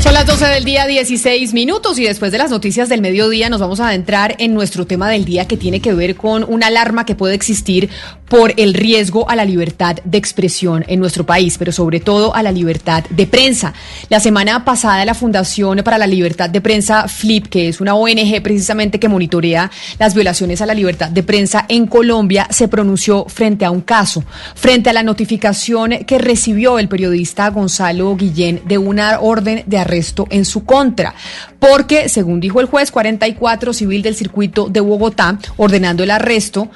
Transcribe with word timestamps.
Son 0.00 0.14
las 0.14 0.24
12 0.24 0.46
del 0.46 0.64
día, 0.64 0.86
16 0.86 1.52
minutos 1.52 1.98
y 1.98 2.04
después 2.04 2.32
de 2.32 2.38
las 2.38 2.50
noticias 2.50 2.88
del 2.88 3.02
mediodía 3.02 3.50
nos 3.50 3.60
vamos 3.60 3.80
a 3.80 3.88
adentrar 3.88 4.34
en 4.38 4.54
nuestro 4.54 4.86
tema 4.86 5.10
del 5.10 5.26
día 5.26 5.46
que 5.46 5.58
tiene 5.58 5.80
que 5.80 5.92
ver 5.92 6.16
con 6.16 6.42
una 6.48 6.68
alarma 6.68 7.04
que 7.04 7.14
puede 7.14 7.34
existir 7.34 7.90
por 8.26 8.54
el 8.56 8.72
riesgo 8.72 9.28
a 9.28 9.36
la 9.36 9.44
libertad 9.44 9.96
de 10.04 10.16
expresión 10.16 10.84
en 10.88 11.00
nuestro 11.00 11.26
país, 11.26 11.58
pero 11.58 11.70
sobre 11.70 12.00
todo 12.00 12.34
a 12.34 12.42
la 12.42 12.50
libertad 12.50 13.04
de 13.10 13.26
prensa. 13.26 13.74
La 14.08 14.20
semana 14.20 14.64
pasada 14.64 15.04
la 15.04 15.14
Fundación 15.14 15.82
para 15.84 15.98
la 15.98 16.06
Libertad 16.06 16.48
de 16.48 16.60
Prensa, 16.62 17.06
FLIP, 17.06 17.48
que 17.48 17.68
es 17.68 17.80
una 17.80 17.94
ONG 17.94 18.40
precisamente 18.42 19.00
que 19.00 19.08
monitorea 19.08 19.70
las 19.98 20.14
violaciones 20.14 20.62
a 20.62 20.66
la 20.66 20.74
libertad 20.74 21.10
de 21.10 21.24
prensa 21.24 21.66
en 21.68 21.86
Colombia, 21.86 22.46
se 22.50 22.68
pronunció 22.68 23.26
frente 23.28 23.64
a 23.64 23.70
un 23.70 23.82
caso, 23.82 24.24
frente 24.54 24.88
a 24.88 24.92
la 24.92 25.02
notificación 25.02 26.04
que 26.06 26.18
recibió 26.18 26.78
el 26.78 26.88
periodista 26.88 27.50
Gonzalo 27.50 28.16
Guillén 28.16 28.62
de 28.64 28.78
una 28.78 29.20
orden 29.20 29.64
de 29.66 29.78
arresto 29.78 29.89
en 30.30 30.44
su 30.44 30.64
contra, 30.64 31.14
porque, 31.58 32.08
según 32.08 32.40
dijo 32.40 32.60
el 32.60 32.66
juez 32.66 32.90
44 32.90 33.72
civil 33.72 34.02
del 34.02 34.14
circuito 34.14 34.68
de 34.68 34.80
Bogotá, 34.80 35.38
ordenando 35.56 36.02
el 36.02 36.10
arresto, 36.10 36.70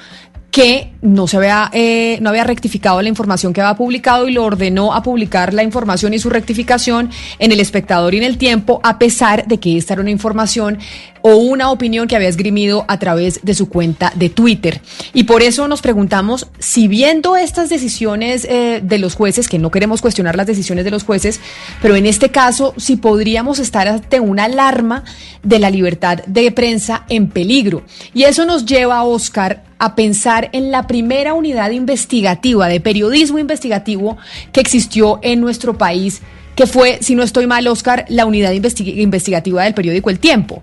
que 0.55 0.93
no 1.03 1.27
se 1.27 1.37
había, 1.37 1.69
eh, 1.73 2.19
no 2.21 2.31
había 2.31 2.45
rectificado 2.45 3.03
la 3.03 3.09
información 3.09 3.53
que 3.53 3.61
había 3.61 3.75
publicado 3.75 4.29
y 4.29 4.33
lo 4.33 4.45
ordenó 4.45 4.95
a 4.95 5.03
publicar 5.03 5.53
la 5.53 5.65
información 5.65 6.15
y 6.15 6.21
su 6.21 6.31
rectificación 6.31 7.11
en 7.41 7.51
el 7.51 7.59
espectador 7.59 8.15
y 8.15 8.19
en 8.19 8.23
el 8.23 8.39
tiempo, 8.39 8.81
a 8.85 8.97
pesar 9.01 9.49
de 9.49 9.59
que 9.59 9.77
esta 9.77 9.95
era 9.95 10.03
una 10.03 10.13
información 10.13 10.79
o 11.27 11.37
una 11.37 11.71
opinión 11.71 12.07
que 12.07 12.17
había 12.17 12.29
esgrimido 12.29 12.85
a 12.87 12.99
través 12.99 13.41
de 13.43 13.55
su 13.55 13.71
cuenta 13.71 14.13
de 14.15 14.29
Twitter. 14.29 14.83
Y 15.15 15.25
por 15.25 15.43
eso 15.43 15.67
nos 15.69 15.81
preguntamos 15.81 16.49
si 16.59 16.87
viendo 16.87 17.35
estas 17.35 17.71
decisiones 17.71 18.45
eh, 18.45 18.83
de 18.85 18.99
los 18.99 19.15
jueces, 19.15 19.49
que 19.49 19.59
no 19.59 19.71
queremos 19.71 20.03
cuestionar 20.03 20.37
las 20.37 20.47
decisiones 20.47 20.85
de 20.85 20.91
los 20.91 21.03
jueces, 21.03 21.41
pero 21.81 21.97
en 21.97 22.05
este 22.05 22.29
caso, 22.29 22.75
si 22.77 22.97
podríamos 22.97 23.59
estar 23.59 23.89
ante 23.89 24.21
una 24.21 24.45
alarma 24.45 25.03
de 25.43 25.59
la 25.59 25.71
libertad 25.71 26.19
de 26.27 26.53
prensa 26.53 27.07
en 27.09 27.31
peligro. 27.31 27.85
Y 28.13 28.25
eso 28.25 28.45
nos 28.45 28.67
lleva, 28.67 29.03
Oscar, 29.05 29.65
a 29.79 29.95
pensar 29.95 30.51
en 30.53 30.71
la 30.71 30.87
primera 30.87 31.33
unidad 31.33 31.71
investigativa 31.71 32.69
de 32.69 32.81
periodismo 32.81 33.39
investigativo 33.39 34.19
que 34.53 34.61
existió 34.61 35.21
en 35.23 35.41
nuestro 35.41 35.79
país, 35.79 36.21
que 36.55 36.67
fue, 36.67 36.99
si 37.01 37.15
no 37.15 37.23
estoy 37.23 37.47
mal, 37.47 37.67
Oscar, 37.67 38.05
la 38.11 38.27
unidad 38.27 38.53
investi 38.53 39.01
investigativa 39.01 39.65
del 39.65 39.73
periódico 39.73 40.11
El 40.11 40.19
Tiempo. 40.19 40.63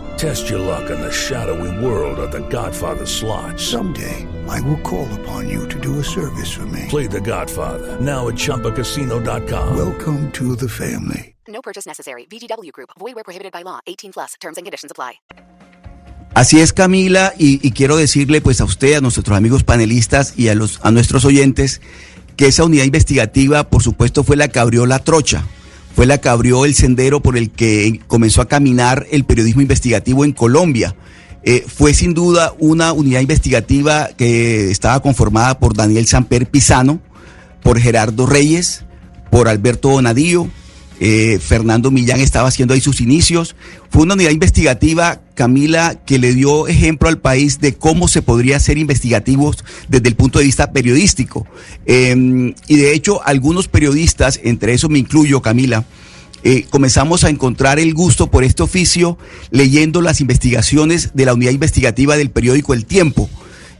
Test 0.21 0.51
your 0.51 0.59
luck 0.59 0.91
in 0.91 1.01
the 1.01 1.11
shadowy 1.11 1.83
world 1.83 2.19
of 2.19 2.29
The 2.29 2.47
Godfather 2.47 3.07
slot. 3.07 3.59
Someday, 3.59 4.27
I 4.47 4.61
will 4.61 4.79
call 4.83 5.07
upon 5.19 5.49
you 5.49 5.67
to 5.69 5.79
do 5.79 5.97
a 5.97 6.03
service 6.03 6.53
for 6.53 6.67
me. 6.67 6.85
Play 6.89 7.07
The 7.07 7.19
Godfather 7.19 7.99
now 7.99 8.27
at 8.27 8.35
ChumbaCasino.com. 8.35 9.75
Welcome 9.75 10.31
to 10.33 10.55
the 10.55 10.69
family. 10.69 11.33
No 11.47 11.63
purchase 11.63 11.87
necessary. 11.87 12.27
VGW 12.29 12.71
Group. 12.71 12.91
Void 12.99 13.15
were 13.15 13.23
prohibited 13.23 13.51
by 13.51 13.63
law. 13.63 13.79
18 13.87 14.11
plus. 14.13 14.35
Terms 14.39 14.59
and 14.59 14.63
conditions 14.63 14.91
apply. 14.91 15.13
Así 16.35 16.59
es, 16.59 16.71
Camila, 16.71 17.33
y, 17.39 17.59
y, 17.63 17.71
quiero 17.71 17.97
decirle 17.97 18.41
pues 18.41 18.61
a 18.61 18.65
usted, 18.65 18.93
a 18.93 19.01
nuestros 19.01 19.35
amigos 19.35 19.63
panelistas 19.63 20.37
y 20.37 20.49
a, 20.49 20.55
los, 20.55 20.79
a 20.83 20.91
nuestros 20.91 21.25
oyentes 21.25 21.81
que 22.37 22.45
esa 22.45 22.63
unidad 22.63 22.83
investigativa, 22.83 23.63
por 23.67 23.81
supuesto, 23.81 24.23
fue 24.23 24.37
la 24.37 24.49
que 24.49 24.59
abrió 24.59 24.85
la 24.85 24.99
trocha, 24.99 25.47
fue 25.95 26.05
la 26.05 26.19
que 26.19 26.29
abrió 26.29 26.65
el 26.65 26.73
sendero 26.73 27.21
por 27.21 27.37
el 27.37 27.49
que 27.51 27.99
comenzó 28.07 28.41
a 28.41 28.47
caminar 28.47 29.05
el 29.11 29.25
periodismo 29.25 29.61
investigativo 29.61 30.25
en 30.25 30.31
Colombia. 30.31 30.95
Eh, 31.43 31.65
fue 31.67 31.93
sin 31.93 32.13
duda 32.13 32.53
una 32.59 32.93
unidad 32.93 33.21
investigativa 33.21 34.09
que 34.15 34.69
estaba 34.69 35.01
conformada 35.01 35.59
por 35.59 35.75
Daniel 35.75 36.05
Samper 36.05 36.47
Pisano, 36.47 37.01
por 37.63 37.79
Gerardo 37.79 38.25
Reyes, 38.25 38.85
por 39.31 39.47
Alberto 39.47 39.89
Donadío, 39.89 40.49
eh, 41.03 41.39
Fernando 41.39 41.89
Millán 41.89 42.21
estaba 42.21 42.47
haciendo 42.47 42.75
ahí 42.75 42.79
sus 42.79 43.01
inicios. 43.01 43.55
Fue 43.89 44.03
una 44.03 44.13
unidad 44.13 44.29
investigativa, 44.29 45.19
Camila, 45.33 45.95
que 46.05 46.19
le 46.19 46.35
dio 46.35 46.67
ejemplo 46.67 47.09
al 47.09 47.17
país 47.17 47.59
de 47.59 47.73
cómo 47.73 48.07
se 48.07 48.21
podría 48.21 48.57
hacer 48.57 48.77
investigativos 48.77 49.65
desde 49.89 50.09
el 50.09 50.15
punto 50.15 50.37
de 50.37 50.45
vista 50.45 50.71
periodístico. 50.71 51.47
Eh, 51.87 52.53
y 52.67 52.75
de 52.75 52.93
hecho, 52.93 53.19
algunos 53.25 53.67
periodistas, 53.67 54.39
entre 54.43 54.73
esos 54.73 54.91
me 54.91 54.99
incluyo, 54.99 55.41
Camila, 55.41 55.85
eh, 56.43 56.65
comenzamos 56.69 57.23
a 57.23 57.29
encontrar 57.29 57.79
el 57.79 57.95
gusto 57.95 58.29
por 58.29 58.43
este 58.43 58.61
oficio 58.61 59.17
leyendo 59.49 60.01
las 60.01 60.21
investigaciones 60.21 61.11
de 61.15 61.25
la 61.25 61.33
unidad 61.33 61.51
investigativa 61.51 62.15
del 62.15 62.29
periódico 62.29 62.75
El 62.75 62.85
Tiempo. 62.85 63.27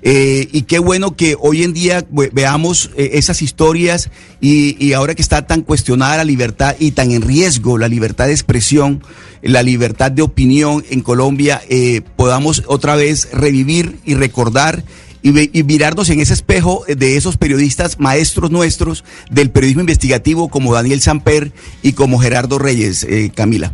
Eh, 0.03 0.47
y 0.51 0.63
qué 0.63 0.79
bueno 0.79 1.16
que 1.16 1.35
hoy 1.39 1.63
en 1.63 1.73
día 1.73 2.06
veamos 2.09 2.89
eh, 2.97 3.12
esas 3.13 3.44
historias 3.44 4.09
y, 4.39 4.75
y, 4.84 4.94
ahora 4.94 5.13
que 5.13 5.22
está 5.22 5.45
tan 5.45 5.62
cuestionada 5.62 6.17
la 6.17 6.23
libertad 6.23 6.75
y 6.79 6.91
tan 6.91 7.12
en 7.12 7.22
riesgo 7.22 7.78
la 7.78 7.88
libertad 7.88 8.25
de 8.25 8.31
expresión, 8.31 9.03
la 9.44 9.62
libertad 9.62 10.12
de 10.12 10.23
opinión 10.23 10.84
en 10.89 11.01
Colombia, 11.01 11.62
eh, 11.69 12.01
podamos 12.16 12.63
otra 12.66 12.95
vez 12.95 13.29
revivir 13.31 14.00
y 14.03 14.16
recordar 14.16 14.84
y, 15.22 15.57
y, 15.57 15.63
mirarnos 15.63 16.09
en 16.09 16.19
ese 16.19 16.33
espejo 16.33 16.83
de 16.88 17.16
esos 17.16 17.38
periodistas 17.38 18.00
maestros 18.00 18.50
nuestros 18.50 19.03
del 19.29 19.51
periodismo 19.51 19.81
investigativo 19.81 20.50
como 20.50 20.73
Daniel 20.73 21.01
Samper 21.01 21.51
y 21.83 21.94
como 21.94 22.18
Gerardo 22.18 22.57
Reyes, 22.57 23.03
eh, 23.03 23.31
Camila. 23.33 23.73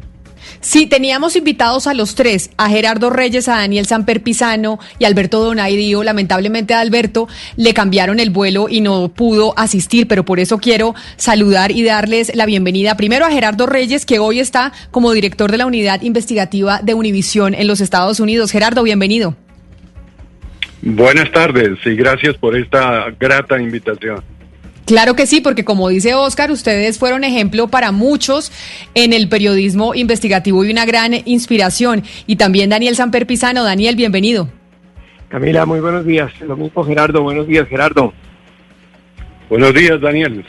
Sí, 0.67 0.85
teníamos 0.85 1.37
invitados 1.37 1.87
a 1.87 1.93
los 1.93 2.13
tres, 2.13 2.49
a 2.57 2.67
Gerardo 2.67 3.09
Reyes, 3.09 3.47
a 3.47 3.55
Daniel 3.55 3.85
Samper 3.85 4.21
Pisano 4.21 4.79
y 4.99 5.05
Alberto 5.05 5.41
Donaidío. 5.41 6.03
Lamentablemente 6.03 6.73
a 6.73 6.81
Alberto 6.81 7.29
le 7.55 7.73
cambiaron 7.73 8.19
el 8.19 8.31
vuelo 8.31 8.67
y 8.67 8.81
no 8.81 9.07
pudo 9.07 9.57
asistir, 9.57 10.09
pero 10.09 10.25
por 10.25 10.41
eso 10.41 10.57
quiero 10.57 10.93
saludar 11.15 11.71
y 11.71 11.83
darles 11.83 12.35
la 12.35 12.45
bienvenida 12.45 12.97
primero 12.97 13.25
a 13.25 13.31
Gerardo 13.31 13.65
Reyes, 13.65 14.05
que 14.05 14.19
hoy 14.19 14.41
está 14.41 14.73
como 14.91 15.13
director 15.13 15.49
de 15.51 15.57
la 15.57 15.65
unidad 15.65 16.01
investigativa 16.01 16.81
de 16.83 16.95
Univisión 16.95 17.53
en 17.53 17.65
los 17.65 17.79
Estados 17.79 18.19
Unidos. 18.19 18.51
Gerardo, 18.51 18.83
bienvenido. 18.83 19.37
Buenas 20.81 21.31
tardes 21.31 21.77
y 21.85 21.95
gracias 21.95 22.35
por 22.35 22.57
esta 22.57 23.05
grata 23.17 23.57
invitación. 23.57 24.21
Claro 24.87 25.15
que 25.15 25.27
sí, 25.27 25.41
porque 25.41 25.65
como 25.65 25.89
dice 25.89 26.13
Oscar, 26.13 26.49
ustedes 26.49 26.97
fueron 26.97 27.25
ejemplo 27.25 27.67
para 27.67 27.91
muchos 27.91 28.53
en 28.95 29.11
el 29.11 29.27
periodismo 29.27 29.93
investigativo 29.93 30.63
y 30.63 30.71
una 30.71 30.85
gran 30.85 31.11
inspiración. 31.25 32.03
Y 32.25 32.37
también 32.37 32.69
Daniel 32.69 32.95
Samper 32.95 33.27
Pisano. 33.27 33.65
Daniel, 33.65 33.97
bienvenido. 33.97 34.47
Camila, 35.27 35.65
muy 35.65 35.81
buenos 35.81 36.05
días. 36.05 36.31
Lo 36.39 36.55
mismo 36.55 36.85
Gerardo, 36.85 37.21
buenos 37.21 37.47
días 37.47 37.67
Gerardo. 37.67 38.13
Buenos 39.49 39.73
días 39.73 39.99
Daniel. 39.99 40.45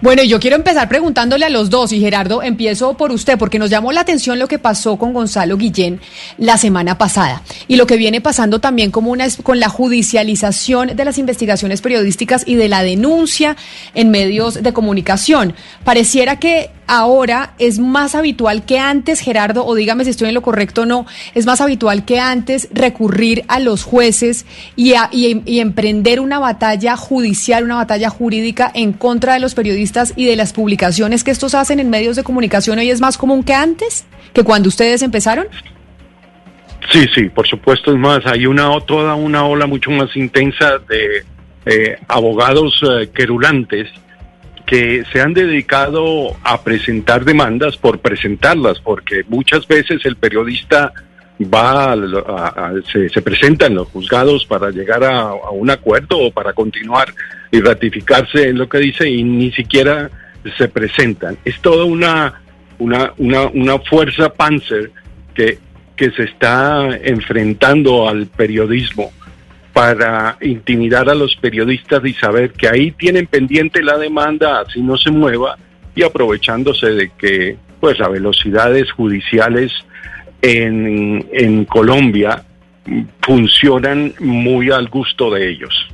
Bueno, 0.00 0.22
yo 0.22 0.40
quiero 0.40 0.56
empezar 0.56 0.88
preguntándole 0.88 1.44
a 1.44 1.50
los 1.50 1.70
dos 1.70 1.92
y 1.92 2.00
Gerardo, 2.00 2.42
empiezo 2.42 2.94
por 2.94 3.12
usted 3.12 3.38
porque 3.38 3.58
nos 3.58 3.70
llamó 3.70 3.92
la 3.92 4.00
atención 4.00 4.38
lo 4.38 4.48
que 4.48 4.58
pasó 4.58 4.96
con 4.96 5.12
Gonzalo 5.12 5.56
Guillén 5.56 6.00
la 6.38 6.58
semana 6.58 6.98
pasada 6.98 7.42
y 7.68 7.76
lo 7.76 7.86
que 7.86 7.96
viene 7.96 8.20
pasando 8.20 8.60
también 8.60 8.90
como 8.90 9.10
una 9.10 9.26
con 9.42 9.60
la 9.60 9.68
judicialización 9.68 10.96
de 10.96 11.04
las 11.04 11.18
investigaciones 11.18 11.80
periodísticas 11.80 12.44
y 12.46 12.56
de 12.56 12.68
la 12.68 12.82
denuncia 12.82 13.56
en 13.94 14.10
medios 14.10 14.62
de 14.62 14.72
comunicación. 14.72 15.54
Pareciera 15.84 16.38
que 16.38 16.70
ahora 16.86 17.54
es 17.58 17.78
más 17.78 18.14
habitual 18.14 18.64
que 18.64 18.78
antes, 18.78 19.20
Gerardo, 19.20 19.64
o 19.66 19.74
dígame 19.74 20.04
si 20.04 20.10
estoy 20.10 20.28
en 20.28 20.34
lo 20.34 20.42
correcto 20.42 20.82
o 20.82 20.86
no, 20.86 21.06
es 21.34 21.46
más 21.46 21.60
habitual 21.60 22.04
que 22.04 22.20
antes 22.20 22.68
recurrir 22.72 23.44
a 23.48 23.60
los 23.60 23.84
jueces 23.84 24.46
y, 24.76 24.94
y 25.12 25.60
emprender 25.60 26.20
una 26.20 26.38
batalla 26.38 26.96
judicial, 26.96 27.64
una 27.64 27.76
batalla 27.76 28.10
jurídica 28.10 28.70
en 28.74 28.92
contra 28.92 29.34
de 29.34 29.40
los 29.40 29.54
periodistas 29.54 30.12
y 30.16 30.26
de 30.26 30.36
las 30.36 30.52
publicaciones 30.52 31.24
que 31.24 31.30
estos 31.30 31.54
hacen 31.54 31.80
en 31.80 31.90
medios 31.90 32.16
de 32.16 32.24
comunicación 32.24 32.78
hoy 32.78 32.90
es 32.90 33.00
más 33.00 33.18
común 33.18 33.42
que 33.42 33.54
antes, 33.54 34.04
que 34.32 34.44
cuando 34.44 34.68
ustedes 34.68 35.02
empezaron? 35.02 35.46
Sí, 36.90 37.06
sí, 37.14 37.28
por 37.28 37.46
supuesto 37.46 37.92
es 37.92 37.98
más. 37.98 38.26
Hay 38.26 38.46
una 38.46 38.68
toda 38.80 39.14
una 39.14 39.44
ola 39.44 39.66
mucho 39.66 39.90
más 39.90 40.14
intensa 40.16 40.78
de 40.88 41.24
eh, 41.64 41.96
abogados 42.08 42.74
eh, 42.82 43.10
querulantes 43.14 43.88
que 44.72 45.04
se 45.12 45.20
han 45.20 45.34
dedicado 45.34 46.34
a 46.42 46.62
presentar 46.62 47.26
demandas 47.26 47.76
por 47.76 47.98
presentarlas, 47.98 48.80
porque 48.80 49.22
muchas 49.28 49.68
veces 49.68 50.00
el 50.06 50.16
periodista 50.16 50.94
va 51.42 51.92
a, 51.92 52.72
se, 52.90 53.20
presenta 53.20 53.66
en 53.66 53.74
los 53.74 53.88
juzgados 53.88 54.46
para 54.46 54.70
llegar 54.70 55.04
a, 55.04 55.24
a, 55.24 55.50
un 55.50 55.68
acuerdo 55.68 56.18
o 56.18 56.30
para 56.30 56.54
continuar 56.54 57.12
y 57.50 57.60
ratificarse 57.60 58.48
en 58.48 58.56
lo 58.56 58.66
que 58.66 58.78
dice 58.78 59.06
y 59.06 59.22
ni 59.22 59.52
siquiera 59.52 60.10
se 60.56 60.68
presentan. 60.68 61.36
Es 61.44 61.60
toda 61.60 61.84
una, 61.84 62.40
una, 62.78 63.12
una, 63.18 63.48
una 63.48 63.78
fuerza 63.78 64.32
panzer 64.32 64.90
que, 65.34 65.58
que 65.94 66.12
se 66.12 66.22
está 66.22 66.96
enfrentando 67.04 68.08
al 68.08 68.26
periodismo 68.26 69.12
para 69.72 70.36
intimidar 70.40 71.08
a 71.08 71.14
los 71.14 71.34
periodistas 71.36 72.04
y 72.04 72.12
saber 72.14 72.52
que 72.52 72.68
ahí 72.68 72.90
tienen 72.92 73.26
pendiente 73.26 73.82
la 73.82 73.96
demanda, 73.96 74.60
así 74.60 74.80
no 74.80 74.96
se 74.96 75.10
mueva, 75.10 75.56
y 75.94 76.02
aprovechándose 76.02 76.90
de 76.90 77.10
que 77.16 77.56
pues 77.80 77.98
las 77.98 78.10
velocidades 78.10 78.90
judiciales 78.92 79.72
en, 80.40 81.26
en 81.32 81.64
Colombia 81.64 82.44
funcionan 83.20 84.14
muy 84.20 84.70
al 84.70 84.88
gusto 84.88 85.30
de 85.30 85.50
ellos. 85.50 85.88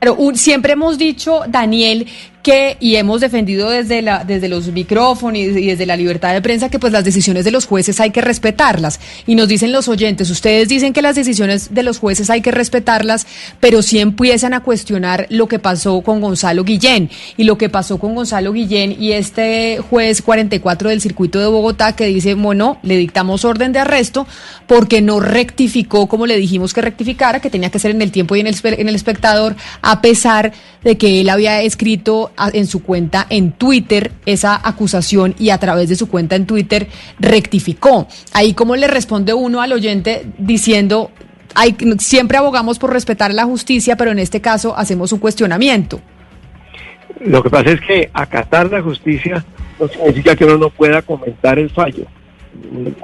Pero 0.00 0.16
siempre 0.34 0.72
hemos 0.72 0.96
dicho, 0.96 1.42
Daniel, 1.46 2.06
que 2.42 2.76
y 2.80 2.96
hemos 2.96 3.20
defendido 3.20 3.70
desde 3.70 4.02
la 4.02 4.24
desde 4.24 4.48
los 4.48 4.66
micrófonos 4.68 5.38
y 5.38 5.66
desde 5.66 5.86
la 5.86 5.96
libertad 5.96 6.32
de 6.32 6.40
prensa 6.40 6.68
que 6.68 6.78
pues 6.78 6.92
las 6.92 7.04
decisiones 7.04 7.44
de 7.44 7.50
los 7.50 7.66
jueces 7.66 8.00
hay 8.00 8.10
que 8.10 8.20
respetarlas. 8.20 9.00
Y 9.26 9.34
nos 9.34 9.48
dicen 9.48 9.72
los 9.72 9.88
oyentes 9.88 10.30
ustedes 10.30 10.68
dicen 10.68 10.92
que 10.92 11.02
las 11.02 11.16
decisiones 11.16 11.74
de 11.74 11.82
los 11.82 11.98
jueces 11.98 12.30
hay 12.30 12.40
que 12.40 12.50
respetarlas 12.50 13.26
pero 13.60 13.82
sí 13.82 13.98
empiezan 13.98 14.54
a 14.54 14.60
cuestionar 14.60 15.26
lo 15.30 15.48
que 15.48 15.58
pasó 15.58 16.00
con 16.00 16.20
Gonzalo 16.20 16.64
Guillén. 16.64 17.10
Y 17.36 17.44
lo 17.44 17.58
que 17.58 17.68
pasó 17.68 17.98
con 17.98 18.14
Gonzalo 18.14 18.52
Guillén 18.52 18.96
y 18.98 19.12
este 19.12 19.78
juez 19.90 20.22
44 20.22 20.88
del 20.88 21.00
circuito 21.00 21.38
de 21.38 21.46
Bogotá 21.46 21.94
que 21.94 22.06
dice 22.06 22.34
bueno 22.34 22.78
le 22.82 22.96
dictamos 22.96 23.44
orden 23.44 23.72
de 23.72 23.80
arresto 23.80 24.26
porque 24.66 25.02
no 25.02 25.20
rectificó 25.20 26.06
como 26.06 26.26
le 26.26 26.36
dijimos 26.36 26.72
que 26.72 26.80
rectificara 26.80 27.40
que 27.40 27.50
tenía 27.50 27.70
que 27.70 27.78
ser 27.78 27.90
en 27.90 28.02
el 28.02 28.10
tiempo 28.10 28.36
y 28.36 28.40
en 28.40 28.46
el 28.46 28.56
en 28.62 28.88
el 28.88 28.94
espectador 28.94 29.56
a 29.82 30.00
pesar 30.00 30.52
de 30.82 30.96
que 30.96 31.20
él 31.20 31.28
había 31.28 31.60
escrito 31.62 32.29
en 32.52 32.66
su 32.66 32.82
cuenta 32.82 33.26
en 33.28 33.52
Twitter 33.52 34.12
esa 34.26 34.60
acusación 34.62 35.34
y 35.38 35.50
a 35.50 35.58
través 35.58 35.88
de 35.88 35.96
su 35.96 36.08
cuenta 36.08 36.36
en 36.36 36.46
Twitter 36.46 36.88
rectificó. 37.18 38.06
Ahí 38.32 38.54
cómo 38.54 38.76
le 38.76 38.88
responde 38.88 39.34
uno 39.34 39.60
al 39.60 39.72
oyente 39.72 40.26
diciendo, 40.38 41.10
hay, 41.54 41.76
siempre 41.98 42.38
abogamos 42.38 42.78
por 42.78 42.92
respetar 42.92 43.34
la 43.34 43.44
justicia, 43.44 43.96
pero 43.96 44.10
en 44.10 44.18
este 44.18 44.40
caso 44.40 44.76
hacemos 44.76 45.12
un 45.12 45.18
cuestionamiento. 45.18 46.00
Lo 47.20 47.42
que 47.42 47.50
pasa 47.50 47.70
es 47.70 47.80
que 47.80 48.10
acatar 48.12 48.70
la 48.70 48.80
justicia 48.80 49.44
no 49.78 49.88
significa 49.88 50.36
que 50.36 50.44
uno 50.44 50.56
no 50.56 50.70
pueda 50.70 51.02
comentar 51.02 51.58
el 51.58 51.70
fallo. 51.70 52.04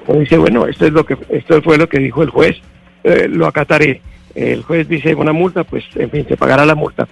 Uno 0.06 0.20
dice, 0.20 0.38
bueno, 0.38 0.66
esto 0.66 0.86
es 0.86 0.92
lo 0.92 1.04
que 1.04 1.16
esto 1.28 1.60
fue 1.62 1.78
lo 1.78 1.88
que 1.88 1.98
dijo 1.98 2.22
el 2.22 2.30
juez, 2.30 2.56
eh, 3.04 3.28
lo 3.28 3.46
acataré. 3.46 4.00
El 4.34 4.62
juez 4.62 4.88
dice 4.88 5.14
una 5.14 5.32
multa, 5.32 5.64
pues 5.64 5.84
en 5.94 6.10
fin, 6.10 6.26
se 6.28 6.36
pagará 6.36 6.66
la 6.66 6.74
multa 6.74 7.06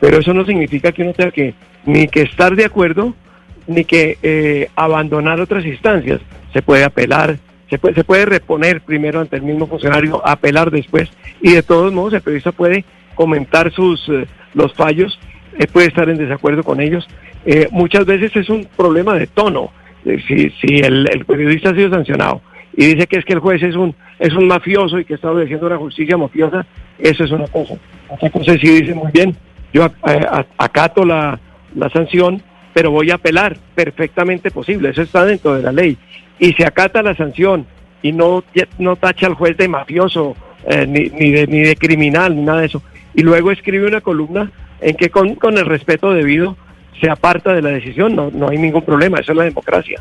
pero 0.00 0.18
eso 0.18 0.32
no 0.32 0.44
significa 0.44 0.92
que 0.92 1.02
uno 1.02 1.12
tenga 1.12 1.30
que 1.30 1.54
ni 1.84 2.06
que 2.08 2.22
estar 2.22 2.54
de 2.54 2.64
acuerdo 2.64 3.14
ni 3.66 3.84
que 3.84 4.18
eh, 4.22 4.70
abandonar 4.76 5.40
otras 5.40 5.64
instancias. 5.64 6.20
Se 6.52 6.62
puede 6.62 6.84
apelar, 6.84 7.36
se 7.68 7.78
puede, 7.78 7.94
se 7.94 8.04
puede 8.04 8.24
reponer 8.24 8.80
primero 8.80 9.20
ante 9.20 9.36
el 9.36 9.42
mismo 9.42 9.66
funcionario, 9.66 10.26
apelar 10.26 10.70
después 10.70 11.08
y 11.40 11.52
de 11.52 11.62
todos 11.62 11.92
modos 11.92 12.14
el 12.14 12.22
periodista 12.22 12.52
puede 12.52 12.84
comentar 13.14 13.70
sus 13.72 14.08
eh, 14.08 14.26
los 14.54 14.72
fallos, 14.74 15.18
eh, 15.58 15.66
puede 15.66 15.88
estar 15.88 16.08
en 16.08 16.16
desacuerdo 16.16 16.64
con 16.64 16.80
ellos. 16.80 17.06
muchas 17.70 18.04
veces 18.04 18.34
es 18.36 18.48
un 18.48 18.66
problema 18.76 19.14
de 19.14 19.26
tono. 19.26 19.70
si 20.04 20.50
si 20.50 20.78
el, 20.78 21.24
periodista 21.26 21.70
ha 21.70 21.74
sido 21.74 21.90
sancionado 21.90 22.40
y 22.76 22.94
dice 22.94 23.06
que 23.06 23.18
es 23.18 23.24
que 23.24 23.34
el 23.34 23.40
juez 23.40 23.62
es 23.62 23.74
un 23.74 23.94
es 24.18 24.32
un 24.34 24.46
mafioso 24.46 24.98
y 24.98 25.04
que 25.04 25.14
está 25.14 25.30
obedeciendo 25.30 25.66
una 25.66 25.78
justicia 25.78 26.16
mafiosa, 26.16 26.66
eso 26.98 27.24
es 27.24 27.30
una 27.30 27.46
cosa. 27.46 27.74
Otra 28.08 28.30
si 28.58 28.68
dice 28.68 28.94
muy 28.94 29.12
bien, 29.12 29.36
yo 29.72 29.86
eh, 29.86 30.26
acato 30.56 31.04
la, 31.04 31.38
la 31.74 31.90
sanción, 31.90 32.42
pero 32.72 32.90
voy 32.90 33.10
a 33.10 33.16
apelar, 33.16 33.56
perfectamente 33.74 34.50
posible, 34.50 34.90
eso 34.90 35.02
está 35.02 35.24
dentro 35.24 35.54
de 35.54 35.62
la 35.62 35.72
ley. 35.72 35.96
Y 36.38 36.52
se 36.52 36.64
acata 36.64 37.02
la 37.02 37.16
sanción 37.16 37.66
y 38.02 38.12
no, 38.12 38.44
no 38.78 38.96
tacha 38.96 39.26
al 39.26 39.34
juez 39.34 39.56
de 39.56 39.68
mafioso, 39.68 40.36
eh, 40.66 40.86
ni, 40.86 41.08
ni, 41.10 41.30
de, 41.32 41.46
ni 41.46 41.60
de 41.60 41.76
criminal, 41.76 42.36
ni 42.36 42.42
nada 42.42 42.60
de 42.60 42.66
eso. 42.66 42.82
Y 43.14 43.22
luego 43.22 43.50
escribe 43.50 43.86
una 43.86 44.00
columna 44.00 44.50
en 44.80 44.96
que 44.96 45.10
con, 45.10 45.34
con 45.34 45.58
el 45.58 45.66
respeto 45.66 46.12
debido 46.12 46.56
se 47.00 47.10
aparta 47.10 47.52
de 47.52 47.62
la 47.62 47.70
decisión, 47.70 48.14
no, 48.14 48.30
no 48.30 48.48
hay 48.48 48.58
ningún 48.58 48.82
problema, 48.82 49.18
eso 49.18 49.32
es 49.32 49.38
la 49.38 49.44
democracia. 49.44 50.00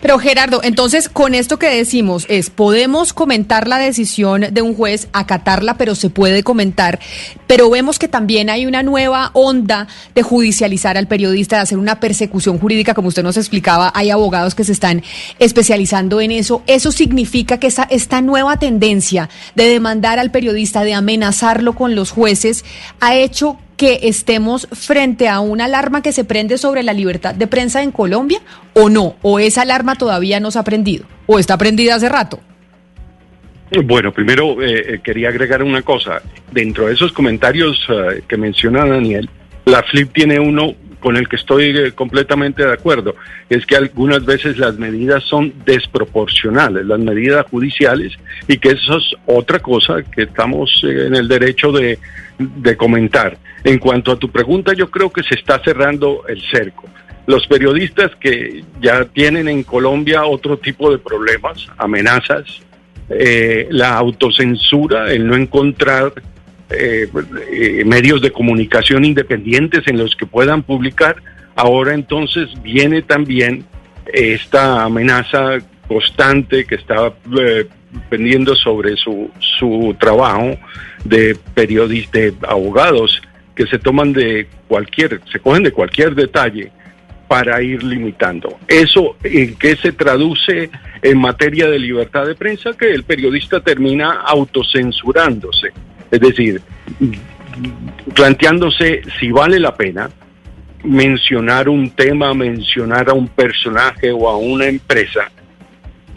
Pero 0.00 0.18
Gerardo, 0.18 0.60
entonces 0.62 1.08
con 1.08 1.34
esto 1.34 1.58
que 1.58 1.68
decimos 1.68 2.26
es, 2.28 2.50
podemos 2.50 3.12
comentar 3.12 3.68
la 3.68 3.78
decisión 3.78 4.46
de 4.50 4.62
un 4.62 4.74
juez, 4.74 5.08
acatarla, 5.12 5.74
pero 5.74 5.94
se 5.94 6.10
puede 6.10 6.42
comentar, 6.42 6.98
pero 7.46 7.70
vemos 7.70 7.98
que 7.98 8.08
también 8.08 8.50
hay 8.50 8.66
una 8.66 8.82
nueva 8.82 9.30
onda 9.34 9.88
de 10.14 10.22
judicializar 10.22 10.96
al 10.96 11.08
periodista, 11.08 11.56
de 11.56 11.62
hacer 11.62 11.78
una 11.78 12.00
persecución 12.00 12.58
jurídica, 12.58 12.94
como 12.94 13.08
usted 13.08 13.22
nos 13.22 13.36
explicaba, 13.36 13.92
hay 13.94 14.10
abogados 14.10 14.54
que 14.54 14.64
se 14.64 14.72
están 14.72 15.02
especializando 15.38 16.20
en 16.20 16.30
eso. 16.32 16.62
Eso 16.66 16.92
significa 16.92 17.58
que 17.58 17.72
esta 17.90 18.20
nueva 18.20 18.58
tendencia 18.58 19.28
de 19.54 19.68
demandar 19.68 20.18
al 20.18 20.30
periodista, 20.30 20.84
de 20.84 20.94
amenazarlo 20.94 21.74
con 21.74 21.94
los 21.94 22.10
jueces, 22.10 22.64
ha 23.00 23.14
hecho 23.14 23.58
que 23.80 24.00
estemos 24.02 24.68
frente 24.72 25.26
a 25.26 25.40
una 25.40 25.64
alarma 25.64 26.02
que 26.02 26.12
se 26.12 26.22
prende 26.22 26.58
sobre 26.58 26.82
la 26.82 26.92
libertad 26.92 27.34
de 27.34 27.46
prensa 27.46 27.82
en 27.82 27.92
Colombia 27.92 28.42
o 28.74 28.90
no? 28.90 29.16
¿O 29.22 29.38
esa 29.38 29.62
alarma 29.62 29.94
todavía 29.94 30.38
no 30.38 30.50
se 30.50 30.58
ha 30.58 30.64
prendido? 30.64 31.06
¿O 31.24 31.38
está 31.38 31.56
prendida 31.56 31.94
hace 31.94 32.10
rato? 32.10 32.40
Bueno, 33.82 34.12
primero 34.12 34.62
eh, 34.62 34.96
eh, 34.96 35.00
quería 35.02 35.30
agregar 35.30 35.62
una 35.62 35.80
cosa. 35.80 36.20
Dentro 36.52 36.88
de 36.88 36.92
esos 36.92 37.10
comentarios 37.12 37.88
uh, 37.88 38.20
que 38.28 38.36
menciona 38.36 38.84
Daniel, 38.84 39.30
la 39.64 39.82
FLIP 39.82 40.12
tiene 40.12 40.38
uno 40.38 40.74
con 41.00 41.16
el 41.16 41.28
que 41.28 41.36
estoy 41.36 41.76
eh, 41.76 41.92
completamente 41.92 42.64
de 42.64 42.72
acuerdo, 42.72 43.16
es 43.48 43.66
que 43.66 43.76
algunas 43.76 44.24
veces 44.24 44.58
las 44.58 44.78
medidas 44.78 45.24
son 45.24 45.52
desproporcionales, 45.64 46.86
las 46.86 47.00
medidas 47.00 47.46
judiciales, 47.50 48.12
y 48.46 48.58
que 48.58 48.70
eso 48.70 48.98
es 48.98 49.14
otra 49.26 49.58
cosa 49.58 50.02
que 50.02 50.22
estamos 50.22 50.70
eh, 50.84 51.06
en 51.06 51.16
el 51.16 51.26
derecho 51.26 51.72
de, 51.72 51.98
comentar. 52.76 53.36
En 53.64 53.78
cuanto 53.78 54.12
a 54.12 54.16
tu 54.16 54.30
pregunta, 54.30 54.72
yo 54.72 54.90
creo 54.90 55.10
que 55.10 55.22
se 55.22 55.34
está 55.34 55.60
cerrando 55.62 56.22
el 56.28 56.40
cerco. 56.50 56.88
Los 57.26 57.46
periodistas 57.46 58.12
que 58.16 58.64
ya 58.80 59.04
tienen 59.04 59.48
en 59.48 59.62
Colombia 59.62 60.24
otro 60.24 60.56
tipo 60.58 60.90
de 60.90 60.98
problemas, 60.98 61.68
amenazas, 61.76 62.62
eh, 63.10 63.66
la 63.70 63.96
autocensura, 63.96 65.12
el 65.12 65.26
no 65.26 65.36
encontrar 65.36 66.12
eh, 66.70 67.82
medios 67.84 68.22
de 68.22 68.30
comunicación 68.30 69.04
independientes 69.04 69.86
en 69.86 69.98
los 69.98 70.14
que 70.14 70.26
puedan 70.26 70.62
publicar. 70.62 71.16
Ahora 71.56 71.94
entonces 71.94 72.48
viene 72.62 73.02
también 73.02 73.64
esta 74.06 74.84
amenaza 74.84 75.58
constante 75.88 76.64
que 76.64 76.76
está 76.76 77.12
eh, 77.38 77.66
pendiendo 78.08 78.54
sobre 78.54 78.96
su, 78.96 79.30
su 79.40 79.96
trabajo 79.98 80.56
de 81.04 81.36
periodistas, 81.54 82.12
de 82.12 82.34
abogados 82.46 83.20
que 83.54 83.66
se 83.66 83.78
toman 83.78 84.12
de 84.12 84.46
cualquier, 84.68 85.20
se 85.30 85.40
cogen 85.40 85.64
de 85.64 85.72
cualquier 85.72 86.14
detalle 86.14 86.70
para 87.26 87.60
ir 87.62 87.82
limitando. 87.82 88.58
¿Eso 88.66 89.16
en 89.24 89.54
qué 89.56 89.76
se 89.76 89.92
traduce 89.92 90.70
en 91.02 91.18
materia 91.18 91.68
de 91.68 91.78
libertad 91.78 92.26
de 92.26 92.34
prensa? 92.34 92.72
Que 92.72 92.92
el 92.92 93.02
periodista 93.02 93.60
termina 93.60 94.22
autocensurándose 94.22 95.72
es 96.10 96.20
decir, 96.20 96.60
planteándose 98.14 99.02
si 99.18 99.30
vale 99.30 99.58
la 99.58 99.74
pena 99.74 100.10
mencionar 100.84 101.68
un 101.68 101.90
tema, 101.90 102.32
mencionar 102.34 103.10
a 103.10 103.12
un 103.12 103.28
personaje 103.28 104.10
o 104.12 104.28
a 104.28 104.36
una 104.36 104.66
empresa 104.66 105.30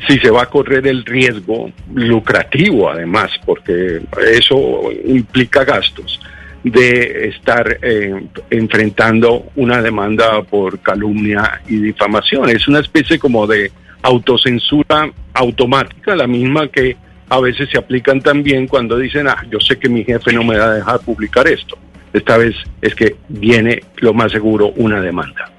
si 0.08 0.20
se 0.20 0.30
va 0.30 0.44
a 0.44 0.46
correr 0.48 0.86
el 0.88 1.06
riesgo 1.06 1.72
lucrativo 1.94 2.90
además, 2.90 3.32
porque 3.46 4.02
eso 4.32 4.92
implica 5.06 5.64
gastos 5.64 6.20
de 6.64 7.28
estar 7.28 7.78
eh, 7.82 8.26
enfrentando 8.50 9.46
una 9.56 9.82
demanda 9.82 10.42
por 10.44 10.80
calumnia 10.80 11.62
y 11.68 11.78
difamación. 11.78 12.50
Es 12.50 12.68
una 12.68 12.80
especie 12.80 13.20
como 13.20 13.46
de 13.48 13.72
autocensura 14.02 15.12
automática, 15.34 16.16
la 16.16 16.28
misma 16.28 16.68
que 16.68 16.96
a 17.30 17.40
veces 17.40 17.70
se 17.70 17.78
aplican 17.78 18.22
también 18.22 18.68
cuando 18.68 18.98
dicen, 18.98 19.28
ah, 19.28 19.44
yo 19.50 19.60
sé 19.60 19.78
que 19.78 19.90
mi 19.90 20.04
jefe 20.04 20.34
no 20.34 20.44
me 20.44 20.58
va 20.58 20.66
a 20.66 20.74
dejar 20.74 21.00
publicar 21.00 21.48
esto. 21.48 21.78
Esta 22.12 22.38
vez 22.38 22.56
es 22.82 22.94
que 22.94 23.16
viene 23.28 23.82
lo 23.98 24.14
más 24.14 24.32
seguro 24.32 24.74
una 24.76 25.02
demanda. 25.02 25.53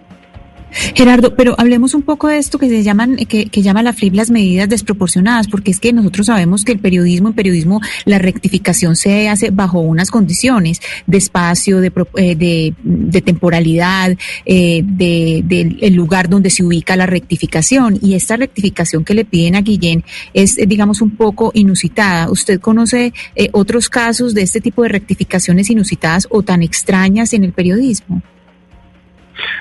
Gerardo, 0.95 1.35
pero 1.37 1.54
hablemos 1.59 1.95
un 1.95 2.02
poco 2.02 2.28
de 2.28 2.38
esto 2.38 2.59
que 2.59 2.69
se 2.69 2.83
llaman, 2.83 3.16
que, 3.16 3.47
que 3.47 3.62
llama 3.62 3.83
la 3.83 3.93
FLIP 3.93 4.14
las 4.14 4.31
medidas 4.31 4.69
desproporcionadas, 4.69 5.49
porque 5.49 5.71
es 5.71 5.81
que 5.81 5.93
nosotros 5.93 6.26
sabemos 6.26 6.64
que 6.64 6.73
el 6.73 6.78
periodismo, 6.78 7.28
en 7.28 7.35
periodismo, 7.35 7.81
la 8.04 8.19
rectificación 8.19 8.97
se 8.97 9.28
hace 9.28 9.50
bajo 9.50 9.81
unas 9.81 10.11
condiciones 10.11 10.81
de 11.07 11.19
espacio, 11.19 11.81
de, 11.81 11.93
eh, 12.16 12.35
de, 12.35 12.75
de 12.83 13.23
temporalidad, 13.23 14.16
eh, 14.47 14.83
de, 14.85 15.43
del 15.45 15.95
lugar 15.95 16.28
donde 16.28 16.50
se 16.50 16.64
ubica 16.64 16.97
la 16.97 17.07
rectificación. 17.07 17.99
Y 18.00 18.14
esta 18.14 18.37
rectificación 18.37 19.04
que 19.04 19.14
le 19.14 19.25
piden 19.25 19.57
a 19.57 19.61
Guillén 19.61 20.04
es, 20.33 20.59
eh, 20.59 20.66
digamos, 20.66 21.00
un 21.00 21.16
poco 21.16 21.50
inusitada. 21.54 22.31
¿Usted 22.31 22.61
conoce 22.61 23.12
eh, 23.35 23.49
otros 23.52 23.88
casos 23.88 24.35
de 24.35 24.43
este 24.43 24.61
tipo 24.61 24.83
de 24.83 24.88
rectificaciones 24.88 25.71
inusitadas 25.71 26.26
o 26.31 26.43
tan 26.43 26.62
extrañas 26.62 27.33
en 27.33 27.45
el 27.45 27.52
periodismo? 27.52 28.23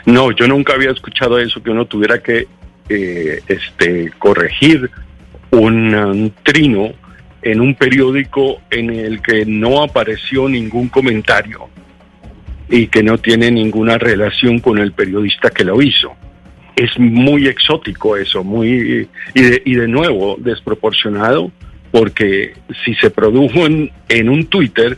No, 0.06 0.32
yo 0.32 0.48
nunca 0.48 0.74
había 0.74 0.92
escuchado 0.92 1.40
eso, 1.40 1.62
que 1.62 1.70
uno 1.70 1.86
tuviera 1.86 2.22
que 2.22 2.48
eh, 2.90 3.42
este, 3.48 4.12
corregir 4.20 4.90
un, 5.52 5.94
un, 5.96 6.34
trino 6.44 6.92
en 7.42 7.62
un 7.62 7.76
periódico 7.76 8.62
en 8.70 8.90
el 8.90 9.22
que 9.22 9.46
no 9.46 9.84
apareció 9.84 10.50
ningún 10.50 10.90
comentario 10.90 11.70
y 12.70 12.88
que 12.88 13.04
no 13.04 13.18
tiene 13.18 13.52
ninguna 13.52 13.98
relación 13.98 14.60
con 14.60 14.80
el 14.80 14.94
periodista 14.94 15.50
que 15.50 15.64
lo 15.64 15.82
hizo. 15.82 16.14
Es 16.76 16.98
muy 16.98 17.48
exótico 17.48 18.18
eso, 18.18 18.44
muy 18.44 19.08
y 19.34 19.42
de, 19.42 19.62
y 19.64 19.76
de 19.76 19.88
nuevo 19.88 20.36
desproporcionado, 20.40 21.52
porque 21.92 22.54
si 22.84 22.96
se 22.96 23.12
produjo 23.12 23.66
en, 23.66 23.92
en 24.10 24.28
un 24.28 24.48
Twitter, 24.48 24.98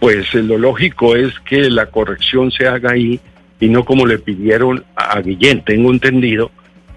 pues 0.00 0.34
lo 0.34 0.58
lógico 0.58 1.14
es 1.14 1.32
que 1.40 1.70
la 1.70 1.86
corrección 1.86 2.50
se 2.50 2.66
haga 2.66 2.90
ahí 2.90 3.20
y 3.62 3.68
no 3.68 3.84
como 3.84 4.06
le 4.06 4.18
pidieron 4.18 4.84
a 4.96 5.20
Guillén, 5.20 5.62
tengo 5.64 5.92
entendido, 5.92 6.50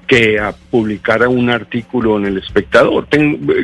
que 0.08 0.42
publicara 0.72 1.30
un 1.30 1.52
artículo 1.52 2.18
en 2.18 2.26
El 2.26 2.40
Espectador. 2.40 3.08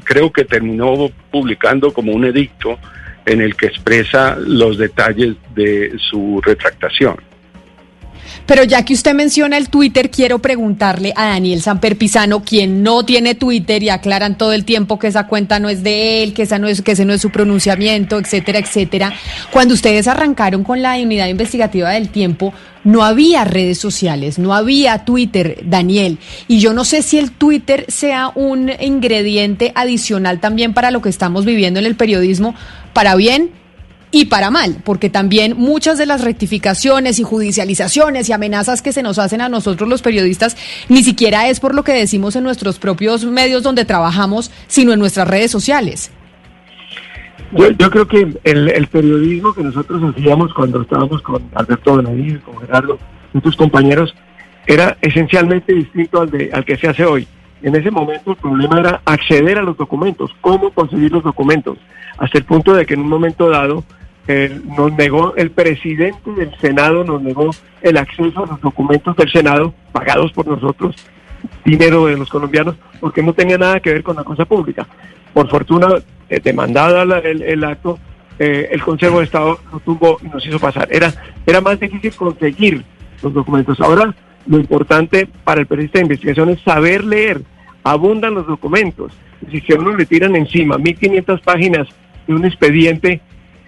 Creo 0.04 0.32
que 0.32 0.46
terminó 0.46 1.10
publicando 1.32 1.92
como 1.94 2.12
un 2.12 2.26
edicto 2.26 2.78
en 3.26 3.42
el 3.42 3.56
que 3.56 3.66
expresa 3.66 4.38
los 4.40 4.78
detalles 4.78 5.36
de 5.56 5.98
su 5.98 6.42
retractación. 6.46 7.16
Pero 8.46 8.64
ya 8.64 8.84
que 8.84 8.94
usted 8.94 9.14
menciona 9.14 9.58
el 9.58 9.70
Twitter, 9.70 10.10
quiero 10.10 10.40
preguntarle 10.40 11.14
a 11.16 11.28
Daniel 11.28 11.62
Samper 11.62 11.98
Pisano, 11.98 12.44
quien 12.44 12.84
no 12.84 13.06
tiene 13.06 13.36
Twitter 13.36 13.82
y 13.84 13.90
aclaran 13.90 14.38
todo 14.38 14.54
el 14.54 14.66
tiempo 14.66 15.00
que 15.00 15.08
esa 15.08 15.28
cuenta 15.28 15.60
no 15.60 15.70
es 15.70 15.84
de 15.84 16.24
él, 16.24 16.34
que, 16.34 16.44
esa 16.44 16.60
no 16.60 16.68
es, 16.68 16.82
que 16.82 16.92
ese 16.94 17.06
no 17.06 17.14
es 17.14 17.22
su 17.22 17.30
pronunciamiento, 17.30 18.18
etcétera, 18.18 18.60
etcétera. 18.60 19.14
Cuando 19.52 19.74
ustedes 19.74 20.08
arrancaron 20.08 20.64
con 20.64 20.82
la 20.82 20.96
unidad 20.96 21.28
investigativa 21.28 21.92
del 21.92 22.10
tiempo, 22.10 22.54
no 22.84 23.04
había 23.04 23.44
redes 23.44 23.78
sociales, 23.78 24.40
no 24.40 24.54
había 24.54 25.06
Twitter, 25.06 25.60
Daniel. 25.64 26.18
Y 26.48 26.60
yo 26.60 26.74
no 26.74 26.84
sé 26.84 27.04
si 27.04 27.20
el 27.20 27.32
Twitter 27.32 27.86
sea 27.88 28.32
un 28.36 28.72
ingrediente 28.80 29.72
adicional 29.76 30.40
también 30.40 30.74
para 30.74 30.92
lo 30.92 31.02
que 31.02 31.10
estamos 31.10 31.46
viviendo 31.46 31.80
en 31.80 31.86
el 31.86 31.96
periodismo, 31.96 32.56
para 32.94 33.16
bien 33.16 33.52
y 34.12 34.26
para 34.26 34.52
mal, 34.52 34.78
porque 34.84 35.10
también 35.10 35.56
muchas 35.58 35.98
de 35.98 36.06
las 36.06 36.22
rectificaciones 36.24 37.18
y 37.20 37.24
judicializaciones 37.24 38.28
y 38.30 38.34
amenazas 38.34 38.82
que 38.82 38.92
se 38.92 39.04
nos 39.04 39.18
hacen 39.18 39.42
a 39.42 39.50
nosotros 39.50 39.90
los 39.90 40.02
periodistas 40.02 40.58
ni 40.90 41.04
siquiera 41.04 41.48
es 41.48 41.60
por 41.60 41.74
lo 41.74 41.84
que 41.84 41.94
decimos 41.94 42.36
en 42.36 42.44
nuestros 42.44 42.78
propios 42.78 43.26
medios 43.26 43.64
donde 43.64 43.86
trabajamos, 43.86 44.52
sino 44.68 44.92
en 44.92 45.00
nuestras 45.00 45.28
redes 45.28 45.52
sociales. 45.52 46.12
Yo, 47.54 47.70
yo 47.72 47.90
creo 47.90 48.08
que 48.08 48.34
el, 48.44 48.88
periodismo 48.88 49.54
que 49.54 49.64
nosotros 49.64 50.02
hacíamos 50.16 50.54
cuando 50.54 50.82
estábamos 50.82 51.22
con 51.22 51.44
Alberto 51.54 51.98
Benavides, 51.98 52.42
con 52.44 52.60
Gerardo, 52.60 52.98
nuestros 53.34 53.56
compañeros, 53.56 54.14
era 54.68 54.98
esencialmente 55.02 55.74
distinto 55.74 56.22
al, 56.22 56.30
de, 56.30 56.50
al 56.54 56.64
que 56.64 56.78
se 56.78 56.88
hace 56.88 57.06
hoy. 57.06 57.28
En 57.62 57.76
ese 57.76 57.92
momento 57.92 58.32
el 58.32 58.38
problema 58.38 58.80
era 58.80 59.02
acceder 59.06 59.58
a 59.58 59.64
los 59.64 59.78
documentos, 59.78 60.32
cómo 60.42 60.72
conseguir 60.72 61.12
los 61.12 61.24
documentos, 61.24 61.78
hasta 62.18 62.38
el 62.38 62.46
punto 62.46 62.74
de 62.74 62.86
que 62.86 62.94
en 62.94 63.02
un 63.02 63.10
momento 63.10 63.50
dado 63.50 63.84
eh, 64.32 64.62
nos 64.78 64.94
negó 64.94 65.36
el 65.36 65.52
presidente 65.52 66.32
del 66.32 66.56
Senado, 66.60 67.04
nos 67.04 67.22
negó 67.22 67.50
el 67.82 67.98
acceso 67.98 68.46
a 68.46 68.48
los 68.48 68.62
documentos 68.62 69.14
del 69.18 69.30
Senado 69.30 69.74
pagados 69.92 70.32
por 70.32 70.48
nosotros, 70.48 70.96
dinero 71.66 72.06
de 72.06 72.16
los 72.16 72.30
colombianos, 72.30 72.76
porque 73.02 73.22
no 73.22 73.34
tenía 73.34 73.58
nada 73.58 73.82
que 73.82 73.92
ver 73.92 74.04
con 74.04 74.16
la 74.16 74.24
cosa 74.24 74.46
pública. 74.46 74.88
Por 75.34 75.50
fortuna, 75.50 75.90
eh, 76.30 76.40
demandada 76.42 77.20
el, 77.20 77.64
acto, 77.66 78.00
eh, 78.40 78.70
el 78.72 78.82
Consejo 78.82 79.20
de 79.20 79.26
Estado 79.26 79.60
lo 79.70 79.80
tuvo 79.82 80.18
y 80.24 80.30
nos 80.30 80.46
hizo 80.46 80.60
pasar. 80.60 80.88
Era, 80.90 81.14
era 81.46 81.60
más 81.60 81.78
difícil 81.78 82.14
conseguir 82.14 82.86
los 83.22 83.34
documentos. 83.34 83.82
Ahora, 83.82 84.16
lo 84.48 84.58
importante 84.60 85.28
para 85.44 85.60
el 85.60 85.68
periodista 85.68 86.00
de 86.00 86.06
investigación 86.06 86.50
es 86.52 86.62
saber 86.62 87.04
leer. 87.04 87.42
Abundan 87.84 88.34
los 88.36 88.48
documentos. 88.48 89.12
Si 89.50 89.74
a 89.74 89.76
uno 89.76 89.94
le 89.96 90.06
tiran 90.06 90.38
encima 90.38 90.78
1500 90.78 91.42
páginas 91.42 91.88
de 92.28 92.34
un 92.34 92.46
expediente, 92.46 93.20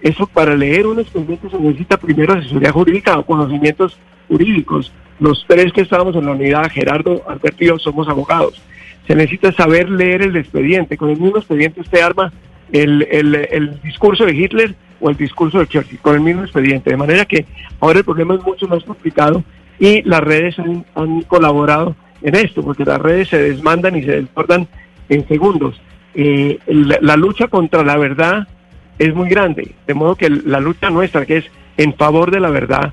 eso 0.04 0.26
para 0.26 0.54
leer 0.54 0.86
un 0.86 1.00
expediente 1.00 1.48
se 1.48 1.58
necesita 1.58 1.96
primero 1.96 2.34
asesoría 2.34 2.70
jurídica 2.70 3.18
o 3.18 3.24
conocimientos 3.24 3.98
jurídicos. 4.28 4.92
Los 5.18 5.46
tres 5.48 5.72
que 5.72 5.80
estábamos 5.80 6.14
en 6.14 6.26
la 6.26 6.32
unidad, 6.32 6.70
Gerardo, 6.70 7.22
Alberto 7.26 7.64
y 7.64 7.68
yo, 7.68 7.78
somos 7.78 8.06
abogados. 8.06 8.60
Se 9.06 9.14
necesita 9.14 9.50
saber 9.52 9.88
leer 9.88 10.20
el 10.20 10.36
expediente. 10.36 10.98
Con 10.98 11.08
el 11.08 11.18
mismo 11.18 11.38
expediente 11.38 11.80
usted 11.80 12.02
arma 12.02 12.30
el, 12.70 13.08
el, 13.10 13.34
el 13.34 13.80
discurso 13.80 14.26
de 14.26 14.34
Hitler 14.36 14.74
o 15.00 15.08
el 15.08 15.16
discurso 15.16 15.58
de 15.58 15.68
Churchill, 15.68 15.98
con 16.00 16.16
el 16.16 16.20
mismo 16.20 16.42
expediente. 16.42 16.90
De 16.90 16.98
manera 16.98 17.24
que 17.24 17.46
ahora 17.80 18.00
el 18.00 18.04
problema 18.04 18.34
es 18.34 18.42
mucho 18.42 18.68
más 18.68 18.84
complicado 18.84 19.42
y 19.78 20.02
las 20.02 20.20
redes 20.20 20.58
han, 20.58 20.84
han 20.94 21.22
colaborado 21.22 21.96
en 22.20 22.34
esto, 22.34 22.62
porque 22.62 22.84
las 22.84 23.00
redes 23.00 23.28
se 23.28 23.38
desmandan 23.38 23.96
y 23.96 24.02
se 24.02 24.12
desbordan 24.12 24.68
en 25.08 25.26
segundos. 25.28 25.80
Eh, 26.14 26.58
la, 26.66 26.98
la, 27.00 27.16
lucha 27.16 27.48
contra 27.48 27.82
la 27.82 27.96
verdad 27.96 28.46
es 28.98 29.14
muy 29.14 29.28
grande, 29.28 29.74
de 29.86 29.94
modo 29.94 30.16
que 30.16 30.30
la 30.30 30.60
lucha 30.60 30.90
nuestra, 30.90 31.26
que 31.26 31.38
es 31.38 31.44
en 31.76 31.94
favor 31.94 32.30
de 32.30 32.40
la 32.40 32.50
verdad, 32.50 32.92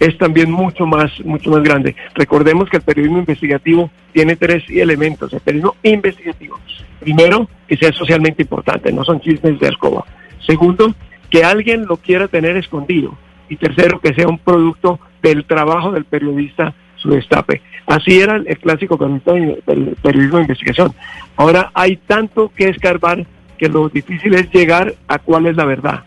es 0.00 0.18
también 0.18 0.50
mucho 0.50 0.86
más, 0.86 1.12
mucho 1.24 1.50
más 1.50 1.62
grande. 1.62 1.94
Recordemos 2.14 2.68
que 2.68 2.78
el 2.78 2.82
periodismo 2.82 3.18
investigativo 3.18 3.90
tiene 4.12 4.34
tres 4.36 4.64
elementos. 4.68 5.32
El 5.32 5.40
periodismo 5.40 5.76
investigativo, 5.82 6.58
primero, 6.98 7.48
que 7.68 7.76
sea 7.76 7.92
socialmente 7.92 8.42
importante, 8.42 8.92
no 8.92 9.04
son 9.04 9.20
chismes 9.20 9.60
de 9.60 9.68
alcoba. 9.68 10.04
Segundo, 10.44 10.94
que 11.30 11.44
alguien 11.44 11.86
lo 11.86 11.98
quiera 11.98 12.26
tener 12.26 12.56
escondido. 12.56 13.16
Y 13.48 13.56
tercero, 13.56 14.00
que 14.00 14.14
sea 14.14 14.26
un 14.26 14.38
producto 14.38 14.98
del 15.22 15.44
trabajo 15.44 15.92
del 15.92 16.04
periodista 16.04 16.74
su 16.96 17.10
destape. 17.10 17.60
Así 17.86 18.20
era 18.20 18.36
el 18.36 18.58
clásico 18.58 18.96
del 18.96 19.96
periodismo 20.02 20.36
de 20.38 20.42
investigación. 20.42 20.92
Ahora 21.36 21.70
hay 21.74 21.96
tanto 21.96 22.50
que 22.56 22.68
escarbar 22.68 23.26
que 23.62 23.68
lo 23.68 23.88
difícil 23.88 24.34
es 24.34 24.50
llegar 24.50 24.92
a 25.06 25.20
cuál 25.20 25.46
es 25.46 25.54
la 25.54 25.64
verdad. 25.64 26.02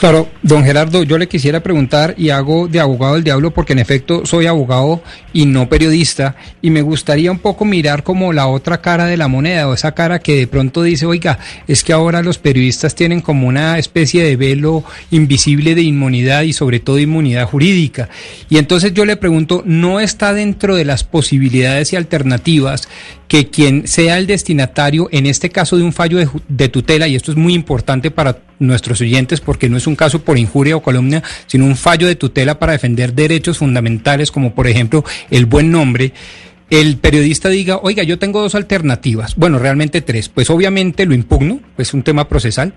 Claro, 0.00 0.30
don 0.40 0.64
Gerardo, 0.64 1.02
yo 1.02 1.18
le 1.18 1.28
quisiera 1.28 1.62
preguntar 1.62 2.14
y 2.16 2.30
hago 2.30 2.68
de 2.68 2.80
abogado 2.80 3.16
del 3.16 3.22
diablo 3.22 3.50
porque 3.50 3.74
en 3.74 3.80
efecto 3.80 4.24
soy 4.24 4.46
abogado 4.46 5.02
y 5.34 5.44
no 5.44 5.68
periodista 5.68 6.36
y 6.62 6.70
me 6.70 6.80
gustaría 6.80 7.30
un 7.30 7.38
poco 7.38 7.66
mirar 7.66 8.02
como 8.02 8.32
la 8.32 8.46
otra 8.46 8.80
cara 8.80 9.04
de 9.04 9.18
la 9.18 9.28
moneda 9.28 9.68
o 9.68 9.74
esa 9.74 9.92
cara 9.92 10.18
que 10.18 10.36
de 10.36 10.46
pronto 10.46 10.82
dice, 10.82 11.04
oiga, 11.04 11.38
es 11.68 11.84
que 11.84 11.92
ahora 11.92 12.22
los 12.22 12.38
periodistas 12.38 12.94
tienen 12.94 13.20
como 13.20 13.46
una 13.46 13.78
especie 13.78 14.24
de 14.24 14.36
velo 14.36 14.84
invisible 15.10 15.74
de 15.74 15.82
inmunidad 15.82 16.44
y 16.44 16.54
sobre 16.54 16.80
todo 16.80 16.98
inmunidad 16.98 17.46
jurídica. 17.46 18.08
Y 18.48 18.56
entonces 18.56 18.94
yo 18.94 19.04
le 19.04 19.18
pregunto, 19.18 19.62
¿no 19.66 20.00
está 20.00 20.32
dentro 20.32 20.76
de 20.76 20.86
las 20.86 21.04
posibilidades 21.04 21.92
y 21.92 21.96
alternativas 21.96 22.88
que 23.28 23.50
quien 23.50 23.86
sea 23.86 24.16
el 24.16 24.26
destinatario, 24.26 25.10
en 25.12 25.26
este 25.26 25.50
caso 25.50 25.76
de 25.76 25.82
un 25.82 25.92
fallo 25.92 26.16
de, 26.16 26.28
de, 26.48 26.68
tutela, 26.70 27.06
y 27.06 27.16
esto 27.16 27.32
es 27.32 27.36
muy 27.36 27.52
importante 27.52 28.10
para 28.10 28.38
nuestros 28.60 29.00
oyentes 29.00 29.40
porque 29.40 29.68
no 29.68 29.76
es 29.76 29.88
un 29.88 29.96
caso 29.96 30.22
por 30.22 30.38
injuria 30.38 30.76
o 30.76 30.82
calumnia, 30.82 31.24
sino 31.46 31.64
un 31.64 31.76
fallo 31.76 32.06
de 32.06 32.14
tutela 32.14 32.60
para 32.60 32.72
defender 32.72 33.14
derechos 33.14 33.58
fundamentales 33.58 34.30
como 34.30 34.54
por 34.54 34.68
ejemplo 34.68 35.04
el 35.30 35.46
buen 35.46 35.72
nombre, 35.72 36.12
el 36.70 36.98
periodista 36.98 37.48
diga, 37.48 37.80
oiga, 37.82 38.04
yo 38.04 38.20
tengo 38.20 38.40
dos 38.40 38.54
alternativas, 38.54 39.34
bueno, 39.34 39.58
realmente 39.58 40.02
tres, 40.02 40.28
pues 40.28 40.50
obviamente 40.50 41.04
lo 41.04 41.14
impugno, 41.14 41.60
pues 41.74 41.92
un 41.94 42.04
tema 42.04 42.28
procesal, 42.28 42.74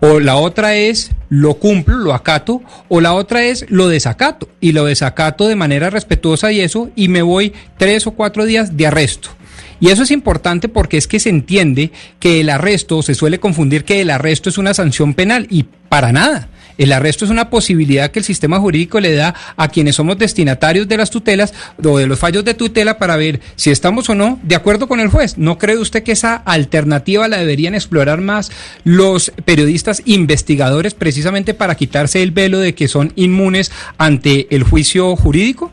o 0.00 0.18
la 0.18 0.34
otra 0.34 0.74
es 0.74 1.12
lo 1.28 1.54
cumplo, 1.54 1.96
lo 1.96 2.12
acato, 2.12 2.60
o 2.88 3.00
la 3.00 3.14
otra 3.14 3.44
es 3.44 3.64
lo 3.68 3.86
desacato, 3.86 4.48
y 4.60 4.72
lo 4.72 4.84
desacato 4.84 5.46
de 5.46 5.54
manera 5.54 5.90
respetuosa 5.90 6.50
y 6.50 6.60
eso, 6.60 6.90
y 6.96 7.06
me 7.06 7.22
voy 7.22 7.52
tres 7.78 8.08
o 8.08 8.10
cuatro 8.10 8.46
días 8.46 8.76
de 8.76 8.88
arresto. 8.88 9.30
Y 9.80 9.90
eso 9.90 10.02
es 10.02 10.10
importante 10.10 10.68
porque 10.68 10.96
es 10.96 11.06
que 11.06 11.20
se 11.20 11.28
entiende 11.28 11.90
que 12.18 12.40
el 12.40 12.50
arresto, 12.50 13.02
se 13.02 13.14
suele 13.14 13.38
confundir 13.38 13.84
que 13.84 14.00
el 14.00 14.10
arresto 14.10 14.48
es 14.48 14.58
una 14.58 14.74
sanción 14.74 15.14
penal 15.14 15.46
y 15.50 15.64
para 15.88 16.12
nada. 16.12 16.48
El 16.78 16.92
arresto 16.92 17.24
es 17.24 17.30
una 17.30 17.48
posibilidad 17.48 18.10
que 18.10 18.18
el 18.18 18.24
sistema 18.24 18.60
jurídico 18.60 19.00
le 19.00 19.14
da 19.14 19.34
a 19.56 19.68
quienes 19.68 19.96
somos 19.96 20.18
destinatarios 20.18 20.86
de 20.88 20.96
las 20.96 21.10
tutelas 21.10 21.54
o 21.82 21.98
de 21.98 22.06
los 22.06 22.18
fallos 22.18 22.44
de 22.44 22.54
tutela 22.54 22.98
para 22.98 23.16
ver 23.16 23.40
si 23.56 23.70
estamos 23.70 24.08
o 24.10 24.14
no 24.14 24.38
de 24.42 24.56
acuerdo 24.56 24.86
con 24.86 25.00
el 25.00 25.08
juez. 25.08 25.38
¿No 25.38 25.58
cree 25.58 25.78
usted 25.78 26.02
que 26.02 26.12
esa 26.12 26.36
alternativa 26.36 27.28
la 27.28 27.38
deberían 27.38 27.74
explorar 27.74 28.20
más 28.20 28.50
los 28.84 29.32
periodistas 29.44 30.02
investigadores 30.04 30.94
precisamente 30.94 31.54
para 31.54 31.76
quitarse 31.76 32.22
el 32.22 32.30
velo 32.30 32.58
de 32.58 32.74
que 32.74 32.88
son 32.88 33.12
inmunes 33.16 33.72
ante 33.96 34.54
el 34.54 34.62
juicio 34.62 35.16
jurídico? 35.16 35.72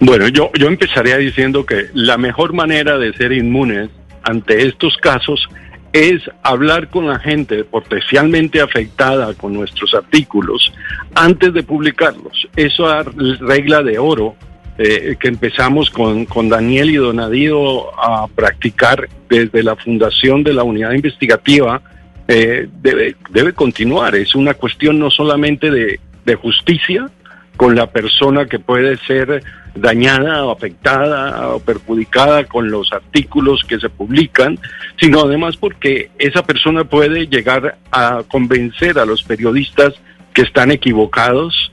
Bueno, 0.00 0.28
yo, 0.28 0.50
yo 0.58 0.66
empezaría 0.66 1.16
diciendo 1.16 1.64
que 1.64 1.86
la 1.94 2.18
mejor 2.18 2.52
manera 2.52 2.98
de 2.98 3.12
ser 3.14 3.32
inmunes 3.32 3.90
ante 4.22 4.66
estos 4.66 4.96
casos 4.96 5.48
es 5.92 6.22
hablar 6.42 6.88
con 6.88 7.06
la 7.06 7.18
gente 7.18 7.64
potencialmente 7.64 8.60
afectada 8.60 9.34
con 9.34 9.52
nuestros 9.52 9.94
artículos 9.94 10.72
antes 11.14 11.52
de 11.52 11.62
publicarlos. 11.62 12.48
Eso 12.56 13.00
es 13.00 13.38
regla 13.40 13.82
de 13.82 13.98
oro 13.98 14.34
eh, 14.78 15.16
que 15.20 15.28
empezamos 15.28 15.90
con, 15.90 16.24
con 16.24 16.48
Daniel 16.48 16.90
y 16.90 16.96
Donadío 16.96 18.00
a 18.02 18.26
practicar 18.26 19.06
desde 19.28 19.62
la 19.62 19.76
fundación 19.76 20.42
de 20.42 20.54
la 20.54 20.62
unidad 20.62 20.92
investigativa. 20.92 21.82
Eh, 22.26 22.68
debe, 22.80 23.16
debe 23.30 23.52
continuar. 23.52 24.14
Es 24.14 24.34
una 24.34 24.54
cuestión 24.54 24.98
no 24.98 25.10
solamente 25.10 25.70
de, 25.70 26.00
de 26.24 26.34
justicia 26.36 27.10
con 27.56 27.74
la 27.74 27.90
persona 27.90 28.46
que 28.46 28.58
puede 28.58 28.96
ser 28.98 29.42
dañada 29.74 30.44
o 30.44 30.50
afectada 30.52 31.48
o 31.48 31.60
perjudicada 31.60 32.44
con 32.44 32.70
los 32.70 32.92
artículos 32.92 33.62
que 33.66 33.78
se 33.78 33.88
publican, 33.88 34.58
sino 35.00 35.22
además 35.22 35.56
porque 35.56 36.10
esa 36.18 36.42
persona 36.42 36.84
puede 36.84 37.26
llegar 37.26 37.78
a 37.90 38.22
convencer 38.28 38.98
a 38.98 39.06
los 39.06 39.22
periodistas 39.22 39.94
que 40.34 40.42
están 40.42 40.70
equivocados 40.70 41.72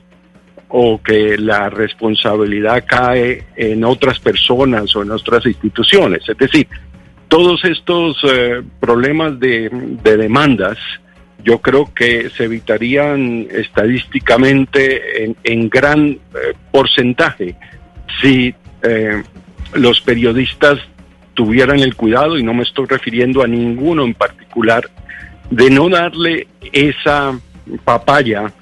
o 0.68 1.00
que 1.02 1.36
la 1.36 1.68
responsabilidad 1.68 2.84
cae 2.86 3.44
en 3.56 3.84
otras 3.84 4.20
personas 4.20 4.94
o 4.94 5.02
en 5.02 5.10
otras 5.10 5.44
instituciones. 5.44 6.22
Es 6.28 6.38
decir, 6.38 6.68
todos 7.28 7.64
estos 7.64 8.16
eh, 8.24 8.62
problemas 8.78 9.38
de, 9.40 9.68
de 10.02 10.16
demandas, 10.16 10.78
yo 11.44 11.58
creo 11.58 11.92
que 11.94 12.30
se 12.30 12.44
evitarían 12.44 13.46
estadísticamente 13.50 15.34
en, 15.44 15.68
gran 15.68 16.10
eh, 16.10 16.18
porcentaje 16.70 17.54
si 18.20 18.54
eh, 18.82 19.22
los 19.74 20.00
periodistas 20.00 20.78
tuvieran 21.34 21.80
el 21.80 21.94
cuidado, 21.94 22.38
y 22.38 22.42
no 22.42 22.52
me 22.52 22.64
estoy 22.64 22.86
refiriendo 22.86 23.42
a 23.42 23.46
ninguno 23.46 24.04
en 24.04 24.14
particular, 24.14 24.88
de 25.50 25.70
no 25.70 25.88
darle 25.88 26.46
esa 26.72 27.38
papaya 27.84 28.52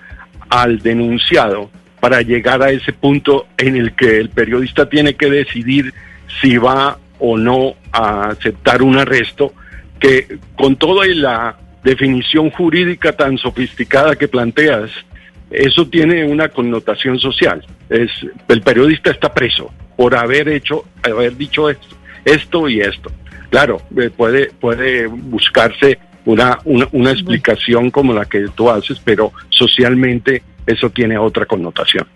al 0.49 0.79
denunciado 0.79 1.71
para 2.01 2.23
llegar 2.23 2.63
a 2.63 2.71
ese 2.71 2.93
punto 2.93 3.47
en 3.57 3.77
el 3.77 3.95
que 3.95 4.19
el 4.19 4.31
periodista 4.31 4.89
tiene 4.89 5.15
que 5.15 5.31
decidir 5.31 5.93
si 6.41 6.57
va 6.57 6.99
o 7.19 7.37
no 7.37 7.75
a 7.91 8.29
aceptar 8.29 8.83
un 8.83 8.97
arresto, 8.97 9.53
que 9.99 10.39
con 10.55 10.77
toda 10.77 11.07
la 11.09 11.57
definición 11.89 12.51
jurídica 12.51 13.13
tan 13.13 13.39
sofisticada 13.39 14.15
que 14.15 14.29
planteas, 14.29 14.91
eso 15.51 15.87
tiene 15.87 16.25
una 16.25 16.49
connotación 16.49 17.19
social. 17.19 17.65
Es, 17.89 18.11
el 18.49 18.61
periodista 18.61 19.11
está 19.11 19.33
preso 19.33 19.73
por 19.97 20.15
haber 20.15 20.49
hecho, 20.51 20.85
haber 21.03 21.37
dicho 21.37 21.71
esto, 21.71 21.97
esto 22.25 22.69
y 22.69 22.81
esto. 22.81 23.11
Claro, 23.51 23.81
eh, 23.97 24.11
puede, 24.15 24.51
puede 24.61 25.07
buscarse 25.07 25.99
una, 26.27 26.59
una, 26.65 26.87
una 26.93 27.11
explicación 27.11 27.91
como 27.91 28.13
la 28.13 28.27
que 28.27 28.47
tú 28.55 28.69
haces, 28.69 29.01
pero 29.03 29.33
socialmente 29.49 30.43
eso 30.67 30.91
tiene 30.91 31.17
otra 31.17 31.47
connotación. 31.47 32.07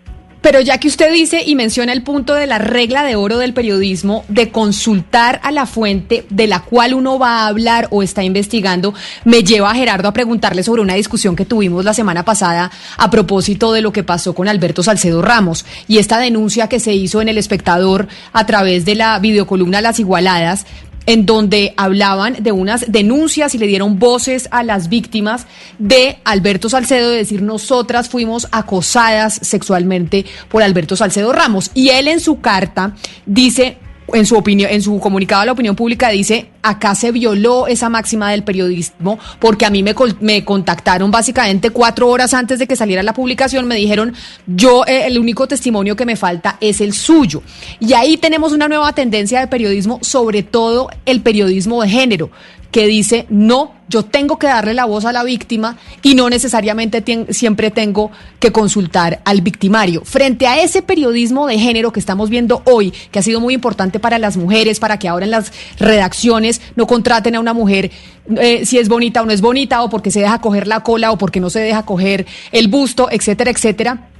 Pero 0.42 0.60
ya 0.60 0.78
que 0.78 0.88
usted 0.88 1.12
dice 1.12 1.42
y 1.46 1.54
menciona 1.54 1.92
el 1.92 2.02
punto 2.02 2.34
de 2.34 2.48
la 2.48 2.58
regla 2.58 3.04
de 3.04 3.14
oro 3.14 3.38
del 3.38 3.54
periodismo, 3.54 4.24
de 4.28 4.50
consultar 4.50 5.40
a 5.44 5.52
la 5.52 5.66
fuente 5.66 6.26
de 6.30 6.48
la 6.48 6.60
cual 6.60 6.94
uno 6.94 7.18
va 7.18 7.38
a 7.38 7.46
hablar 7.46 7.86
o 7.90 8.02
está 8.02 8.24
investigando, 8.24 8.92
me 9.24 9.44
lleva 9.44 9.70
a 9.70 9.74
Gerardo 9.74 10.08
a 10.08 10.12
preguntarle 10.12 10.64
sobre 10.64 10.82
una 10.82 10.94
discusión 10.94 11.36
que 11.36 11.44
tuvimos 11.44 11.84
la 11.84 11.94
semana 11.94 12.24
pasada 12.24 12.72
a 12.98 13.10
propósito 13.10 13.72
de 13.72 13.82
lo 13.82 13.92
que 13.92 14.02
pasó 14.02 14.34
con 14.34 14.48
Alberto 14.48 14.82
Salcedo 14.82 15.22
Ramos. 15.22 15.64
Y 15.86 15.98
esta 15.98 16.18
denuncia 16.18 16.68
que 16.68 16.80
se 16.80 16.92
hizo 16.92 17.22
en 17.22 17.28
El 17.28 17.38
Espectador 17.38 18.08
a 18.32 18.44
través 18.44 18.84
de 18.84 18.96
la 18.96 19.18
videocolumna 19.20 19.80
Las 19.80 20.00
Igualadas 20.00 20.66
en 21.06 21.26
donde 21.26 21.74
hablaban 21.76 22.36
de 22.40 22.52
unas 22.52 22.90
denuncias 22.90 23.54
y 23.54 23.58
le 23.58 23.66
dieron 23.66 23.98
voces 23.98 24.48
a 24.50 24.62
las 24.62 24.88
víctimas 24.88 25.46
de 25.78 26.18
Alberto 26.24 26.68
Salcedo, 26.68 27.10
de 27.10 27.16
decir 27.18 27.42
nosotras 27.42 28.08
fuimos 28.08 28.48
acosadas 28.52 29.38
sexualmente 29.42 30.24
por 30.48 30.62
Alberto 30.62 30.96
Salcedo 30.96 31.32
Ramos. 31.32 31.70
Y 31.74 31.90
él 31.90 32.08
en 32.08 32.20
su 32.20 32.40
carta 32.40 32.94
dice, 33.26 33.78
en 34.12 34.26
su 34.26 34.36
opinión, 34.36 34.70
en 34.70 34.82
su 34.82 34.98
comunicado 35.00 35.42
a 35.42 35.46
la 35.46 35.52
opinión 35.52 35.76
pública 35.76 36.08
dice, 36.10 36.48
acá 36.62 36.94
se 36.94 37.12
violó 37.12 37.66
esa 37.66 37.88
máxima 37.88 38.30
del 38.30 38.44
periodismo 38.44 39.18
porque 39.38 39.66
a 39.66 39.70
mí 39.70 39.82
me, 39.82 39.94
me 40.20 40.44
contactaron 40.44 41.10
básicamente 41.10 41.70
cuatro 41.70 42.08
horas 42.08 42.34
antes 42.34 42.58
de 42.58 42.66
que 42.66 42.76
saliera 42.76 43.02
la 43.02 43.14
publicación, 43.14 43.66
me 43.66 43.76
dijeron, 43.76 44.14
yo 44.46 44.84
eh, 44.86 45.06
el 45.06 45.18
único 45.18 45.46
testimonio 45.46 45.96
que 45.96 46.06
me 46.06 46.16
falta 46.16 46.56
es 46.60 46.80
el 46.80 46.92
suyo. 46.92 47.42
Y 47.80 47.92
ahí 47.94 48.16
tenemos 48.16 48.52
una 48.52 48.68
nueva 48.68 48.92
tendencia 48.92 49.40
de 49.40 49.46
periodismo, 49.46 49.98
sobre 50.02 50.42
todo 50.42 50.88
el 51.06 51.20
periodismo 51.22 51.82
de 51.82 51.88
género 51.88 52.30
que 52.72 52.86
dice, 52.86 53.26
no, 53.28 53.74
yo 53.88 54.04
tengo 54.04 54.38
que 54.38 54.46
darle 54.46 54.72
la 54.72 54.86
voz 54.86 55.04
a 55.04 55.12
la 55.12 55.22
víctima 55.22 55.76
y 56.02 56.14
no 56.14 56.30
necesariamente 56.30 57.04
siempre 57.30 57.70
tengo 57.70 58.10
que 58.40 58.50
consultar 58.50 59.20
al 59.24 59.42
victimario. 59.42 60.02
Frente 60.04 60.46
a 60.46 60.60
ese 60.62 60.80
periodismo 60.80 61.46
de 61.46 61.58
género 61.58 61.92
que 61.92 62.00
estamos 62.00 62.30
viendo 62.30 62.62
hoy, 62.64 62.92
que 63.10 63.18
ha 63.18 63.22
sido 63.22 63.40
muy 63.40 63.52
importante 63.52 64.00
para 64.00 64.18
las 64.18 64.38
mujeres, 64.38 64.80
para 64.80 64.98
que 64.98 65.06
ahora 65.06 65.26
en 65.26 65.30
las 65.30 65.52
redacciones 65.78 66.62
no 66.74 66.86
contraten 66.86 67.36
a 67.36 67.40
una 67.40 67.52
mujer 67.52 67.90
eh, 68.38 68.64
si 68.64 68.78
es 68.78 68.88
bonita 68.88 69.20
o 69.20 69.26
no 69.26 69.32
es 69.32 69.42
bonita, 69.42 69.82
o 69.82 69.90
porque 69.90 70.10
se 70.10 70.20
deja 70.20 70.40
coger 70.40 70.66
la 70.66 70.80
cola 70.80 71.12
o 71.12 71.18
porque 71.18 71.40
no 71.40 71.50
se 71.50 71.60
deja 71.60 71.84
coger 71.84 72.26
el 72.52 72.68
busto, 72.68 73.08
etcétera, 73.10 73.50
etcétera 73.50 74.11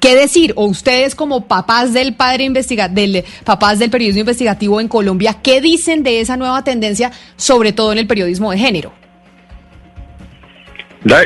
¿Qué 0.00 0.16
decir? 0.16 0.54
O 0.56 0.64
ustedes 0.64 1.14
como 1.14 1.46
papás 1.46 1.92
del 1.92 2.14
padre 2.14 2.44
investiga 2.44 2.88
del 2.88 3.22
papás 3.44 3.78
del 3.78 3.90
periodismo 3.90 4.20
investigativo 4.20 4.80
en 4.80 4.88
Colombia, 4.88 5.36
¿qué 5.42 5.60
dicen 5.60 6.02
de 6.02 6.20
esa 6.20 6.38
nueva 6.38 6.64
tendencia, 6.64 7.12
sobre 7.36 7.72
todo 7.72 7.92
en 7.92 7.98
el 7.98 8.06
periodismo 8.06 8.50
de 8.50 8.58
género? 8.58 8.92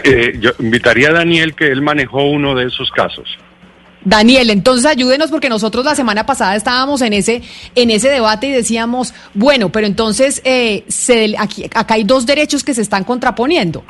Eh, 0.05 0.39
yo 0.41 0.51
invitaría 0.59 1.11
a 1.11 1.13
Daniel 1.13 1.55
que 1.55 1.69
él 1.69 1.83
manejó 1.83 2.25
uno 2.25 2.55
de 2.55 2.67
esos 2.67 2.91
casos. 2.91 3.29
Daniel, 4.05 4.51
entonces 4.51 4.85
ayúdenos 4.85 5.31
porque 5.31 5.49
nosotros 5.49 5.85
la 5.85 5.95
semana 5.95 6.27
pasada 6.27 6.57
estábamos 6.57 7.01
en 7.01 7.15
ese 7.15 7.43
en 7.75 7.91
ese 7.91 8.11
debate 8.11 8.49
y 8.49 8.53
decíamos, 8.53 9.15
bueno, 9.33 9.71
pero 9.71 9.87
entonces 9.87 10.43
eh, 10.45 10.85
se, 10.89 11.35
aquí, 11.39 11.65
acá 11.75 11.95
hay 11.95 12.05
dos 12.05 12.27
derechos 12.27 12.63
que 12.65 12.75
se 12.75 12.83
están 12.83 13.05
contraponiendo. 13.05 13.83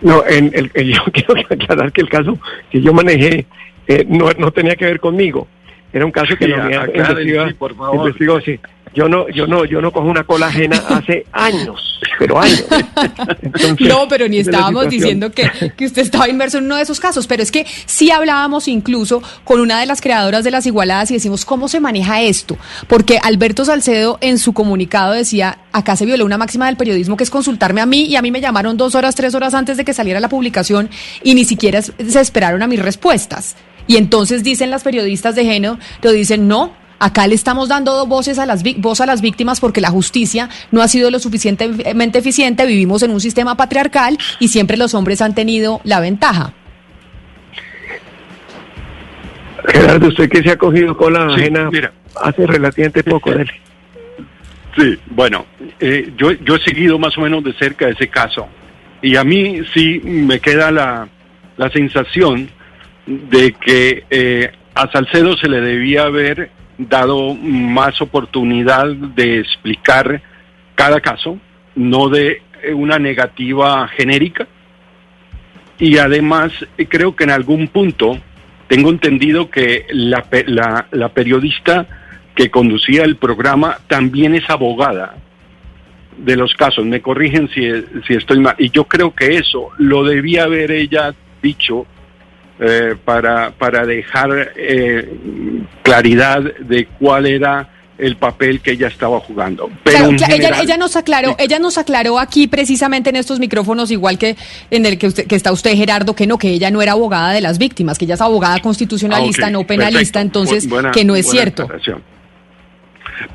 No, 0.00 0.24
en 0.26 0.50
el, 0.54 0.70
yo 0.92 1.02
quiero 1.12 1.34
aclarar 1.48 1.92
que 1.92 2.00
el 2.00 2.08
caso 2.08 2.38
que 2.70 2.80
yo 2.80 2.92
manejé 2.92 3.46
eh, 3.86 4.04
no, 4.08 4.30
no 4.38 4.50
tenía 4.50 4.76
que 4.76 4.86
ver 4.86 5.00
conmigo. 5.00 5.48
Era 5.92 6.06
un 6.06 6.12
caso 6.12 6.36
que 6.36 6.46
la 6.46 6.64
unidad 6.64 7.48
sí, 7.48 7.54
por 7.54 7.74
favor. 7.74 7.96
investigó, 7.96 8.40
sí. 8.40 8.60
Yo 8.94 9.08
no, 9.08 9.28
yo 9.28 9.46
no, 9.46 9.64
yo 9.64 9.80
no 9.80 9.92
cojo 9.92 10.08
una 10.08 10.24
cola 10.24 10.48
ajena 10.48 10.82
hace 10.88 11.24
años, 11.32 12.00
pero 12.18 12.40
años. 12.40 12.64
Entonces, 13.42 13.88
No, 13.88 14.08
pero 14.08 14.28
ni 14.28 14.38
es 14.38 14.48
estábamos 14.48 14.88
diciendo 14.88 15.30
que, 15.30 15.48
que 15.76 15.86
usted 15.86 16.02
estaba 16.02 16.28
inmerso 16.28 16.58
en 16.58 16.64
uno 16.64 16.76
de 16.76 16.82
esos 16.82 16.98
casos, 16.98 17.26
pero 17.28 17.42
es 17.42 17.52
que 17.52 17.66
sí 17.86 18.10
hablábamos 18.10 18.66
incluso 18.66 19.22
con 19.44 19.60
una 19.60 19.78
de 19.78 19.86
las 19.86 20.00
creadoras 20.00 20.42
de 20.42 20.50
las 20.50 20.66
igualadas 20.66 21.10
y 21.12 21.14
decimos, 21.14 21.44
¿cómo 21.44 21.68
se 21.68 21.78
maneja 21.78 22.20
esto? 22.20 22.58
Porque 22.88 23.18
Alberto 23.22 23.64
Salcedo 23.64 24.18
en 24.20 24.38
su 24.38 24.52
comunicado 24.52 25.12
decía, 25.12 25.58
acá 25.72 25.94
se 25.94 26.04
violó 26.04 26.24
una 26.24 26.38
máxima 26.38 26.66
del 26.66 26.76
periodismo 26.76 27.16
que 27.16 27.24
es 27.24 27.30
consultarme 27.30 27.80
a 27.80 27.86
mí 27.86 28.06
y 28.06 28.16
a 28.16 28.22
mí 28.22 28.32
me 28.32 28.40
llamaron 28.40 28.76
dos 28.76 28.96
horas, 28.96 29.14
tres 29.14 29.36
horas 29.36 29.54
antes 29.54 29.76
de 29.76 29.84
que 29.84 29.94
saliera 29.94 30.18
la 30.18 30.28
publicación 30.28 30.90
y 31.22 31.34
ni 31.34 31.44
siquiera 31.44 31.80
se 31.80 32.20
esperaron 32.20 32.62
a 32.62 32.66
mis 32.66 32.80
respuestas. 32.80 33.56
Y 33.86 33.96
entonces 33.96 34.44
dicen 34.44 34.70
las 34.70 34.82
periodistas 34.82 35.34
de 35.34 35.44
género, 35.44 35.78
lo 36.02 36.12
dicen, 36.12 36.46
no, 36.46 36.72
Acá 37.02 37.26
le 37.26 37.34
estamos 37.34 37.70
dando 37.70 38.04
voces 38.06 38.38
a 38.38 38.44
las, 38.44 38.62
vi- 38.62 38.76
voz 38.78 39.00
a 39.00 39.06
las 39.06 39.22
víctimas 39.22 39.58
porque 39.58 39.80
la 39.80 39.88
justicia 39.90 40.50
no 40.70 40.82
ha 40.82 40.88
sido 40.88 41.10
lo 41.10 41.18
suficientemente 41.18 42.18
eficiente. 42.18 42.66
Vivimos 42.66 43.02
en 43.02 43.10
un 43.10 43.20
sistema 43.20 43.56
patriarcal 43.56 44.18
y 44.38 44.48
siempre 44.48 44.76
los 44.76 44.92
hombres 44.94 45.22
han 45.22 45.34
tenido 45.34 45.80
la 45.84 46.00
ventaja. 46.00 46.52
Gerardo, 49.66 49.80
Gerardo, 49.86 50.08
usted 50.08 50.28
que 50.28 50.42
se 50.42 50.50
ha 50.50 50.56
cogido 50.58 50.94
con 50.96 51.14
la 51.14 51.28
Sí, 51.34 51.40
ajena 51.42 51.70
mira. 51.70 51.92
hace 52.22 52.46
relativamente 52.46 53.02
poco, 53.02 53.30
dele. 53.30 53.50
Sí, 54.76 54.98
bueno, 55.06 55.46
eh, 55.80 56.12
yo, 56.16 56.32
yo 56.32 56.56
he 56.56 56.60
seguido 56.62 56.98
más 56.98 57.16
o 57.18 57.22
menos 57.22 57.42
de 57.42 57.52
cerca 57.54 57.88
ese 57.88 58.08
caso 58.08 58.46
y 59.02 59.16
a 59.16 59.24
mí 59.24 59.60
sí 59.74 60.00
me 60.04 60.38
queda 60.38 60.70
la, 60.70 61.08
la 61.56 61.70
sensación 61.70 62.48
de 63.06 63.52
que 63.54 64.04
eh, 64.10 64.52
a 64.74 64.90
Salcedo 64.92 65.36
se 65.38 65.48
le 65.48 65.60
debía 65.60 66.02
haber 66.02 66.50
dado 66.88 67.34
más 67.34 68.00
oportunidad 68.00 68.86
de 68.88 69.40
explicar 69.40 70.22
cada 70.74 71.00
caso, 71.00 71.38
no 71.74 72.08
de 72.08 72.42
eh, 72.62 72.72
una 72.72 72.98
negativa 72.98 73.86
genérica. 73.88 74.46
Y 75.78 75.98
además 75.98 76.52
eh, 76.78 76.86
creo 76.86 77.14
que 77.14 77.24
en 77.24 77.30
algún 77.30 77.68
punto 77.68 78.18
tengo 78.68 78.90
entendido 78.90 79.50
que 79.50 79.86
la, 79.90 80.24
la, 80.46 80.86
la 80.90 81.08
periodista 81.10 81.86
que 82.34 82.50
conducía 82.50 83.04
el 83.04 83.16
programa 83.16 83.78
también 83.88 84.34
es 84.34 84.48
abogada 84.48 85.16
de 86.16 86.36
los 86.36 86.54
casos. 86.54 86.84
Me 86.84 87.02
corrigen 87.02 87.48
si 87.48 88.14
estoy 88.14 88.40
mal. 88.40 88.54
Y 88.58 88.70
yo 88.70 88.84
creo 88.84 89.14
que 89.14 89.36
eso 89.36 89.70
lo 89.78 90.04
debía 90.04 90.44
haber 90.44 90.70
ella 90.70 91.14
dicho 91.42 91.86
eh, 92.60 92.94
para, 93.04 93.52
para 93.52 93.84
dejar 93.86 94.52
eh, 94.56 95.08
claridad 95.82 96.42
de 96.60 96.86
cuál 96.98 97.26
era 97.26 97.68
el 97.96 98.16
papel 98.16 98.60
que 98.60 98.70
ella 98.72 98.86
estaba 98.88 99.20
jugando. 99.20 99.68
Pero 99.84 100.08
Claro, 100.16 100.34
ella, 100.34 100.60
ella 100.62 100.76
nos 100.78 100.96
aclaró, 100.96 101.36
ella 101.38 101.58
nos 101.58 101.76
aclaró 101.76 102.18
aquí 102.18 102.46
precisamente 102.48 103.10
en 103.10 103.16
estos 103.16 103.38
micrófonos, 103.40 103.90
igual 103.90 104.16
que 104.18 104.36
en 104.70 104.86
el 104.86 104.96
que, 104.96 105.06
usted, 105.08 105.26
que 105.26 105.36
está 105.36 105.52
usted, 105.52 105.74
Gerardo, 105.76 106.14
que 106.14 106.26
no, 106.26 106.38
que 106.38 106.48
ella 106.50 106.70
no 106.70 106.80
era 106.80 106.92
abogada 106.92 107.32
de 107.32 107.42
las 107.42 107.58
víctimas, 107.58 107.98
que 107.98 108.06
ella 108.06 108.14
es 108.14 108.20
abogada 108.22 108.58
constitucionalista, 108.60 109.46
Ah, 109.46 109.48
ok, 109.48 109.52
no 109.52 109.66
penalista, 109.66 110.20
perfecto. 110.20 110.20
entonces 110.20 110.68
buena- 110.68 110.92
que 110.92 111.04
no 111.04 111.14
es 111.14 111.28
cierto. 111.28 111.64
aclaración. 111.64 112.02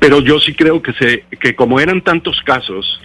Pero 0.00 0.20
yo 0.20 0.40
sí 0.40 0.52
creo 0.54 0.82
que 0.82 0.92
se 0.94 1.24
que 1.38 1.54
como 1.54 1.78
eran 1.78 2.00
tantos 2.02 2.40
casos 2.44 3.00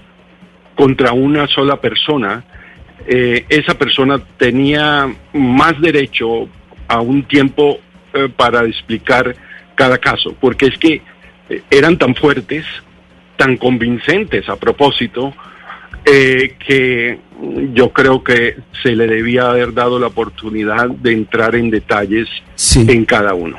contra 0.76 1.12
una 1.14 1.46
sola 1.48 1.80
persona, 1.80 2.44
eh, 3.08 3.46
esa 3.50 3.74
persona 3.76 4.22
tenía 4.38 5.14
más 5.34 5.80
derecho 5.82 6.48
a 6.88 7.02
un 7.02 7.24
tiempo 7.24 7.80
eh, 8.14 8.30
para 8.36 8.66
explicar 8.66 9.36
cada 9.76 9.98
caso, 9.98 10.36
porque 10.40 10.68
es 10.68 10.78
que 10.78 11.02
eh, 11.50 11.62
eran 11.70 11.98
tan 11.98 12.16
fuertes, 12.16 12.66
tan 13.38 13.58
convincentes 13.58 14.48
a 14.50 14.56
propósito, 14.56 15.34
eh, 16.06 16.56
que 16.66 17.20
yo 17.74 17.92
creo 17.92 18.24
que 18.24 18.58
se 18.84 18.96
le 18.96 19.08
debía 19.08 19.50
haber 19.50 19.74
dado 19.74 20.00
la 20.00 20.08
oportunidad 20.08 20.90
de 20.90 21.12
entrar 21.12 21.56
en 21.56 21.70
detalles 21.70 22.28
en 22.76 23.06
cada 23.06 23.34
uno. 23.34 23.58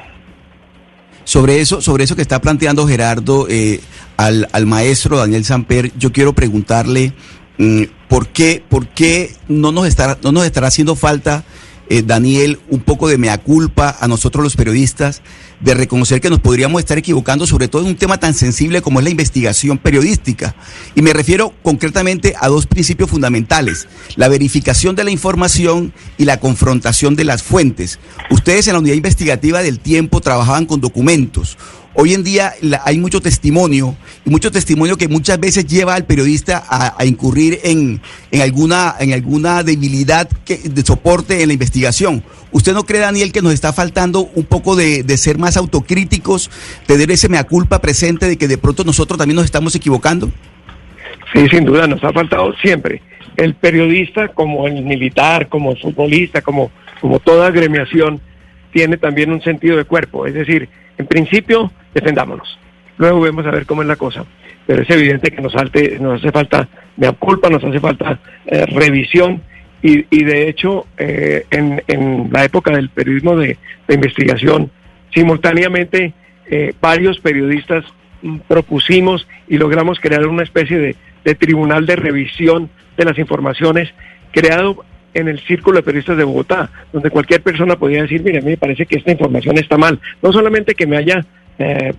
Sobre 1.24 1.60
eso, 1.60 1.80
sobre 1.80 2.04
eso 2.04 2.16
que 2.16 2.22
está 2.22 2.40
planteando 2.40 2.86
Gerardo 2.86 3.46
eh, 3.48 3.80
al, 4.16 4.48
al 4.52 4.66
maestro 4.66 5.18
Daniel 5.18 5.44
Samper, 5.44 5.92
yo 5.96 6.10
quiero 6.12 6.32
preguntarle 6.32 7.12
por 8.08 8.28
qué, 8.28 8.62
por 8.68 8.88
qué 8.88 9.34
no 9.48 9.72
nos 9.72 9.86
estará, 9.86 10.18
no 10.22 10.32
nos 10.32 10.44
estará 10.44 10.68
haciendo 10.68 10.96
falta, 10.96 11.44
eh, 11.88 12.02
Daniel, 12.02 12.58
un 12.70 12.80
poco 12.80 13.08
de 13.08 13.18
mea 13.18 13.36
culpa 13.38 13.96
a 14.00 14.08
nosotros 14.08 14.42
los 14.42 14.56
periodistas, 14.56 15.20
de 15.60 15.74
reconocer 15.74 16.20
que 16.20 16.30
nos 16.30 16.40
podríamos 16.40 16.80
estar 16.80 16.96
equivocando, 16.96 17.46
sobre 17.46 17.68
todo 17.68 17.82
en 17.82 17.88
un 17.88 17.96
tema 17.96 18.18
tan 18.18 18.34
sensible 18.34 18.82
como 18.82 18.98
es 18.98 19.04
la 19.04 19.10
investigación 19.10 19.78
periodística. 19.78 20.54
Y 20.94 21.02
me 21.02 21.12
refiero 21.12 21.52
concretamente 21.62 22.34
a 22.40 22.48
dos 22.48 22.66
principios 22.66 23.10
fundamentales, 23.10 23.88
la 24.16 24.28
verificación 24.28 24.96
de 24.96 25.04
la 25.04 25.10
información 25.10 25.92
y 26.18 26.24
la 26.24 26.40
confrontación 26.40 27.14
de 27.14 27.24
las 27.24 27.42
fuentes. 27.42 27.98
Ustedes 28.30 28.66
en 28.68 28.72
la 28.72 28.80
unidad 28.80 28.96
investigativa 28.96 29.62
del 29.62 29.78
tiempo 29.78 30.20
trabajaban 30.20 30.66
con 30.66 30.80
documentos. 30.80 31.58
Hoy 31.94 32.14
en 32.14 32.24
día 32.24 32.54
la- 32.62 32.80
hay 32.84 32.98
mucho 32.98 33.20
testimonio 33.20 33.96
y 34.24 34.30
mucho 34.30 34.50
testimonio 34.50 34.96
que 34.96 35.08
muchas 35.08 35.38
veces 35.38 35.66
lleva 35.66 35.94
al 35.94 36.06
periodista 36.06 36.62
a, 36.66 36.94
a 36.98 37.04
incurrir 37.04 37.60
en, 37.64 38.00
en 38.30 38.40
alguna, 38.40 38.94
en 38.98 39.12
alguna 39.12 39.62
debilidad 39.62 40.28
que, 40.44 40.56
de 40.56 40.82
soporte 40.82 41.42
en 41.42 41.48
la 41.48 41.52
investigación. 41.52 42.22
¿Usted 42.50 42.72
no 42.72 42.84
cree, 42.84 43.00
Daniel, 43.00 43.32
que 43.32 43.42
nos 43.42 43.52
está 43.52 43.72
faltando 43.72 44.30
un 44.34 44.44
poco 44.44 44.74
de, 44.76 45.02
de 45.02 45.16
ser 45.18 45.38
más 45.38 45.56
autocríticos, 45.56 46.50
tener 46.86 47.10
ese 47.10 47.28
mea 47.28 47.44
culpa 47.44 47.80
presente 47.80 48.26
de 48.26 48.36
que 48.36 48.48
de 48.48 48.58
pronto 48.58 48.84
nosotros 48.84 49.18
también 49.18 49.36
nos 49.36 49.44
estamos 49.44 49.74
equivocando? 49.74 50.30
Sí, 51.32 51.46
sin 51.48 51.64
duda, 51.64 51.86
nos 51.86 52.02
ha 52.04 52.12
faltado 52.12 52.54
siempre. 52.62 53.00
El 53.36 53.54
periodista, 53.54 54.28
como 54.28 54.66
el 54.66 54.82
militar, 54.82 55.48
como 55.48 55.72
el 55.72 55.78
futbolista, 55.80 56.42
como, 56.42 56.70
como 57.00 57.18
toda 57.20 57.46
agremiación, 57.46 58.20
tiene 58.72 58.96
también 58.98 59.30
un 59.32 59.42
sentido 59.42 59.76
de 59.78 59.84
cuerpo. 59.84 60.26
Es 60.26 60.34
decir, 60.34 60.68
en 60.98 61.06
principio, 61.06 61.70
defendámonos. 61.94 62.58
Luego 62.98 63.20
vemos 63.20 63.46
a 63.46 63.50
ver 63.50 63.66
cómo 63.66 63.82
es 63.82 63.88
la 63.88 63.96
cosa. 63.96 64.24
Pero 64.66 64.82
es 64.82 64.90
evidente 64.90 65.30
que 65.30 65.42
nos, 65.42 65.54
halte, 65.56 65.98
nos 65.98 66.20
hace 66.20 66.30
falta 66.30 66.68
mea 66.96 67.12
culpa, 67.12 67.50
nos 67.50 67.64
hace 67.64 67.80
falta 67.80 68.20
eh, 68.46 68.66
revisión. 68.66 69.42
Y, 69.82 70.06
y 70.10 70.24
de 70.24 70.48
hecho, 70.48 70.86
eh, 70.96 71.44
en, 71.50 71.82
en 71.88 72.28
la 72.32 72.44
época 72.44 72.70
del 72.70 72.88
periodismo 72.88 73.36
de, 73.36 73.58
de 73.88 73.94
investigación, 73.94 74.70
simultáneamente 75.12 76.12
eh, 76.48 76.72
varios 76.80 77.18
periodistas 77.18 77.84
mm, 78.22 78.38
propusimos 78.46 79.26
y 79.48 79.58
logramos 79.58 79.98
crear 79.98 80.26
una 80.26 80.44
especie 80.44 80.78
de, 80.78 80.96
de 81.24 81.34
tribunal 81.34 81.86
de 81.86 81.96
revisión 81.96 82.70
de 82.96 83.04
las 83.04 83.18
informaciones 83.18 83.92
creado 84.30 84.84
en 85.14 85.28
el 85.28 85.40
Círculo 85.40 85.76
de 85.76 85.82
Periodistas 85.82 86.16
de 86.16 86.24
Bogotá, 86.24 86.70
donde 86.92 87.10
cualquier 87.10 87.42
persona 87.42 87.76
podía 87.76 88.02
decir, 88.02 88.22
mire, 88.22 88.38
a 88.38 88.42
mí 88.42 88.50
me 88.50 88.56
parece 88.56 88.86
que 88.86 88.96
esta 88.96 89.12
información 89.12 89.58
está 89.58 89.76
mal. 89.76 90.00
No 90.22 90.32
solamente 90.32 90.74
que 90.74 90.86
me 90.86 90.96
haya, 90.96 91.24
eh, 91.58 91.92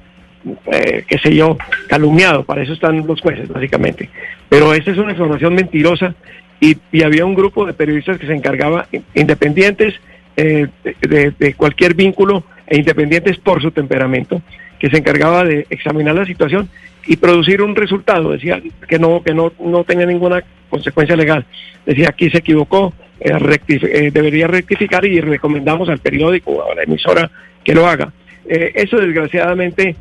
eh, 0.72 1.04
qué 1.08 1.18
sé 1.20 1.36
yo, 1.36 1.58
calumniado, 1.88 2.44
para 2.44 2.64
eso 2.64 2.74
están 2.74 3.06
los 3.06 3.22
jueces, 3.22 3.48
básicamente. 3.50 4.10
Pero 4.50 4.74
esta 4.74 4.92
es 4.92 4.98
una 4.98 5.12
información 5.12 5.56
mentirosa 5.56 6.16
y, 6.60 6.78
había 7.04 7.26
un 7.26 7.36
grupo 7.36 7.66
de 7.66 7.74
periodistas 7.74 8.18
que 8.18 8.28
se 8.28 8.34
encargaba, 8.34 8.88
independientes 9.14 9.96
eh, 10.38 10.68
de 11.02 11.54
cualquier 11.56 11.94
vínculo 11.94 12.44
e 12.68 12.78
independientes 12.78 13.38
por 13.38 13.62
su 13.62 13.72
temperamento, 13.72 14.42
que 14.80 14.90
se 14.90 14.98
encargaba 14.98 15.44
de 15.44 15.68
examinar 15.70 16.16
la 16.16 16.26
situación 16.26 16.70
y 17.06 17.18
producir 17.18 17.62
un 17.62 17.76
resultado. 17.76 18.32
Decía 18.32 18.62
que 18.88 19.00
no, 19.00 19.22
que 19.24 19.34
no, 19.34 19.52
no 19.60 19.84
tenía 19.84 20.06
ninguna 20.06 20.44
consecuencia 20.70 21.16
legal. 21.16 21.46
Decía 21.86 22.10
aquí 22.10 22.30
se 22.30 22.40
equivocó, 22.40 22.94
eh, 23.24 23.32
rectif- 23.34 23.90
eh, 23.90 24.12
debería 24.12 24.48
rectificar 24.48 25.06
y 25.06 25.20
recomendamos 25.22 25.90
al 25.90 26.00
periódico 26.00 26.52
o 26.52 26.72
a 26.72 26.76
la 26.76 26.84
emisora 26.84 27.32
que 27.64 27.74
lo 27.74 27.88
haga. 27.88 28.12
Eh, 28.48 28.72
eso 28.76 28.98
desgraciadamente 28.98 29.96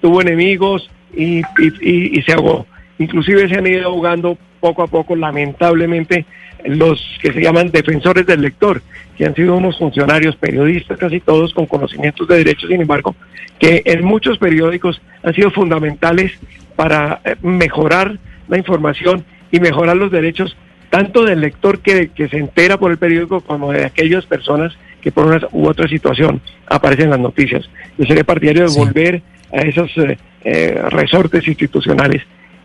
tuvo 0.00 0.20
enemigos 0.22 0.90
y, 1.14 1.42
y- 1.80 2.22
se 2.22 2.32
ahogó. 2.32 2.66
Inclusive 2.98 3.48
se 3.48 3.56
han 3.56 3.66
ido 3.66 3.86
ahogando 3.86 4.38
poco 4.60 4.82
a 4.82 4.86
poco, 4.86 5.14
lamentablemente, 5.16 6.24
los 6.64 7.00
que 7.22 7.32
se 7.32 7.40
llaman 7.40 7.70
defensores 7.70 8.26
del 8.26 8.40
lector, 8.40 8.80
que 9.16 9.26
han 9.26 9.34
sido 9.34 9.54
unos 9.56 9.78
funcionarios 9.78 10.34
periodistas, 10.36 10.98
casi 10.98 11.20
todos 11.20 11.52
con 11.54 11.66
conocimientos 11.66 12.26
de 12.28 12.38
derechos, 12.38 12.70
sin 12.70 12.80
embargo, 12.80 13.14
que 13.58 13.82
en 13.84 14.04
muchos 14.04 14.38
periódicos 14.38 15.00
han 15.22 15.34
sido 15.34 15.50
fundamentales 15.50 16.32
para 16.74 17.20
mejorar 17.42 18.18
la 18.48 18.58
información 18.58 19.24
y 19.50 19.60
mejorar 19.60 19.96
los 19.96 20.10
derechos 20.10 20.56
tanto 20.90 21.24
del 21.24 21.40
lector 21.40 21.80
que, 21.80 22.08
que 22.08 22.28
se 22.28 22.38
entera 22.38 22.78
por 22.78 22.90
el 22.90 22.98
periódico 22.98 23.40
como 23.40 23.72
de 23.72 23.84
aquellas 23.84 24.24
personas 24.26 24.76
que 25.00 25.12
por 25.12 25.26
una 25.26 25.40
u 25.52 25.66
otra 25.68 25.88
situación 25.88 26.40
aparecen 26.66 27.04
en 27.06 27.10
las 27.10 27.20
noticias. 27.20 27.68
Yo 27.98 28.04
seré 28.06 28.24
partidario 28.24 28.68
de 28.68 28.76
volver 28.76 29.22
a 29.52 29.58
esos 29.62 29.90
eh, 29.98 30.18
eh, 30.44 30.80
resortes 30.90 31.46
institucionales. 31.46 32.22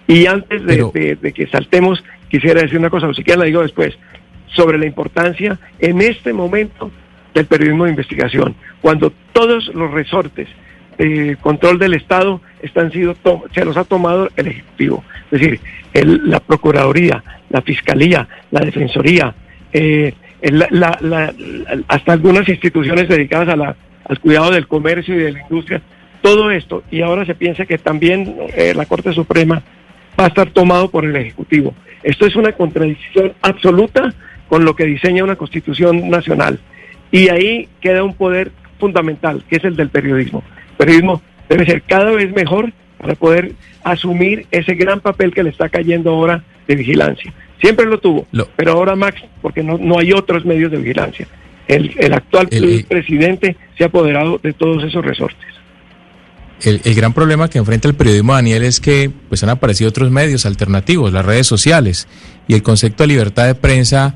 Y 0.08 0.26
antes 0.26 0.62
de, 0.66 0.76
Pero- 0.76 0.92
de- 0.94 1.16
de 1.16 1.32
que 1.34 1.48
saltemos, 1.48 2.04
quisiera 2.30 2.62
decir 2.62 2.80
una 2.80 2.90
cosa, 2.90 3.08
o 3.08 3.14
siquiera 3.14 3.40
la 3.40 3.46
digo 3.46 3.62
después, 3.62 3.98
sobre 4.48 4.78
la 4.78 4.86
importancia 4.86 5.60
en 5.80 6.02
este 6.02 6.34
momento 6.34 6.92
del 7.34 7.46
periodismo 7.46 7.86
de 7.86 7.92
investigación, 7.92 8.56
cuando 8.82 9.14
todos 9.34 9.68
los 9.74 9.92
resortes 9.92 10.48
de 10.98 11.38
control 11.40 11.80
del 11.80 11.94
Estado 11.94 12.42
están 12.62 12.92
sido 12.92 13.16
se 13.54 13.66
los 13.66 13.78
ha 13.78 13.84
tomado 13.84 14.30
el 14.36 14.48
Ejecutivo, 14.48 15.04
es 15.32 15.40
decir, 15.40 15.60
el- 15.94 16.30
la 16.30 16.40
Procuraduría, 16.40 17.24
la 17.50 17.62
Fiscalía, 17.62 18.28
la 18.52 18.62
Defensoría, 18.62 19.34
eh, 19.74 20.14
hasta 21.88 22.14
algunas 22.14 22.48
instituciones 22.48 23.08
dedicadas 23.08 23.50
a 23.50 23.56
la- 23.56 23.76
al 24.06 24.20
cuidado 24.20 24.52
del 24.52 24.68
comercio 24.68 25.16
y 25.16 25.20
de 25.20 25.32
la 25.32 25.42
industria, 25.42 25.82
todo 26.22 26.52
esto, 26.52 26.84
y 26.92 27.02
ahora 27.02 27.26
se 27.26 27.36
piensa 27.36 27.66
que 27.66 27.78
también 27.78 28.36
eh, 28.56 28.74
la 28.76 28.86
Corte 28.86 29.14
Suprema 29.14 29.62
va 30.20 30.26
a 30.26 30.28
estar 30.28 30.50
tomado 30.50 30.90
por 30.90 31.06
el 31.06 31.16
Ejecutivo. 31.16 31.74
Esto 32.04 32.26
es 32.26 32.36
una 32.36 32.52
contradicción 32.52 33.34
absoluta 33.42 34.14
con 34.50 34.66
lo 34.66 34.76
que 34.76 34.86
diseña 34.86 35.24
una 35.24 35.36
Constitución 35.36 36.10
nacional. 36.10 36.60
Y 37.12 37.30
ahí 37.30 37.68
queda 37.80 38.04
un 38.04 38.16
poder 38.16 38.52
fundamental, 38.80 39.44
que 39.50 39.58
es 39.58 39.64
el 39.64 39.76
del 39.76 39.90
periodismo. 39.90 40.44
Periodismo 40.78 41.22
debe 41.52 41.66
ser 41.66 41.82
cada 41.84 42.12
vez 42.12 42.32
mejor 42.34 42.72
para 42.98 43.16
poder 43.16 43.54
asumir 43.84 44.46
ese 44.52 44.76
gran 44.76 45.00
papel 45.00 45.34
que 45.34 45.44
le 45.44 45.50
está 45.50 45.70
cayendo 45.70 46.12
ahora 46.12 46.44
de 46.68 46.76
vigilancia. 46.76 47.34
Siempre 47.60 47.86
lo 47.86 48.00
tuvo, 48.00 48.28
pero 48.56 48.72
ahora 48.74 48.96
Max, 48.96 49.22
porque 49.42 49.64
no, 49.64 49.78
no 49.78 50.00
hay 50.00 50.14
otros 50.14 50.46
medios 50.46 50.72
de 50.72 50.78
vigilancia. 50.78 51.28
el, 51.68 51.94
el 51.98 52.14
actual 52.14 52.48
el- 52.52 52.86
presidente 52.86 53.56
se 53.78 53.84
ha 53.84 53.88
apoderado 53.88 54.40
de 54.42 54.54
todos 54.54 54.84
esos 54.84 55.04
resortes. 55.04 55.48
El, 56.64 56.80
el 56.84 56.94
gran 56.94 57.12
problema 57.14 57.50
que 57.50 57.58
enfrenta 57.58 57.88
el 57.88 57.96
periodismo, 57.96 58.34
Daniel, 58.34 58.64
es 58.64 58.80
que 58.80 59.10
pues 59.30 59.42
han 59.44 59.50
aparecido 59.50 59.90
otros 59.90 60.12
medios 60.12 60.46
alternativos, 60.46 61.12
las 61.12 61.26
redes 61.26 61.48
sociales, 61.48 62.08
y 62.48 62.54
el 62.54 62.62
concepto 62.62 63.02
de 63.04 63.08
libertad 63.08 63.48
de 63.48 63.56
prensa 63.56 64.16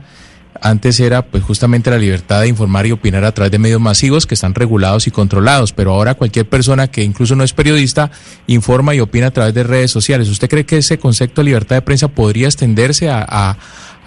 antes 0.61 0.99
era 0.99 1.21
pues 1.23 1.43
justamente 1.43 1.89
la 1.89 1.97
libertad 1.97 2.41
de 2.41 2.47
informar 2.47 2.85
y 2.87 2.91
opinar 2.91 3.23
a 3.25 3.33
través 3.33 3.51
de 3.51 3.59
medios 3.59 3.81
masivos 3.81 4.25
que 4.25 4.33
están 4.35 4.55
regulados 4.55 5.05
y 5.07 5.11
controlados, 5.11 5.73
pero 5.73 5.91
ahora 5.93 6.15
cualquier 6.15 6.47
persona 6.47 6.87
que 6.87 7.03
incluso 7.03 7.35
no 7.35 7.43
es 7.43 7.53
periodista 7.53 8.11
informa 8.47 8.95
y 8.95 8.99
opina 8.99 9.27
a 9.27 9.31
través 9.31 9.53
de 9.53 9.63
redes 9.63 9.91
sociales. 9.91 10.29
¿Usted 10.29 10.49
cree 10.49 10.65
que 10.65 10.77
ese 10.77 10.97
concepto 10.97 11.41
de 11.41 11.45
libertad 11.45 11.75
de 11.75 11.81
prensa 11.81 12.07
podría 12.07 12.47
extenderse 12.47 13.09
a, 13.09 13.25
a- 13.27 13.57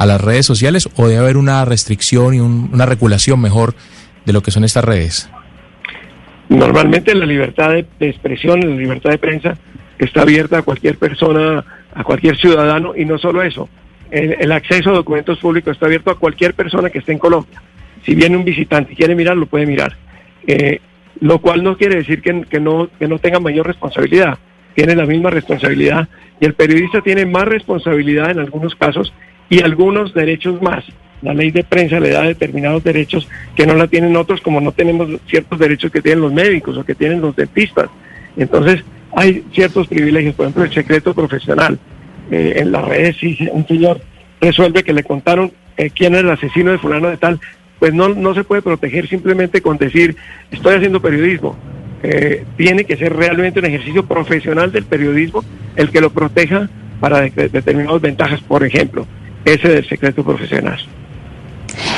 las 0.06 0.20
redes 0.20 0.46
sociales 0.46 0.88
o 0.96 1.06
debe 1.08 1.18
haber 1.20 1.36
una 1.36 1.64
restricción 1.64 2.34
y 2.34 2.40
un- 2.40 2.70
una 2.72 2.86
regulación 2.86 3.40
mejor 3.40 3.74
de 4.24 4.32
lo 4.32 4.42
que 4.42 4.50
son 4.50 4.64
estas 4.64 4.84
redes? 4.84 5.28
Normalmente 6.48 7.14
la 7.14 7.26
libertad 7.26 7.70
de 7.72 8.08
expresión, 8.08 8.60
la 8.60 8.74
libertad 8.76 9.10
de 9.10 9.18
prensa 9.18 9.58
está 9.98 10.22
abierta 10.22 10.58
a 10.58 10.62
cualquier 10.62 10.96
persona, 10.98 11.64
a 11.94 12.04
cualquier 12.04 12.38
ciudadano 12.38 12.94
y 12.96 13.04
no 13.04 13.18
solo 13.18 13.42
eso. 13.42 13.68
El, 14.10 14.52
acceso 14.52 14.90
a 14.90 14.94
documentos 14.94 15.38
públicos 15.38 15.72
está 15.72 15.86
abierto 15.86 16.10
a 16.10 16.18
cualquier 16.18 16.54
persona 16.54 16.90
que 16.90 16.98
esté 16.98 17.12
en 17.12 17.18
Colombia. 17.18 17.60
Si 18.04 18.14
viene 18.14 18.36
un 18.36 18.44
visitante 18.44 18.92
y 18.92 18.96
quiere 18.96 19.14
mirar, 19.14 19.36
lo 19.36 19.46
puede 19.46 19.66
mirar. 19.66 19.96
Eh, 20.46 20.80
lo 21.20 21.40
cual 21.40 21.62
no 21.62 21.76
quiere 21.76 21.96
decir 21.96 22.22
que, 22.22 22.42
que 22.48 22.60
no, 22.60 22.88
que 22.98 23.08
no 23.08 23.18
tenga 23.18 23.40
mayor 23.40 23.66
responsabilidad. 23.66 24.38
Tiene 24.74 24.94
la 24.94 25.04
misma 25.04 25.30
responsabilidad 25.30 26.08
y 26.40 26.46
el 26.46 26.54
periodista 26.54 27.00
tiene 27.00 27.26
más 27.26 27.44
responsabilidad 27.46 28.30
en 28.30 28.38
algunos 28.38 28.74
casos 28.76 29.12
y 29.50 29.62
algunos 29.62 30.14
derechos 30.14 30.62
más. 30.62 30.84
La 31.20 31.34
ley 31.34 31.50
de 31.50 31.64
prensa 31.64 31.98
le 31.98 32.10
da 32.10 32.22
determinados 32.22 32.84
derechos 32.84 33.28
que 33.56 33.66
no 33.66 33.74
la 33.74 33.88
tienen 33.88 34.16
otros, 34.16 34.40
como 34.40 34.60
no 34.60 34.72
tenemos 34.72 35.08
ciertos 35.26 35.58
derechos 35.58 35.90
que 35.90 36.00
tienen 36.00 36.22
los 36.22 36.32
médicos 36.32 36.76
o 36.76 36.84
que 36.84 36.94
tienen 36.94 37.20
los 37.20 37.34
dentistas. 37.34 37.88
Entonces, 38.36 38.84
hay 39.16 39.44
ciertos 39.52 39.88
privilegios, 39.88 40.34
por 40.34 40.44
ejemplo, 40.44 40.64
el 40.64 40.72
secreto 40.72 41.14
profesional. 41.14 41.78
Eh, 42.30 42.54
en 42.56 42.72
las 42.72 42.84
redes, 42.84 43.16
si 43.18 43.36
un 43.52 43.66
señor 43.66 44.00
resuelve 44.40 44.82
que 44.82 44.92
le 44.92 45.02
contaron 45.02 45.52
eh, 45.76 45.90
quién 45.90 46.14
es 46.14 46.20
el 46.20 46.30
asesino 46.30 46.70
de 46.70 46.78
fulano 46.78 47.08
de 47.08 47.16
tal, 47.16 47.40
pues 47.78 47.94
no, 47.94 48.08
no 48.08 48.34
se 48.34 48.44
puede 48.44 48.62
proteger 48.62 49.08
simplemente 49.08 49.62
con 49.62 49.78
decir, 49.78 50.16
estoy 50.50 50.74
haciendo 50.76 51.00
periodismo. 51.00 51.56
Eh, 52.02 52.44
tiene 52.56 52.84
que 52.84 52.96
ser 52.96 53.14
realmente 53.16 53.58
un 53.60 53.66
ejercicio 53.66 54.04
profesional 54.06 54.70
del 54.70 54.84
periodismo 54.84 55.44
el 55.76 55.90
que 55.90 56.00
lo 56.00 56.10
proteja 56.10 56.68
para 57.00 57.20
de- 57.22 57.48
determinadas 57.48 58.00
ventajas, 58.00 58.40
por 58.42 58.64
ejemplo, 58.64 59.06
ese 59.44 59.68
del 59.68 59.88
secreto 59.88 60.22
profesional. 60.24 60.78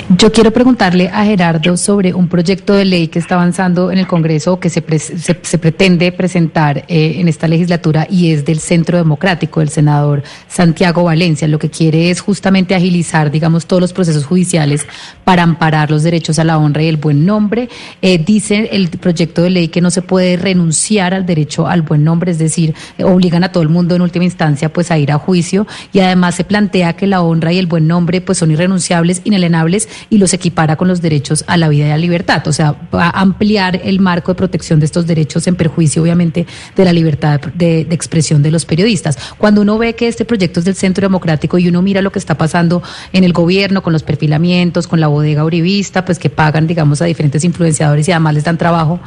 Yo 0.09 0.33
quiero 0.33 0.51
preguntarle 0.51 1.09
a 1.09 1.25
Gerardo 1.25 1.77
sobre 1.77 2.15
un 2.15 2.29
proyecto 2.29 2.75
de 2.75 2.85
ley 2.85 3.09
que 3.09 3.19
está 3.19 3.37
avanzando 3.37 3.93
en 3.93 3.99
el 3.99 4.07
Congreso 4.07 4.59
que 4.59 4.71
se, 4.71 4.83
se, 4.99 5.59
pretende 5.59 6.11
presentar 6.13 6.85
eh, 6.89 7.17
en 7.19 7.29
esta 7.29 7.47
legislatura 7.47 8.07
y 8.11 8.33
es 8.33 8.45
del 8.45 8.59
Centro 8.59 8.99
Democrático, 8.99 9.61
del 9.61 9.69
senador 9.69 10.23
Santiago 10.49 11.05
Valencia. 11.05 11.47
Lo 11.49 11.59
que 11.59 11.71
quiere 11.71 12.11
es 12.11 12.21
justamente 12.21 12.75
agilizar, 12.75 13.31
digamos, 13.31 13.67
todos 13.67 13.81
los 13.81 13.93
procesos 13.93 14.25
judiciales 14.25 14.87
para 15.25 15.43
amparar 15.43 15.91
los 15.91 16.03
derechos 16.03 16.39
a 16.39 16.45
la 16.45 16.59
honra 16.59 16.83
y 16.83 16.89
el 16.89 16.97
buen 16.97 17.25
nombre. 17.25 17.69
Eh, 18.03 18.19
dice 18.19 18.71
el 18.73 18.89
proyecto 18.89 19.43
de 19.43 19.51
ley 19.51 19.69
que 19.69 19.81
no 19.81 19.91
se 19.91 20.03
puede 20.03 20.37
renunciar 20.37 21.15
al 21.15 21.27
derecho 21.27 21.67
al 21.67 21.83
buen 21.83 22.03
nombre, 22.05 22.33
es 22.33 22.39
decir, 22.39 22.75
obligan 23.03 23.45
a 23.45 23.53
todo 23.53 23.63
el 23.63 23.69
mundo 23.69 23.95
en 23.95 24.03
última 24.03 24.25
instancia 24.25 24.73
pues 24.73 24.91
a 24.91 24.99
ir 24.99 25.13
a 25.13 25.19
juicio 25.19 25.67
y 25.93 26.01
además 26.01 26.35
se 26.35 26.45
plantea 26.45 26.95
que 26.95 27.07
la 27.07 27.23
honra 27.23 27.53
y 27.53 27.59
el 27.59 27.67
buen 27.67 27.87
nombre 27.87 28.21
pues 28.21 28.39
son 28.39 28.51
irrenunciables, 28.51 29.21
inalienables 29.25 29.89
y 30.09 30.19
los 30.19 30.33
equipara 30.35 30.77
con 30.77 30.89
los 30.89 31.01
derechos 31.01 31.45
a 31.47 31.57
la 31.57 31.69
vida 31.69 31.87
y 31.87 31.89
a 31.89 31.93
la 31.93 31.99
libertad, 31.99 32.47
o 32.47 32.53
sea, 32.53 32.75
va 32.95 33.07
a 33.07 33.21
ampliar 33.21 33.81
el 33.85 34.01
marco 34.01 34.33
de 34.33 34.37
protección 34.37 34.81
de 34.81 34.87
estos 34.87 35.07
derechos 35.07 35.47
en 35.47 35.57
perjuicio 35.57 36.03
obviamente 36.03 36.47
de 36.77 36.85
la 36.85 36.93
libertad 36.93 37.41
de, 37.55 37.81
expresión 37.91 38.43
de 38.43 38.51
los 38.51 38.65
periodistas. 38.65 39.19
Cuando 39.39 39.61
uno 39.61 39.79
ve 39.79 39.95
que 39.95 40.09
este 40.09 40.25
proyecto 40.25 40.61
es 40.61 40.65
del 40.67 40.75
Centro 40.75 41.03
Democrático 41.03 41.59
y 41.59 41.69
uno 41.69 41.83
mira 41.83 42.03
lo 42.03 42.13
que 42.13 42.19
está 42.19 42.37
pasando 42.37 42.83
en 43.13 43.25
el 43.25 43.33
gobierno 43.33 43.83
con 43.83 43.93
los 43.93 44.03
perfilamientos, 44.03 44.87
con 44.87 45.01
la 45.01 45.09
bodega 45.09 45.45
uribista, 45.45 46.05
pues 46.05 46.19
que 46.19 46.31
pagan, 46.31 46.67
digamos, 46.67 47.03
a 47.03 47.07
diferentes 47.07 47.45
influenciadores 47.45 48.09
y 48.09 48.13
además 48.13 48.35
les 48.35 48.45
dan 48.45 48.59
trabajo 48.59 49.01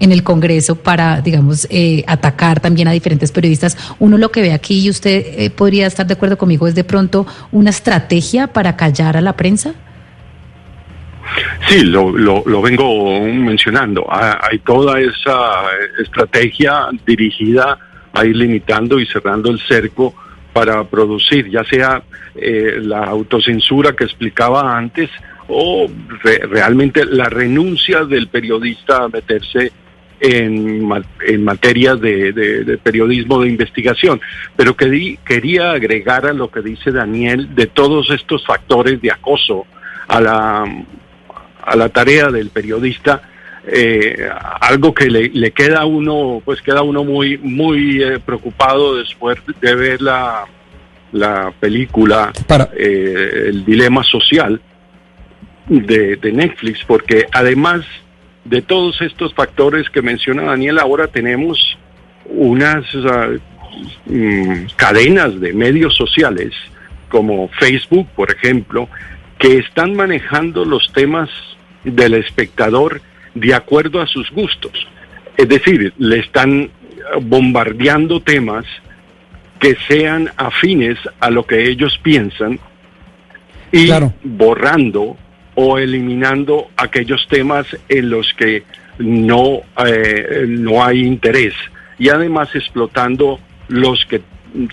en 0.00 0.12
el 0.12 0.22
Congreso 0.22 0.76
para, 0.76 1.20
digamos, 1.20 1.66
eh, 1.70 2.04
atacar 2.06 2.60
también 2.60 2.88
a 2.88 2.92
diferentes 2.92 3.32
periodistas. 3.32 3.76
Uno 3.98 4.18
lo 4.18 4.30
que 4.30 4.42
ve 4.42 4.52
aquí, 4.52 4.80
y 4.80 4.90
usted 4.90 5.24
eh, 5.26 5.50
podría 5.50 5.86
estar 5.86 6.06
de 6.06 6.14
acuerdo 6.14 6.38
conmigo, 6.38 6.66
es 6.66 6.74
de 6.74 6.84
pronto 6.84 7.26
una 7.52 7.70
estrategia 7.70 8.48
para 8.48 8.76
callar 8.76 9.16
a 9.16 9.20
la 9.20 9.34
prensa. 9.34 9.74
Sí, 11.68 11.82
lo, 11.84 12.10
lo, 12.16 12.42
vengo 12.62 13.20
mencionando. 13.20 14.06
Ha- 14.10 14.40
Hay 14.50 14.58
toda 14.60 15.00
esa 15.00 15.64
estrategia 16.00 16.88
dirigida 17.06 17.78
a 18.12 18.24
ir 18.24 18.36
limitando 18.36 18.98
y 18.98 19.06
cerrando 19.06 19.50
el 19.50 19.60
cerco 19.60 20.14
para 20.52 20.82
producir, 20.84 21.48
ya 21.50 21.62
sea 21.64 22.02
eh, 22.34 22.78
la 22.80 23.04
autocensura 23.04 23.92
que 23.92 24.04
explicaba 24.04 24.76
antes 24.76 25.10
o 25.48 25.88
re- 26.22 26.40
realmente 26.48 27.04
la 27.04 27.28
renuncia 27.28 28.04
del 28.04 28.28
periodista 28.28 29.04
a 29.04 29.08
meterse 29.08 29.72
en, 30.20 30.88
en 31.26 31.44
materia 31.44 31.94
de, 31.94 32.32
de- 32.32 32.64
de 32.64 32.78
periodismo 32.78 33.40
de 33.40 33.48
investigación. 33.50 34.20
Pero 34.56 34.74
que 34.76 34.86
di- 34.86 35.18
quería 35.24 35.72
agregar 35.72 36.26
a 36.26 36.32
lo 36.32 36.50
que 36.50 36.60
dice 36.62 36.90
Daniel 36.90 37.54
de 37.54 37.66
todos 37.66 38.10
estos 38.10 38.44
factores 38.44 39.00
de 39.00 39.12
acoso 39.12 39.66
a 40.08 40.20
la 40.20 40.64
a 41.68 41.76
la 41.76 41.88
tarea 41.88 42.30
del 42.30 42.50
periodista 42.50 43.22
eh, 43.70 44.28
algo 44.60 44.94
que 44.94 45.10
le, 45.10 45.28
le 45.28 45.50
queda 45.50 45.80
a 45.80 45.84
uno 45.84 46.40
pues 46.44 46.62
queda 46.62 46.82
uno 46.82 47.04
muy 47.04 47.36
muy 47.36 48.02
eh, 48.02 48.18
preocupado 48.18 48.96
después 48.96 49.36
de 49.60 49.74
ver 49.74 50.00
la 50.00 50.46
la 51.12 51.52
película 51.58 52.32
eh, 52.76 53.44
el 53.48 53.64
dilema 53.64 54.02
social 54.04 54.60
de, 55.66 56.16
de 56.16 56.32
Netflix 56.32 56.82
porque 56.86 57.26
además 57.32 57.84
de 58.44 58.62
todos 58.62 59.02
estos 59.02 59.34
factores 59.34 59.90
que 59.90 60.00
menciona 60.00 60.44
Daniel 60.44 60.78
ahora 60.78 61.08
tenemos 61.08 61.76
unas 62.24 62.84
ah, 63.04 63.28
mm, 64.06 64.66
cadenas 64.76 65.38
de 65.40 65.52
medios 65.52 65.94
sociales 65.94 66.54
como 67.10 67.48
Facebook 67.48 68.08
por 68.14 68.30
ejemplo 68.30 68.88
que 69.38 69.58
están 69.58 69.94
manejando 69.94 70.64
los 70.64 70.90
temas 70.92 71.28
del 71.94 72.14
espectador 72.14 73.00
de 73.34 73.54
acuerdo 73.54 74.00
a 74.00 74.06
sus 74.06 74.30
gustos. 74.30 74.86
Es 75.36 75.48
decir, 75.48 75.92
le 75.98 76.18
están 76.18 76.70
bombardeando 77.22 78.20
temas 78.20 78.64
que 79.58 79.76
sean 79.86 80.30
afines 80.36 80.98
a 81.20 81.30
lo 81.30 81.44
que 81.44 81.68
ellos 81.68 81.98
piensan 82.02 82.58
y 83.72 83.90
borrando 84.22 85.16
o 85.54 85.78
eliminando 85.78 86.70
aquellos 86.76 87.26
temas 87.28 87.66
en 87.88 88.10
los 88.10 88.32
que 88.34 88.62
no, 88.98 89.60
eh, 89.84 90.44
no 90.48 90.84
hay 90.84 91.00
interés 91.02 91.54
y 91.98 92.08
además 92.08 92.54
explotando 92.54 93.40
los 93.68 94.04
que 94.06 94.22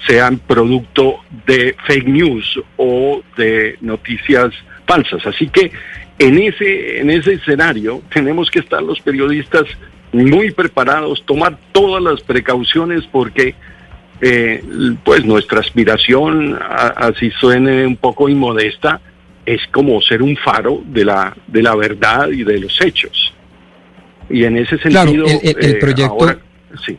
sean 0.08 0.38
producto 0.38 1.17
de 1.45 1.75
fake 1.86 2.08
news 2.08 2.60
o 2.78 3.21
de 3.36 3.78
noticias 3.82 4.54
falsas. 4.86 5.25
Así 5.25 5.47
que 5.47 5.71
en 6.19 6.38
ese, 6.39 6.99
en 6.99 7.10
ese 7.10 7.34
escenario 7.34 8.01
tenemos 8.13 8.49
que 8.49 8.60
estar 8.60 8.82
los 8.82 8.99
periodistas 9.01 9.63
muy 10.13 10.51
preparados, 10.51 11.23
tomar 11.25 11.58
todas 11.73 12.01
las 12.01 12.21
precauciones 12.21 13.04
porque 13.12 13.54
eh, 14.21 14.63
pues 15.04 15.25
nuestra 15.25 15.60
aspiración, 15.60 16.58
a- 16.62 16.93
así 17.08 17.32
suene 17.32 17.86
un 17.86 17.97
poco 17.97 18.30
inmodesta, 18.30 19.01
es 19.45 19.60
como 19.71 20.01
ser 20.01 20.21
un 20.23 20.38
faro 20.38 20.82
de 20.86 21.04
la, 21.06 21.36
de 21.47 21.62
la 21.62 21.75
verdad 21.75 22.30
y 22.30 22.43
de 22.43 22.60
los 22.60 22.80
hechos. 22.82 23.34
Y 24.30 24.45
en 24.45 24.58
ese 24.58 24.78
Claro, 24.78 25.10
sentido, 25.12 25.25
el- 25.43 25.49
el- 25.49 25.65
el 25.65 25.71
eh, 25.71 25.80
proyecto- 25.80 26.13
ahora- 26.13 26.39
sí. 26.86 26.97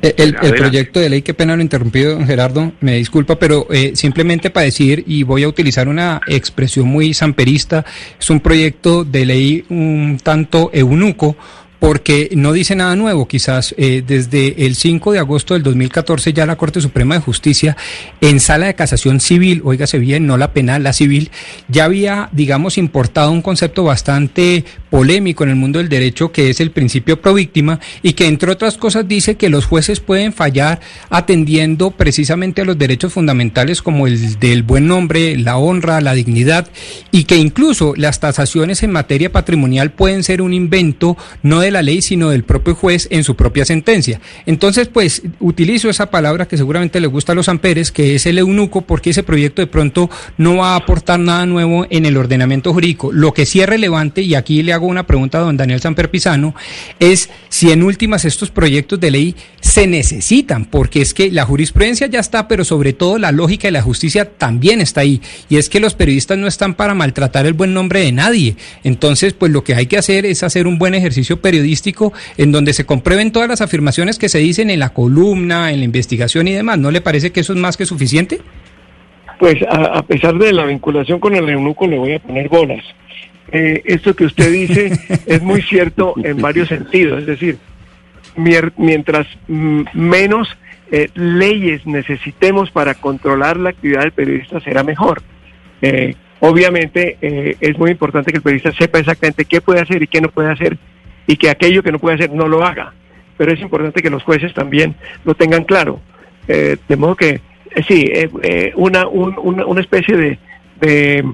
El, 0.00 0.36
el- 0.42 0.54
proyecto 0.54 1.00
de 1.00 1.08
ley, 1.08 1.22
qué 1.22 1.34
pena 1.34 1.56
lo 1.56 1.62
interrumpido, 1.62 2.14
don 2.14 2.26
Gerardo, 2.26 2.72
me 2.80 2.96
disculpa, 2.96 3.38
pero 3.38 3.66
eh, 3.70 3.92
simplemente 3.94 4.50
para 4.50 4.64
decir, 4.64 5.02
y 5.06 5.24
voy 5.24 5.42
a 5.42 5.48
utilizar 5.48 5.88
una 5.88 6.20
expresión 6.28 6.86
muy 6.86 7.14
samperista, 7.14 7.84
es 8.20 8.30
un 8.30 8.40
proyecto 8.40 9.04
de 9.04 9.26
ley 9.26 9.64
un 9.68 10.18
tanto 10.22 10.70
eunuco, 10.72 11.36
porque 11.80 12.28
no 12.34 12.52
dice 12.52 12.74
nada 12.74 12.96
nuevo. 12.96 13.28
Quizás 13.28 13.72
eh, 13.78 14.02
desde 14.04 14.66
el 14.66 14.74
5 14.74 15.12
de 15.12 15.20
agosto 15.20 15.54
del 15.54 15.62
2014 15.62 16.32
ya 16.32 16.44
la 16.44 16.56
Corte 16.56 16.80
Suprema 16.80 17.14
de 17.14 17.20
Justicia 17.20 17.76
en 18.20 18.40
sala 18.40 18.66
de 18.66 18.74
casación 18.74 19.20
civil, 19.20 19.62
óigase 19.64 19.98
bien, 20.00 20.26
no 20.26 20.36
la 20.36 20.52
penal, 20.52 20.82
la 20.82 20.92
civil, 20.92 21.30
ya 21.68 21.84
había, 21.84 22.30
digamos, 22.32 22.78
importado 22.78 23.30
un 23.30 23.42
concepto 23.42 23.84
bastante 23.84 24.64
polémico 24.90 25.44
en 25.44 25.50
el 25.50 25.56
mundo 25.56 25.78
del 25.78 25.88
derecho 25.88 26.32
que 26.32 26.50
es 26.50 26.60
el 26.60 26.70
principio 26.70 27.20
pro 27.20 27.34
víctima 27.34 27.80
y 28.02 28.14
que 28.14 28.26
entre 28.26 28.50
otras 28.50 28.76
cosas 28.76 29.06
dice 29.06 29.36
que 29.36 29.48
los 29.48 29.66
jueces 29.66 30.00
pueden 30.00 30.32
fallar 30.32 30.80
atendiendo 31.10 31.90
precisamente 31.90 32.62
a 32.62 32.64
los 32.64 32.78
derechos 32.78 33.12
fundamentales 33.12 33.82
como 33.82 34.06
el 34.06 34.38
del 34.38 34.62
buen 34.62 34.86
nombre, 34.86 35.36
la 35.36 35.56
honra, 35.56 36.00
la 36.00 36.14
dignidad 36.14 36.68
y 37.10 37.24
que 37.24 37.36
incluso 37.36 37.94
las 37.96 38.20
tasaciones 38.20 38.82
en 38.82 38.92
materia 38.92 39.32
patrimonial 39.32 39.90
pueden 39.92 40.22
ser 40.22 40.42
un 40.42 40.54
invento 40.54 41.16
no 41.42 41.60
de 41.60 41.70
la 41.70 41.82
ley 41.82 42.02
sino 42.02 42.30
del 42.30 42.44
propio 42.44 42.74
juez 42.74 43.08
en 43.10 43.24
su 43.24 43.36
propia 43.36 43.64
sentencia. 43.64 44.20
Entonces 44.46 44.88
pues 44.88 45.22
utilizo 45.40 45.90
esa 45.90 46.10
palabra 46.10 46.46
que 46.46 46.56
seguramente 46.56 47.00
le 47.00 47.06
gusta 47.06 47.32
a 47.32 47.34
los 47.34 47.48
amperes 47.48 47.92
que 47.92 48.14
es 48.14 48.26
el 48.26 48.38
eunuco 48.38 48.82
porque 48.82 49.10
ese 49.10 49.22
proyecto 49.22 49.62
de 49.62 49.66
pronto 49.66 50.10
no 50.36 50.56
va 50.56 50.72
a 50.72 50.76
aportar 50.76 51.20
nada 51.20 51.46
nuevo 51.46 51.86
en 51.90 52.06
el 52.06 52.16
ordenamiento 52.16 52.72
jurídico. 52.72 53.12
Lo 53.12 53.32
que 53.32 53.46
sí 53.46 53.60
es 53.60 53.68
relevante 53.68 54.22
y 54.22 54.34
aquí 54.34 54.62
le 54.62 54.72
hago 54.78 54.86
una 54.86 55.06
pregunta 55.06 55.38
a 55.38 55.42
don 55.42 55.56
Daniel 55.56 55.80
Samper 55.80 56.10
Pisano, 56.10 56.54
es 56.98 57.30
si 57.48 57.70
en 57.70 57.82
últimas 57.82 58.24
estos 58.24 58.50
proyectos 58.50 58.98
de 58.98 59.10
ley 59.10 59.36
se 59.60 59.86
necesitan, 59.86 60.64
porque 60.64 61.02
es 61.02 61.14
que 61.14 61.30
la 61.30 61.44
jurisprudencia 61.44 62.06
ya 62.06 62.20
está, 62.20 62.48
pero 62.48 62.64
sobre 62.64 62.92
todo 62.92 63.18
la 63.18 63.32
lógica 63.32 63.68
de 63.68 63.72
la 63.72 63.82
justicia 63.82 64.30
también 64.36 64.80
está 64.80 65.02
ahí. 65.02 65.20
Y 65.48 65.56
es 65.56 65.68
que 65.68 65.80
los 65.80 65.94
periodistas 65.94 66.38
no 66.38 66.46
están 66.46 66.74
para 66.74 66.94
maltratar 66.94 67.46
el 67.46 67.52
buen 67.52 67.74
nombre 67.74 68.00
de 68.00 68.12
nadie. 68.12 68.56
Entonces, 68.84 69.34
pues 69.34 69.52
lo 69.52 69.64
que 69.64 69.74
hay 69.74 69.86
que 69.86 69.98
hacer 69.98 70.24
es 70.26 70.42
hacer 70.42 70.66
un 70.66 70.78
buen 70.78 70.94
ejercicio 70.94 71.40
periodístico 71.40 72.12
en 72.36 72.52
donde 72.52 72.72
se 72.72 72.86
comprueben 72.86 73.32
todas 73.32 73.48
las 73.48 73.60
afirmaciones 73.60 74.18
que 74.18 74.28
se 74.28 74.38
dicen 74.38 74.70
en 74.70 74.80
la 74.80 74.90
columna, 74.90 75.72
en 75.72 75.80
la 75.80 75.84
investigación 75.84 76.48
y 76.48 76.52
demás. 76.52 76.78
¿No 76.78 76.90
le 76.90 77.00
parece 77.00 77.32
que 77.32 77.40
eso 77.40 77.52
es 77.52 77.58
más 77.58 77.76
que 77.76 77.86
suficiente? 77.86 78.40
Pues 79.38 79.56
a, 79.70 80.02
pesar 80.02 80.36
de 80.36 80.52
la 80.52 80.64
vinculación 80.64 81.20
con 81.20 81.34
el 81.34 81.48
eunuco 81.48 81.86
le 81.86 81.98
voy 81.98 82.14
a 82.14 82.18
poner 82.18 82.48
bolas 82.48 82.82
eh, 83.50 83.82
esto 83.84 84.14
que 84.14 84.24
usted 84.24 84.52
dice 84.52 84.92
es 85.26 85.42
muy 85.42 85.62
cierto 85.62 86.14
en 86.22 86.40
varios 86.40 86.68
sentidos. 86.68 87.20
Es 87.20 87.26
decir, 87.26 87.58
mientras 88.76 89.26
menos 89.46 90.56
eh, 90.90 91.10
leyes 91.14 91.86
necesitemos 91.86 92.70
para 92.70 92.94
controlar 92.94 93.58
la 93.58 93.70
actividad 93.70 94.00
del 94.00 94.12
periodista, 94.12 94.60
será 94.60 94.82
mejor. 94.82 95.22
Eh, 95.82 96.14
obviamente 96.40 97.18
eh, 97.20 97.56
es 97.60 97.78
muy 97.78 97.90
importante 97.90 98.30
que 98.30 98.38
el 98.38 98.42
periodista 98.42 98.72
sepa 98.72 98.98
exactamente 98.98 99.44
qué 99.44 99.60
puede 99.60 99.80
hacer 99.80 100.02
y 100.02 100.06
qué 100.06 100.20
no 100.20 100.30
puede 100.30 100.50
hacer 100.50 100.78
y 101.26 101.36
que 101.36 101.50
aquello 101.50 101.82
que 101.82 101.92
no 101.92 101.98
puede 101.98 102.16
hacer 102.16 102.32
no 102.32 102.48
lo 102.48 102.64
haga. 102.64 102.94
Pero 103.36 103.52
es 103.52 103.60
importante 103.60 104.02
que 104.02 104.10
los 104.10 104.22
jueces 104.22 104.54
también 104.54 104.94
lo 105.24 105.34
tengan 105.34 105.64
claro. 105.64 106.00
de 106.46 106.96
modo 106.96 107.14
que, 107.14 107.40
sí, 107.86 108.10
una, 108.74 109.06
una, 109.06 109.80
especie 109.80 110.16
de, 110.16 110.38
de 110.80 111.24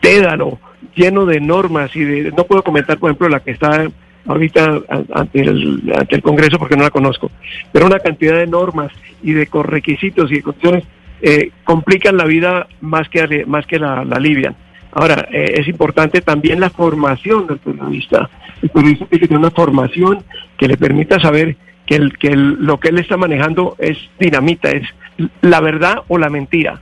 tédano 0.00 0.58
lleno 1.00 1.24
de 1.24 1.40
normas 1.40 1.94
y 1.96 2.04
de, 2.04 2.30
no 2.32 2.44
puedo 2.44 2.62
comentar, 2.62 2.98
por 2.98 3.10
ejemplo, 3.10 3.28
la 3.28 3.40
que 3.40 3.52
está 3.52 3.88
ahorita 4.26 4.80
ante 5.14 5.40
el, 5.40 6.22
Congreso 6.22 6.58
porque 6.58 6.76
no 6.76 6.82
la 6.82 6.90
conozco, 6.90 7.30
pero 7.72 7.86
una 7.86 7.98
cantidad 7.98 8.36
de 8.36 8.46
normas 8.46 8.92
y 9.22 9.32
de 9.32 9.48
requisitos 9.64 10.30
y 10.30 10.36
de 10.36 10.42
condiciones 10.42 10.84
eh, 11.22 11.50
complican 11.64 12.16
la 12.16 12.24
vida 12.24 12.66
más 12.80 13.08
que, 13.08 13.44
más 13.46 13.66
que 13.66 13.78
la, 13.78 14.00
alivian. 14.00 14.54
Ahora, 14.92 15.28
eh, 15.30 15.54
es 15.56 15.68
importante 15.68 16.20
también 16.20 16.60
la 16.60 16.70
formación 16.70 17.46
del 17.46 17.58
periodista. 17.58 18.28
El 18.60 18.68
periodista 18.70 19.06
tiene 19.06 19.20
que 19.20 19.28
tener 19.28 19.40
una 19.40 19.50
formación 19.50 20.24
que 20.58 20.68
le 20.68 20.76
permita 20.76 21.18
saber 21.20 21.56
que, 21.86 21.94
el, 21.96 22.18
que 22.18 22.34
lo 22.36 22.78
que 22.78 22.88
él 22.88 22.98
está 22.98 23.16
manejando 23.16 23.76
es 23.78 23.96
dinamita, 24.18 24.70
es 24.70 24.86
la 25.40 25.60
verdad 25.60 26.02
o 26.08 26.18
la 26.18 26.28
mentira. 26.28 26.80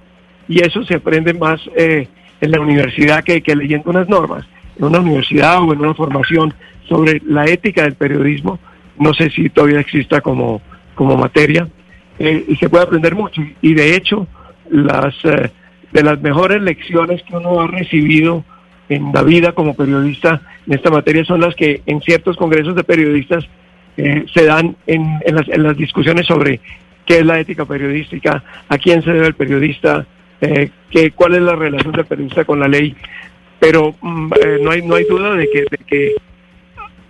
Y 0.49 0.65
eso 0.65 0.83
se 0.85 0.95
aprende 0.95 1.35
más 1.35 1.61
eh, 1.77 2.09
en 2.41 2.51
la 2.51 2.61
universidad 2.61 3.25
que, 3.25 3.43
leyendo 3.55 3.91
unas 3.91 4.09
normas. 4.09 4.45
En 4.79 4.85
una 4.85 5.01
universidad 5.01 5.61
o 5.63 5.73
en 5.73 5.81
una 5.81 5.95
formación 5.95 6.55
sobre 6.89 7.21
la 7.27 7.45
ética 7.47 7.83
del 7.83 7.95
periodismo, 7.95 8.59
no 8.99 9.13
sé 9.15 9.31
si 9.31 9.49
todavía 9.49 9.81
exista 9.81 10.21
como, 10.21 10.61
como 10.95 11.17
materia, 11.17 11.69
eh, 12.19 12.45
y 12.49 12.57
se 12.57 12.69
puede 12.69 12.85
aprender 12.85 13.15
mucho. 13.15 13.43
Y 13.61 13.75
de 13.75 13.95
hecho, 13.97 14.27
las 14.71 15.15
eh, 15.25 15.51
de 15.93 16.03
las 16.03 16.21
mejores 16.21 16.61
lecciones 16.63 17.23
que 17.23 17.37
uno 17.37 17.61
ha 17.61 17.67
recibido 17.67 18.45
en 18.89 19.13
la 19.13 19.23
vida 19.23 19.53
como 19.53 19.75
periodista 19.75 20.41
en 20.67 20.75
esta 20.75 20.91
materia 20.91 21.25
son 21.25 21.41
las 21.41 21.55
que 21.55 21.83
en 21.87 22.01
ciertos 22.01 22.37
congresos 22.37 22.75
de 22.75 22.85
periodistas 22.85 23.45
eh, 23.97 24.25
se 24.33 24.45
dan 24.45 24.77
en, 24.87 25.19
en, 25.25 25.35
las, 25.35 25.49
en 25.49 25.63
las 25.63 25.77
discusiones 25.77 26.27
sobre 26.27 26.61
qué 27.05 27.19
es 27.19 27.27
la 27.27 27.41
ética 27.41 27.65
periodística, 27.65 28.45
a 28.69 28.79
quién 28.79 29.03
se 29.03 29.13
debe 29.13 29.27
el 29.29 29.35
periodista, 29.35 30.07
eh, 30.41 30.71
que, 30.91 31.11
cuál 31.13 31.35
es 31.35 31.43
la 31.43 31.57
relación 31.57 31.93
del 31.93 32.07
periodista 32.07 32.45
con 32.45 32.61
la 32.61 32.69
ley, 32.69 32.95
pero 33.59 33.95
mm, 34.01 34.33
eh, 34.35 34.59
no 34.63 34.71
hay 34.71 34.83
no 34.83 34.95
hay 34.95 35.05
duda 35.05 35.35
de 35.35 35.49
que, 35.51 35.65
de 35.71 35.79
que 35.87 36.15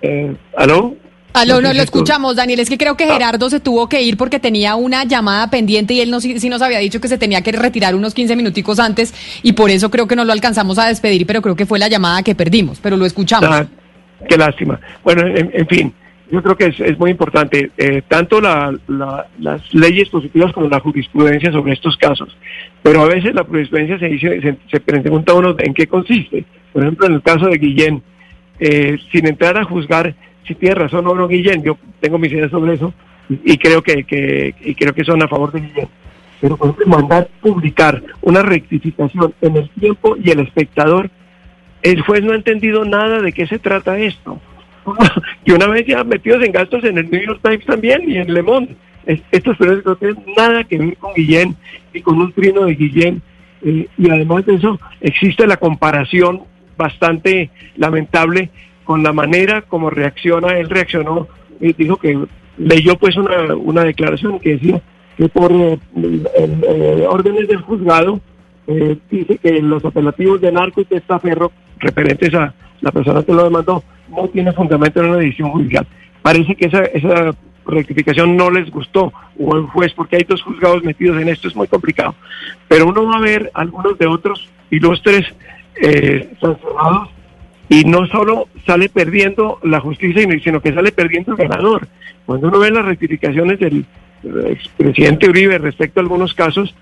eh, 0.03 0.35
¿aló? 0.57 0.97
Aló, 1.35 1.61
no, 1.61 1.73
lo 1.73 1.83
escuchamos, 1.83 2.37
Daniel. 2.37 2.61
Es 2.61 2.69
que 2.69 2.79
creo 2.79 2.97
que 2.97 3.05
ah. 3.05 3.13
Gerardo 3.13 3.51
se 3.51 3.61
tuvo 3.61 3.89
que 3.89 4.03
ir 4.03 4.17
porque 4.17 4.41
tenía 4.41 4.75
una 4.75 5.05
llamada 5.05 5.51
pendiente 5.51 5.95
y 5.95 6.01
él 6.01 6.11
no, 6.11 6.21
sí, 6.21 6.49
nos 6.49 6.63
había 6.63 6.79
dicho 6.79 7.01
que 7.01 7.09
se 7.09 7.19
tenía 7.19 7.43
que 7.43 7.53
retirar 7.53 7.95
unos 7.95 8.15
15 8.15 8.35
minuticos 8.35 8.79
antes 8.79 9.15
y 9.43 9.53
por 9.53 9.71
eso 9.71 9.91
creo 9.91 10.09
que 10.09 10.17
no 10.17 10.25
lo 10.25 10.33
alcanzamos 10.33 10.79
a 10.79 10.89
despedir, 10.89 11.27
pero 11.27 11.43
creo 11.43 11.55
que 11.55 11.67
fue 11.67 11.79
la 11.79 11.89
llamada 11.89 12.23
que 12.23 12.35
perdimos, 12.35 12.81
pero 12.81 12.97
lo 12.97 13.05
escuchamos. 13.07 13.51
Ah, 13.51 13.67
qué 14.29 14.37
lástima. 14.37 14.81
Bueno, 15.05 15.23
en 15.27 15.67
fin, 15.69 15.95
yo 16.31 16.43
creo 16.43 16.57
que 16.57 16.67
es, 16.67 16.99
muy 16.99 17.11
importante, 17.11 17.71
eh, 17.79 18.03
tanto 18.07 18.41
las 18.41 19.75
leyes 19.75 20.09
positivas 20.11 20.53
como 20.53 20.69
la 20.69 20.81
jurisprudencia 20.81 21.51
sobre 21.51 21.73
estos 21.73 21.97
casos. 21.97 22.37
Pero 22.83 23.03
a 23.03 23.09
veces 23.09 23.35
la 23.35 23.45
jurisprudencia 23.45 23.99
se, 23.99 24.09
dice, 24.09 24.57
se, 24.71 24.81
pregunta 24.81 25.33
uno 25.33 25.55
en 25.59 25.73
qué 25.73 25.87
consiste. 25.87 26.45
Por 26.73 26.83
ejemplo, 26.83 27.07
en 27.07 27.15
el 27.15 27.23
caso 27.23 27.47
de 27.47 27.57
Guillén, 27.57 28.03
eh, 28.61 28.99
sin 29.11 29.27
entrar 29.27 29.57
a 29.57 29.65
juzgar 29.65 30.15
si 30.47 30.55
tiene 30.55 30.75
razón 30.75 31.07
o 31.07 31.15
no 31.15 31.29
Guillén, 31.29 31.63
yo 31.63 31.79
tengo 32.01 32.19
mis 32.19 32.33
ideas 32.33 32.51
sobre 32.51 32.75
eso 32.75 32.93
y, 33.29 33.57
creo 33.57 33.83
que, 33.83 34.05
que, 34.05 34.55
y 34.61 34.75
creo 34.75 34.93
que 34.93 35.05
son 35.05 35.23
a 35.23 35.29
favor 35.29 35.53
de 35.53 35.61
Guillén. 35.61 35.89
Pero 36.41 36.57
por 36.57 36.71
ejemplo, 36.71 36.87
mandar 36.89 37.29
publicar 37.41 38.03
una 38.21 38.43
rectificación 38.43 39.35
en 39.41 39.57
el 39.57 39.71
tiempo 39.71 40.17
y 40.23 40.31
el 40.31 40.41
espectador, 40.41 41.11
el 41.83 42.03
juez 42.03 42.23
no 42.23 42.33
ha 42.33 42.37
entendido 42.37 42.85
nada 42.85 43.23
de 43.23 43.33
qué 43.33 43.47
se 43.47 43.59
trata 43.59 43.99
esto 43.99 44.41
y 45.45 45.53
una 45.53 45.67
vez 45.69 45.87
ya 45.87 46.05
metidos 46.05 46.45
en 46.45 46.53
gastos 46.53 46.85
en 46.85 46.99
el 46.99 47.11
New 47.11 47.21
York 47.21 47.41
Times 47.43 47.65
también 47.65 48.09
y 48.09 48.19
en 48.19 48.33
Le 48.33 48.43
Monde. 48.43 48.77
estos 49.07 49.57
periódicos 49.57 49.93
no 49.93 49.97
tienen 49.97 50.35
nada 50.37 50.65
que 50.65 50.79
ver 50.79 50.97
con 50.97 51.15
Guillén 51.15 51.57
y 51.93 52.01
con 52.01 52.21
un 52.21 52.33
trino 52.33 52.65
de 52.65 52.75
Guillén. 52.75 53.23
Eh, 53.63 53.89
y 53.97 54.11
además 54.11 54.47
de 54.47 54.55
eso, 54.55 54.79
existe 55.01 55.47
la 55.47 55.57
comparación 55.57 56.43
bastante 56.77 57.51
lamentable 57.77 58.51
con 58.85 59.03
la 59.03 59.13
manera 59.13 59.63
como 59.63 59.91
reacciona, 59.91 60.59
él 60.59 60.71
reaccionó, 60.71 61.27
y 61.61 61.73
dijo 61.73 61.97
que 61.97 62.19
leyó 62.57 62.97
pues 62.97 63.17
una, 63.17 63.55
una 63.57 63.85
declaración 63.85 64.39
que 64.39 64.51
decía 64.51 64.81
que 65.17 65.29
por 65.29 65.51
eh, 65.53 65.79
eh, 65.97 67.07
órdenes 67.09 67.49
del 67.49 67.61
juzgado 67.63 68.21
dice 69.11 69.39
que 69.39 69.63
los 69.63 69.83
apelativos 69.83 70.43
de 70.43 70.53
narco 70.53 70.83
y 70.83 70.85
testaferro 70.85 71.51
referentes 71.79 72.35
a 72.35 72.53
la 72.83 72.93
persona 72.93 73.23
que 73.23 73.33
lo 73.33 73.45
demandó 73.45 73.83
no 74.11 74.29
tiene 74.29 74.53
fundamento 74.53 75.01
en 75.01 75.11
una 75.11 75.19
decisión 75.19 75.51
judicial. 75.51 75.87
Parece 76.23 76.55
que 76.55 76.67
esa, 76.67 76.83
esa 76.85 77.35
rectificación 77.67 78.37
no 78.37 78.51
les 78.51 78.71
gustó 78.71 79.13
o 79.39 79.57
el 79.57 79.67
juez, 79.67 79.93
porque 79.95 80.17
hay 80.17 80.25
dos 80.25 80.43
juzgados 80.43 80.83
metidos 80.83 81.21
en 81.21 81.29
esto, 81.29 81.49
es 81.49 81.57
muy 81.57 81.69
complicado. 81.69 82.15
Pero 82.67 82.87
uno 82.87 83.07
va 83.07 83.17
a 83.17 83.21
ver 83.21 83.51
algunos 83.55 83.99
de 83.99 84.07
otros 84.07 84.49
ilustres 84.71 85.25
eh, 85.81 86.31
sancionados 86.41 87.11
y 87.69 87.85
no 87.85 88.07
solo 88.07 88.49
sale 88.67 88.89
perdiendo 88.89 89.59
la 89.63 89.81
justicia, 89.81 90.27
sino 90.43 90.61
que 90.61 90.73
sale 90.73 90.91
perdiendo 90.93 91.33
el 91.33 91.39
ganador. 91.39 91.87
Cuando 92.27 92.49
uno 92.49 92.59
ve 92.59 92.71
las 92.71 92.85
rectificaciones 92.85 93.59
del 93.61 93.85
expresidente 94.47 95.29
Uribe 95.29 95.59
respecto 95.59 96.01
a 96.01 96.03
algunos 96.03 96.35
casos, 96.35 96.75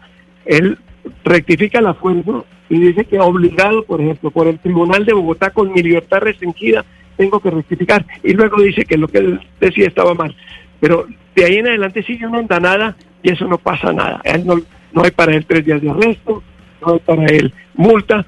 él 0.45 0.79
rectifica 1.25 1.81
la 1.81 1.95
fuerza 1.95 2.45
y 2.69 2.79
dice 2.79 3.05
que 3.05 3.21
obligado, 3.21 3.85
por 3.85 4.01
ejemplo, 4.01 4.31
por 4.31 4.47
el 4.47 4.59
Tribunal 4.59 5.05
de 5.05 5.13
Bogotá 5.13 5.51
con 5.51 5.73
mi 5.73 5.83
libertad 5.83 6.21
restringida, 6.21 6.85
tengo 7.17 7.41
que 7.41 7.51
rectificar. 7.51 8.05
Y 8.23 8.33
luego 8.33 8.61
dice 8.63 8.85
que 8.85 8.97
lo 8.97 9.09
que 9.09 9.19
él 9.19 9.41
decía 9.61 9.87
estaba 9.87 10.15
mal. 10.15 10.35
Pero 10.81 11.07
de 11.35 11.45
ahí 11.45 11.57
en 11.57 11.69
adelante 11.69 12.03
sigue 12.03 12.27
una 12.27 12.39
andanada 12.39 12.97
y 13.23 13.31
eso 13.31 13.47
no 13.47 13.59
pasa 13.59 13.93
nada. 13.93 14.23
no, 14.45 14.61
no 14.93 15.03
hay 15.05 15.11
para 15.11 15.35
él 15.35 15.45
tres 15.47 15.65
días 15.65 15.83
de 15.83 15.91
arresto, 15.91 16.43
no 16.85 16.95
hay 16.95 16.99
para 17.01 17.27
él 17.27 17.53
multa. 17.75 18.27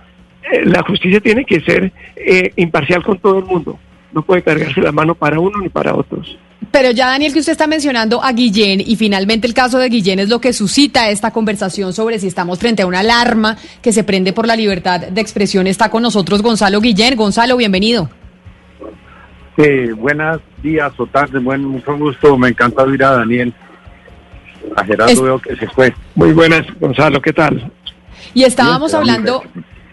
Eh, 0.53 0.65
la 0.65 0.83
justicia 0.83 1.21
tiene 1.21 1.45
que 1.45 1.61
ser 1.61 1.93
eh, 2.17 2.53
imparcial 2.57 3.03
con 3.03 3.19
todo 3.19 3.39
el 3.39 3.45
mundo. 3.45 3.79
No 4.13 4.23
puede 4.23 4.43
cargarse 4.43 4.81
la 4.81 4.93
mano 4.93 5.15
para 5.15 5.39
uno 5.39 5.59
ni 5.61 5.69
para 5.69 5.95
otros. 5.95 6.39
Pero 6.71 6.91
ya, 6.91 7.07
Daniel, 7.07 7.33
que 7.33 7.39
usted 7.39 7.53
está 7.53 7.67
mencionando 7.67 8.23
a 8.23 8.33
Guillén 8.33 8.81
y 8.81 8.97
finalmente 8.97 9.47
el 9.47 9.55
caso 9.55 9.79
de 9.79 9.89
Guillén 9.89 10.19
es 10.19 10.29
lo 10.29 10.41
que 10.41 10.53
suscita 10.53 11.09
esta 11.09 11.31
conversación 11.31 11.93
sobre 11.93 12.19
si 12.19 12.27
estamos 12.27 12.59
frente 12.59 12.83
a 12.83 12.87
una 12.87 13.01
alarma 13.01 13.57
que 13.81 13.93
se 13.93 14.05
prende 14.05 14.33
por 14.33 14.47
la 14.47 14.57
libertad 14.57 15.01
de 15.01 15.21
expresión. 15.21 15.67
Está 15.67 15.91
con 15.91 16.03
nosotros 16.03 16.43
Gonzalo 16.43 16.81
Guillén. 16.81 17.17
Gonzalo, 17.17 17.57
bienvenido. 17.57 18.11
Eh, 19.61 19.93
buenos 19.93 20.41
días 20.63 20.93
o 20.99 21.07
tardes, 21.09 21.43
buen, 21.43 21.65
mucho 21.65 21.99
gusto. 21.99 22.39
Me 22.39 22.49
encanta 22.49 22.85
oír 22.85 23.03
a 23.03 23.17
Daniel. 23.17 23.53
A 24.77 24.85
Gerardo 24.85 25.21
veo 25.21 25.41
que 25.41 25.57
se 25.57 25.67
fue. 25.67 25.93
Muy 26.15 26.33
buenas, 26.33 26.65
Gonzalo, 26.79 27.21
¿qué 27.21 27.33
tal? 27.33 27.69
Y 28.35 28.45
estábamos 28.45 28.95
hablando 28.95 29.43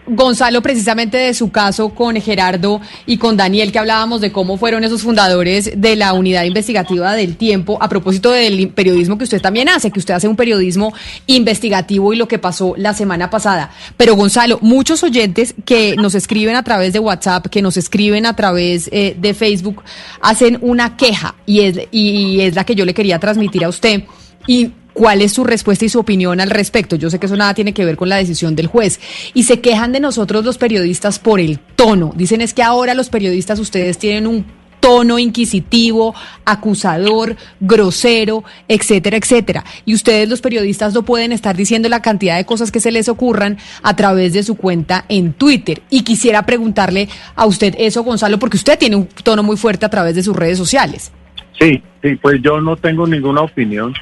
Gonzalo, 0.06 0.62
precisamente 0.62 1.16
de 1.16 1.34
su 1.34 1.50
caso 1.50 1.88
con 1.90 2.20
Gerardo 2.20 2.80
y 3.06 3.16
con 3.16 3.36
Daniel, 3.36 3.72
que 3.72 3.78
hablábamos 3.78 4.20
de 4.20 4.30
cómo 4.30 4.56
fueron 4.56 4.84
esos 4.84 5.02
fundadores 5.02 5.72
de 5.76 5.96
la 5.96 6.12
unidad 6.12 6.44
investigativa 6.44 7.14
del 7.14 7.36
tiempo, 7.36 7.78
a 7.80 7.88
propósito 7.88 8.30
del 8.30 8.68
periodismo 8.68 9.18
que 9.18 9.24
usted 9.24 9.40
también 9.40 9.68
hace, 9.68 9.90
que 9.90 9.98
usted 9.98 10.14
hace 10.14 10.28
un 10.28 10.36
periodismo 10.36 10.94
investigativo 11.26 12.12
y 12.12 12.16
lo 12.16 12.28
que 12.28 12.38
pasó 12.38 12.74
la 12.76 12.94
semana 12.94 13.30
pasada. 13.30 13.70
Pero 13.96 14.14
Gonzalo, 14.14 14.58
muchos 14.62 15.02
oyentes 15.02 15.54
que 15.64 15.96
nos 15.96 16.14
escriben 16.14 16.56
a 16.56 16.62
través 16.62 16.92
de 16.92 17.00
WhatsApp, 17.00 17.46
que 17.46 17.62
nos 17.62 17.76
escriben 17.76 18.26
a 18.26 18.36
través 18.36 18.88
eh, 18.92 19.16
de 19.18 19.34
Facebook, 19.34 19.82
hacen 20.20 20.58
una 20.60 20.96
queja 20.96 21.34
y 21.46 21.60
es, 21.62 21.80
y 21.90 22.40
es 22.40 22.54
la 22.54 22.64
que 22.64 22.74
yo 22.74 22.84
le 22.84 22.94
quería 22.94 23.18
transmitir 23.18 23.64
a 23.64 23.68
usted. 23.68 24.04
Y 24.46 24.70
¿Cuál 24.96 25.20
es 25.20 25.34
su 25.34 25.44
respuesta 25.44 25.84
y 25.84 25.90
su 25.90 25.98
opinión 26.00 26.40
al 26.40 26.48
respecto? 26.48 26.96
Yo 26.96 27.10
sé 27.10 27.18
que 27.18 27.26
eso 27.26 27.36
nada 27.36 27.52
tiene 27.52 27.74
que 27.74 27.84
ver 27.84 27.98
con 27.98 28.08
la 28.08 28.16
decisión 28.16 28.56
del 28.56 28.66
juez. 28.66 28.98
Y 29.34 29.42
se 29.42 29.60
quejan 29.60 29.92
de 29.92 30.00
nosotros 30.00 30.42
los 30.42 30.56
periodistas 30.56 31.18
por 31.18 31.38
el 31.38 31.58
tono. 31.58 32.14
Dicen 32.16 32.40
es 32.40 32.54
que 32.54 32.62
ahora 32.62 32.94
los 32.94 33.10
periodistas 33.10 33.58
ustedes 33.58 33.98
tienen 33.98 34.26
un 34.26 34.46
tono 34.80 35.18
inquisitivo, 35.18 36.14
acusador, 36.46 37.36
grosero, 37.60 38.42
etcétera, 38.68 39.18
etcétera. 39.18 39.64
Y 39.84 39.92
ustedes 39.92 40.30
los 40.30 40.40
periodistas 40.40 40.94
no 40.94 41.02
pueden 41.02 41.30
estar 41.30 41.54
diciendo 41.54 41.90
la 41.90 42.00
cantidad 42.00 42.38
de 42.38 42.46
cosas 42.46 42.72
que 42.72 42.80
se 42.80 42.90
les 42.90 43.10
ocurran 43.10 43.58
a 43.82 43.96
través 43.96 44.32
de 44.32 44.44
su 44.44 44.54
cuenta 44.54 45.04
en 45.10 45.34
Twitter. 45.34 45.82
Y 45.90 46.04
quisiera 46.04 46.46
preguntarle 46.46 47.10
a 47.34 47.44
usted 47.44 47.74
eso, 47.76 48.02
Gonzalo, 48.02 48.38
porque 48.38 48.56
usted 48.56 48.78
tiene 48.78 48.96
un 48.96 49.08
tono 49.22 49.42
muy 49.42 49.58
fuerte 49.58 49.84
a 49.84 49.90
través 49.90 50.14
de 50.14 50.22
sus 50.22 50.34
redes 50.34 50.56
sociales. 50.56 51.12
Sí, 51.60 51.82
sí, 52.02 52.16
pues 52.16 52.40
yo 52.40 52.62
no 52.62 52.76
tengo 52.76 53.06
ninguna 53.06 53.42
opinión 53.42 53.92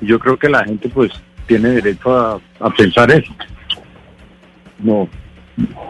yo 0.00 0.18
creo 0.18 0.36
que 0.36 0.48
la 0.48 0.64
gente 0.64 0.88
pues 0.88 1.10
tiene 1.46 1.70
derecho 1.70 2.40
a, 2.60 2.70
pensar 2.76 3.10
eso. 3.10 3.32
No, 4.78 5.08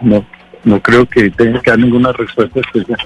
no, 0.01 0.25
no 0.65 0.83
creo 0.83 1.07
que 1.07 1.31
tenga 1.31 1.61
que 1.61 1.71
dar 1.71 1.79
ninguna 1.79 2.13
respuesta 2.13 2.61
especial. 2.61 2.99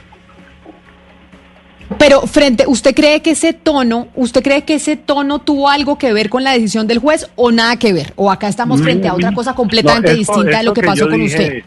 Pero 1.98 2.22
frente, 2.22 2.64
¿usted 2.66 2.94
cree 2.94 3.20
que 3.20 3.32
ese 3.32 3.52
tono, 3.52 4.08
usted 4.14 4.42
cree 4.42 4.62
que 4.64 4.74
ese 4.74 4.96
tono 4.96 5.40
tuvo 5.40 5.68
algo 5.68 5.98
que 5.98 6.12
ver 6.12 6.30
con 6.30 6.44
la 6.44 6.52
decisión 6.52 6.86
del 6.86 6.98
juez 6.98 7.30
o 7.36 7.50
nada 7.50 7.76
que 7.76 7.92
ver? 7.92 8.12
¿O 8.16 8.30
acá 8.30 8.48
estamos 8.48 8.80
mm, 8.80 8.84
frente 8.84 9.08
a 9.08 9.14
otra 9.14 9.32
cosa 9.32 9.54
completamente 9.54 10.14
distinta 10.14 10.58
de 10.58 10.64
lo 10.64 10.72
que, 10.72 10.82
pasó 10.82 11.08
con 11.08 11.20
usted? 11.20 11.64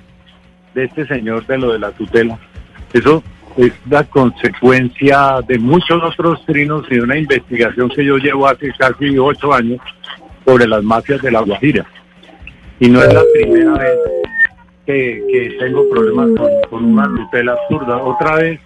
De 0.73 0.85
este 0.85 1.05
señor 1.07 1.45
de 1.45 1.57
lo 1.57 1.73
de 1.73 1.79
la 1.79 1.91
tutela. 1.91 2.39
Eso 2.93 3.23
es 3.57 3.71
la 3.89 4.03
consecuencia 4.03 5.39
de 5.47 5.57
muchos 5.57 6.03
otros 6.03 6.45
trinos 6.45 6.85
y 6.89 6.95
de 6.95 7.01
una 7.01 7.17
investigación 7.17 7.89
que 7.89 8.03
yo 8.03 8.17
llevo 8.17 8.47
hace 8.47 8.71
casi 8.77 9.17
ocho 9.17 9.53
años 9.53 9.79
sobre 10.45 10.67
las 10.67 10.83
mafias 10.83 11.21
de 11.21 11.31
la 11.31 11.41
Guajira. 11.41 11.85
Y 12.79 12.89
no 12.89 13.01
es 13.01 13.13
la 13.13 13.23
primera 13.33 13.73
vez 13.73 13.97
que, 14.85 15.55
tengo 15.59 15.89
problemas 15.89 16.29
con, 16.69 16.85
una 16.85 17.05
tutela 17.05 17.53
absurda. 17.53 17.97
Otra 17.97 18.35
vez 18.35 18.59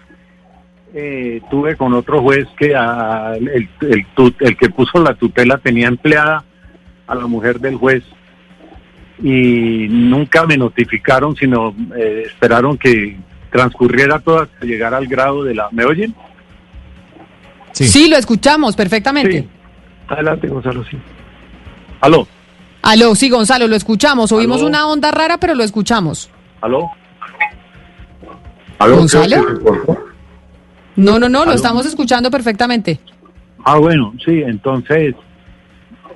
eh, 0.94 1.42
tuve 1.52 1.76
con 1.76 1.94
otro 1.94 2.22
juez 2.22 2.48
que 2.58 2.74
el, 2.74 3.70
el, 3.82 4.58
que 4.58 4.70
puso 4.70 5.04
la 5.04 5.14
tutela 5.14 5.58
tenía 5.60 5.88
empleada 5.88 6.44
a 7.06 7.16
la 7.16 7.28
mujer 7.28 7.60
del 7.60 7.76
juez 7.76 8.04
y 9.22 9.88
nunca 9.90 10.46
me 10.46 10.58
notificaron, 10.58 11.36
sino 11.36 11.76
eh, 11.96 12.24
esperaron 12.26 12.78
que, 12.78 13.18
transcurriera 13.52 14.20
todo 14.20 14.42
hasta 14.42 14.66
llegar 14.66 14.94
al 14.94 15.08
grado 15.08 15.44
de 15.44 15.56
la... 15.56 15.70
¿Me 15.72 15.86
oyen? 15.86 16.14
Sí, 17.72 18.10
lo 18.10 18.18
escuchamos 18.18 18.76
perfectamente. 18.76 19.48
Adelante, 20.08 20.48
Gonzalo, 20.48 20.84
sí. 20.86 20.98
¿Aló? 22.02 22.28
Aló, 22.82 23.16
sí, 23.16 23.30
Gonzalo, 23.30 23.68
lo 23.68 23.76
escuchamos. 23.76 24.32
Oímos 24.32 24.62
una 24.62 24.88
onda 24.88 25.12
rara, 25.12 25.38
pero 25.38 25.56
lo 25.56 25.64
escuchamos. 25.64 26.30
¿Aló? 26.62 26.90
¿Aló? 28.80 28.98
¿Gonzalo? 28.98 29.46
No, 30.96 31.20
no, 31.20 31.30
no, 31.30 31.46
lo 31.46 31.54
estamos 31.54 31.86
escuchando 31.86 32.32
perfectamente. 32.32 33.00
Ah, 33.64 33.78
bueno, 33.78 34.14
sí, 34.26 34.42
entonces, 34.42 35.16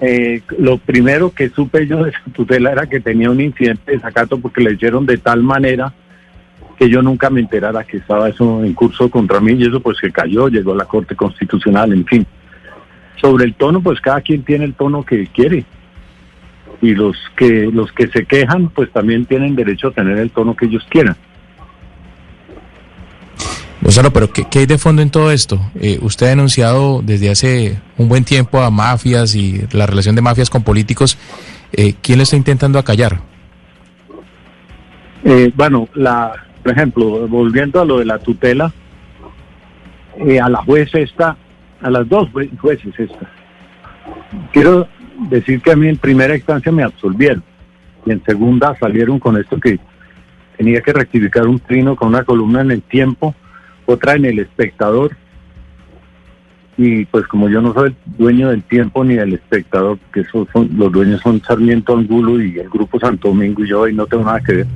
eh, 0.01 0.41
lo 0.57 0.77
primero 0.77 1.33
que 1.33 1.49
supe 1.49 1.87
yo 1.87 2.03
de 2.03 2.13
su 2.23 2.31
tutela 2.31 2.71
era 2.71 2.87
que 2.87 2.99
tenía 2.99 3.29
un 3.29 3.39
incidente 3.39 3.91
de 3.91 3.99
sacato 3.99 4.39
porque 4.39 4.61
le 4.61 4.73
hicieron 4.73 5.05
de 5.05 5.17
tal 5.17 5.43
manera 5.43 5.93
que 6.77 6.89
yo 6.89 7.01
nunca 7.01 7.29
me 7.29 7.41
enterara 7.41 7.83
que 7.83 7.97
estaba 7.97 8.29
eso 8.29 8.63
en 8.63 8.73
curso 8.73 9.09
contra 9.09 9.39
mí 9.39 9.53
y 9.53 9.63
eso 9.67 9.79
pues 9.79 9.99
que 9.99 10.11
cayó, 10.11 10.47
llegó 10.47 10.73
a 10.73 10.77
la 10.77 10.85
Corte 10.85 11.15
Constitucional, 11.15 11.93
en 11.93 12.05
fin. 12.05 12.25
Sobre 13.21 13.45
el 13.45 13.53
tono, 13.53 13.81
pues 13.81 14.01
cada 14.01 14.21
quien 14.21 14.43
tiene 14.43 14.65
el 14.65 14.73
tono 14.73 15.03
que 15.03 15.27
quiere. 15.27 15.65
Y 16.81 16.95
los 16.95 17.15
que 17.37 17.69
los 17.71 17.91
que 17.93 18.07
se 18.07 18.25
quejan, 18.25 18.69
pues 18.69 18.91
también 18.91 19.25
tienen 19.25 19.55
derecho 19.55 19.87
a 19.87 19.91
tener 19.91 20.17
el 20.17 20.31
tono 20.31 20.55
que 20.55 20.65
ellos 20.65 20.85
quieran. 20.89 21.15
Gonzalo, 23.81 24.11
pero 24.11 24.31
¿qué, 24.31 24.47
hay 24.59 24.65
de 24.65 24.77
fondo 24.77 25.01
en 25.01 25.09
todo 25.09 25.29
esto? 25.31 25.59
Eh, 25.79 25.99
usted 26.01 26.27
ha 26.27 26.29
denunciado 26.29 27.01
desde 27.03 27.29
hace 27.29 27.79
un 27.97 28.07
buen 28.07 28.23
tiempo 28.23 28.61
a 28.61 28.71
mafias 28.71 29.35
y 29.35 29.61
la 29.71 29.85
relación 29.85 30.15
de 30.15 30.21
mafias 30.21 30.49
con 30.49 30.63
políticos. 30.63 31.17
Eh, 31.73 31.93
¿Quién 32.01 32.19
le 32.19 32.23
está 32.23 32.37
intentando 32.37 32.79
acallar? 32.79 33.19
Eh, 35.25 35.51
bueno, 35.55 35.89
la, 35.95 36.33
por 36.63 36.71
ejemplo, 36.71 37.27
volviendo 37.27 37.81
a 37.81 37.85
lo 37.85 37.99
de 37.99 38.05
la 38.05 38.19
tutela, 38.19 38.71
eh, 40.17 40.39
a 40.39 40.47
la 40.47 40.63
juez 40.63 40.89
esta, 40.95 41.35
a 41.81 41.89
las 41.89 42.07
dos 42.07 42.29
jueces 42.61 42.97
esta, 42.97 43.29
quiero 44.53 44.87
decir 45.29 45.61
que 45.61 45.71
a 45.71 45.75
mí 45.75 45.89
en 45.89 45.97
primera 45.97 46.35
instancia 46.35 46.71
me 46.71 46.83
absolvieron 46.83 47.43
y 48.05 48.11
en 48.11 48.23
segunda 48.23 48.75
salieron 48.79 49.19
con 49.19 49.37
esto 49.37 49.59
que 49.59 49.77
tenía 50.57 50.81
que 50.81 50.93
rectificar 50.93 51.47
un 51.47 51.59
trino 51.59 51.95
con 51.95 52.09
una 52.09 52.23
columna 52.23 52.61
en 52.61 52.71
el 52.71 52.81
tiempo, 52.81 53.35
otra 53.85 54.15
en 54.15 54.25
el 54.25 54.39
espectador. 54.39 55.17
Y 56.75 57.05
pues 57.05 57.27
como 57.27 57.49
yo 57.49 57.61
no 57.61 57.73
soy 57.73 57.89
el 57.89 58.17
dueño 58.17 58.49
del 58.49 58.63
tiempo 58.63 59.03
ni 59.03 59.15
del 59.15 59.33
espectador, 59.33 59.99
que 60.11 60.21
esos 60.21 60.47
son, 60.51 60.69
los 60.75 60.91
dueños 60.91 61.21
son 61.21 61.41
Sarmiento 61.41 61.95
Angulo 61.95 62.41
y 62.41 62.57
el 62.57 62.69
grupo 62.69 62.99
Santo 62.99 63.27
Domingo 63.27 63.63
y 63.63 63.69
yo 63.69 63.87
y 63.87 63.93
no 63.93 64.07
tengo 64.07 64.23
nada 64.23 64.41
que 64.41 64.53
ver 64.53 64.67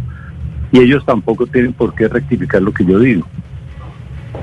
y 0.72 0.80
ellos 0.80 1.06
tampoco 1.06 1.48
tienen 1.48 1.74
por 1.74 1.94
qué 1.94 2.08
rectificar 2.08 2.62
lo 2.62 2.74
que 2.74 2.86
yo 2.86 3.00
digo. 3.00 3.26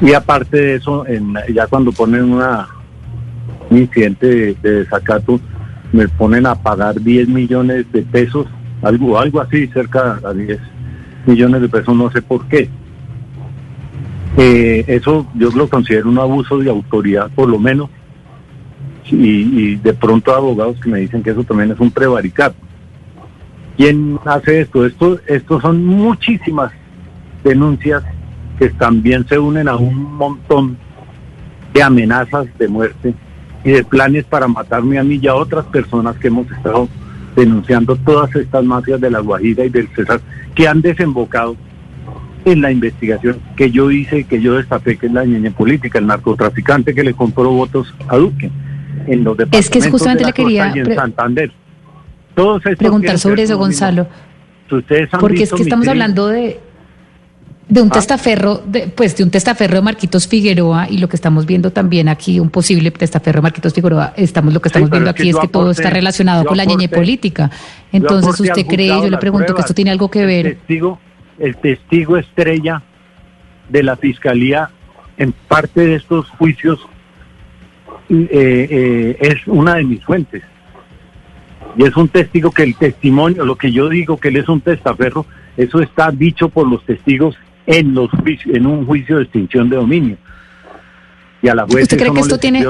Y 0.00 0.12
aparte 0.12 0.56
de 0.56 0.74
eso, 0.76 1.06
en, 1.06 1.34
ya 1.52 1.66
cuando 1.66 1.92
ponen 1.92 2.32
una, 2.32 2.68
un 3.70 3.78
incidente 3.78 4.54
de, 4.54 4.54
desacato, 4.54 5.40
me 5.92 6.08
ponen 6.08 6.46
a 6.46 6.54
pagar 6.54 7.00
10 7.00 7.28
millones 7.28 7.90
de 7.92 8.02
pesos, 8.02 8.46
algo, 8.82 9.18
algo 9.18 9.40
así, 9.40 9.66
cerca 9.68 10.16
de 10.34 10.46
10 10.46 10.60
millones 11.26 11.62
de 11.62 11.68
pesos, 11.68 11.94
no 11.94 12.10
sé 12.10 12.22
por 12.22 12.46
qué. 12.48 12.68
Eh, 14.36 14.84
eso 14.88 15.26
yo 15.34 15.50
lo 15.50 15.68
considero 15.68 16.08
un 16.08 16.18
abuso 16.18 16.58
de 16.58 16.68
autoridad, 16.68 17.30
por 17.34 17.48
lo 17.48 17.58
menos, 17.58 17.88
y, 19.04 19.14
y 19.14 19.76
de 19.76 19.94
pronto 19.94 20.34
abogados 20.34 20.80
que 20.80 20.88
me 20.88 20.98
dicen 20.98 21.22
que 21.22 21.30
eso 21.30 21.44
también 21.44 21.70
es 21.70 21.78
un 21.78 21.90
prevaricato. 21.90 22.56
¿Quién 23.76 24.18
hace 24.24 24.60
esto? 24.62 24.86
Esto, 24.86 25.18
esto 25.26 25.60
son 25.60 25.84
muchísimas 25.84 26.72
denuncias 27.42 28.02
que 28.58 28.70
también 28.70 29.26
se 29.26 29.38
unen 29.38 29.68
a 29.68 29.76
un 29.76 30.14
montón 30.16 30.76
de 31.72 31.82
amenazas 31.82 32.46
de 32.58 32.68
muerte 32.68 33.14
y 33.64 33.70
de 33.70 33.84
planes 33.84 34.24
para 34.24 34.46
matarme 34.46 34.98
a 34.98 35.04
mí 35.04 35.18
y 35.20 35.26
a 35.26 35.34
otras 35.34 35.64
personas 35.66 36.16
que 36.16 36.28
hemos 36.28 36.50
estado 36.50 36.88
denunciando 37.34 37.96
todas 37.96 38.34
estas 38.36 38.64
mafias 38.64 39.00
de 39.00 39.10
la 39.10 39.18
Guajira 39.18 39.64
y 39.64 39.70
del 39.70 39.88
César 39.88 40.20
que 40.54 40.68
han 40.68 40.80
desembocado 40.80 41.56
en 42.44 42.60
la 42.60 42.70
investigación 42.70 43.40
que 43.56 43.70
yo 43.70 43.90
hice 43.90 44.20
y 44.20 44.24
que 44.24 44.40
yo 44.40 44.54
destapé, 44.54 44.96
que 44.96 45.06
es 45.06 45.12
la 45.12 45.24
niña 45.24 45.50
política, 45.50 45.98
el 45.98 46.06
narcotraficante 46.06 46.94
que 46.94 47.02
le 47.02 47.14
compró 47.14 47.50
votos 47.50 47.92
a 48.06 48.16
Duque 48.18 48.50
en 49.06 49.24
los 49.24 49.36
departamentos 49.36 49.60
es 49.60 49.70
que 49.70 49.90
justamente 49.90 50.24
de 50.24 50.24
la 50.24 50.28
le 50.28 50.34
quería 50.34 50.72
y 50.76 50.78
en 50.78 50.94
Santander 50.94 51.52
preguntar 52.76 53.18
sobre 53.18 53.42
eso, 53.42 53.58
Gonzalo. 53.58 54.06
Porque 55.20 55.44
es 55.44 55.52
que 55.52 55.62
estamos 55.62 55.86
hablando 55.88 56.28
de, 56.28 56.60
de 57.68 57.82
un 57.82 57.88
ah. 57.88 57.92
testaferro, 57.92 58.62
de, 58.66 58.88
pues 58.88 59.16
de 59.16 59.24
un 59.24 59.30
testaferro 59.30 59.76
de 59.76 59.82
Marquitos 59.82 60.26
Figueroa 60.26 60.88
y 60.88 60.98
lo 60.98 61.08
que 61.08 61.16
estamos 61.16 61.46
viendo 61.46 61.70
también 61.70 62.08
aquí, 62.08 62.40
un 62.40 62.50
posible 62.50 62.90
testaferro 62.90 63.38
de 63.38 63.42
Marquitos 63.42 63.72
Figueroa, 63.72 64.14
estamos 64.16 64.52
lo 64.52 64.60
que 64.60 64.68
estamos 64.68 64.90
viendo 64.90 65.10
aquí 65.10 65.30
es 65.30 65.36
que, 65.36 65.48
todo 65.48 65.70
está 65.70 65.90
relacionado 65.90 66.44
con 66.44 66.56
la 66.56 66.64
ñeñe 66.64 66.88
política. 66.88 67.50
Entonces, 67.92 68.38
¿usted 68.40 68.66
cree, 68.66 68.88
yo 68.88 69.10
le 69.10 69.18
pregunto 69.18 69.54
que 69.54 69.60
esto 69.60 69.74
tiene 69.74 69.90
algo 69.90 70.10
que 70.10 70.26
ver? 70.26 70.46
El 70.46 70.56
testigo, 70.56 70.98
el 71.38 71.56
testigo 71.56 72.16
estrella 72.16 72.82
de 73.68 73.82
la 73.82 73.96
fiscalía 73.96 74.70
en 75.16 75.32
parte 75.32 75.86
de 75.86 75.94
estos 75.96 76.28
juicios 76.30 76.80
eh, 78.08 78.28
eh, 78.30 79.16
es 79.20 79.46
una 79.46 79.76
de 79.76 79.84
mis 79.84 80.04
fuentes 80.04 80.42
y 81.76 81.84
es 81.84 81.96
un 81.96 82.08
testigo 82.08 82.50
que 82.50 82.62
el 82.62 82.76
testimonio, 82.76 83.44
lo 83.44 83.56
que 83.56 83.72
yo 83.72 83.88
digo 83.88 84.16
que 84.18 84.28
él 84.28 84.36
es 84.36 84.48
un 84.48 84.60
testaferro, 84.60 85.26
eso 85.56 85.80
está 85.80 86.10
dicho 86.10 86.48
por 86.48 86.68
los 86.68 86.84
testigos 86.84 87.36
en 87.66 87.94
los 87.94 88.10
en 88.46 88.66
un 88.66 88.86
juicio 88.86 89.16
de 89.16 89.24
extinción 89.24 89.68
de 89.68 89.76
dominio. 89.76 90.16
Y 91.42 91.48
a 91.48 91.54
la 91.54 91.64
juez 91.64 91.82
¿Usted 91.82 91.98
cree 91.98 92.12
que 92.12 92.20
esto 92.20 92.38
tiene 92.38 92.64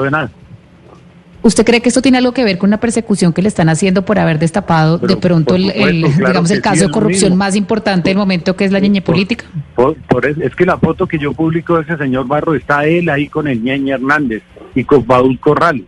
¿Usted 1.45 1.63
cree 1.63 1.79
que 1.79 1.89
esto 1.89 2.01
tiene 2.01 2.17
algo 2.17 2.33
que 2.33 2.43
ver 2.43 2.57
con 2.57 2.71
una 2.71 2.79
persecución 2.79 3.31
que 3.31 3.43
le 3.43 3.49
están 3.49 3.69
haciendo 3.69 4.03
por 4.03 4.17
haber 4.17 4.39
destapado 4.39 4.97
de 4.97 5.15
pronto 5.15 5.53
el, 5.53 6.01
digamos 6.01 6.49
el 6.49 6.59
caso 6.59 6.85
de 6.85 6.89
corrupción 6.89 7.37
más 7.37 7.55
importante 7.55 8.09
del 8.09 8.17
momento 8.17 8.55
que 8.55 8.65
es 8.65 8.71
la 8.71 8.79
ñeñe 8.79 9.03
política? 9.03 9.45
Por, 9.75 9.95
es, 10.25 10.55
que 10.55 10.65
la 10.65 10.79
foto 10.79 11.05
que 11.05 11.19
yo 11.19 11.33
publico 11.33 11.75
de 11.75 11.83
ese 11.83 11.97
señor 11.97 12.25
Barro 12.25 12.55
está 12.55 12.87
él 12.87 13.09
ahí 13.09 13.27
con 13.27 13.47
el 13.47 13.63
ñeñe 13.63 13.91
Hernández 13.91 14.41
y 14.73 14.83
con 14.85 15.03
Paul 15.03 15.39
Corrales. 15.39 15.83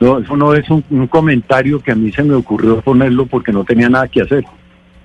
No, 0.00 0.18
eso 0.18 0.36
no 0.36 0.54
es 0.54 0.68
un 0.70 1.06
comentario 1.08 1.80
que 1.80 1.92
a 1.92 1.94
mí 1.94 2.12
se 2.12 2.22
me 2.22 2.34
ocurrió 2.34 2.80
ponerlo 2.80 3.26
porque 3.26 3.52
no 3.52 3.64
tenía 3.64 3.88
nada 3.88 4.06
que 4.08 4.22
hacer. 4.22 4.44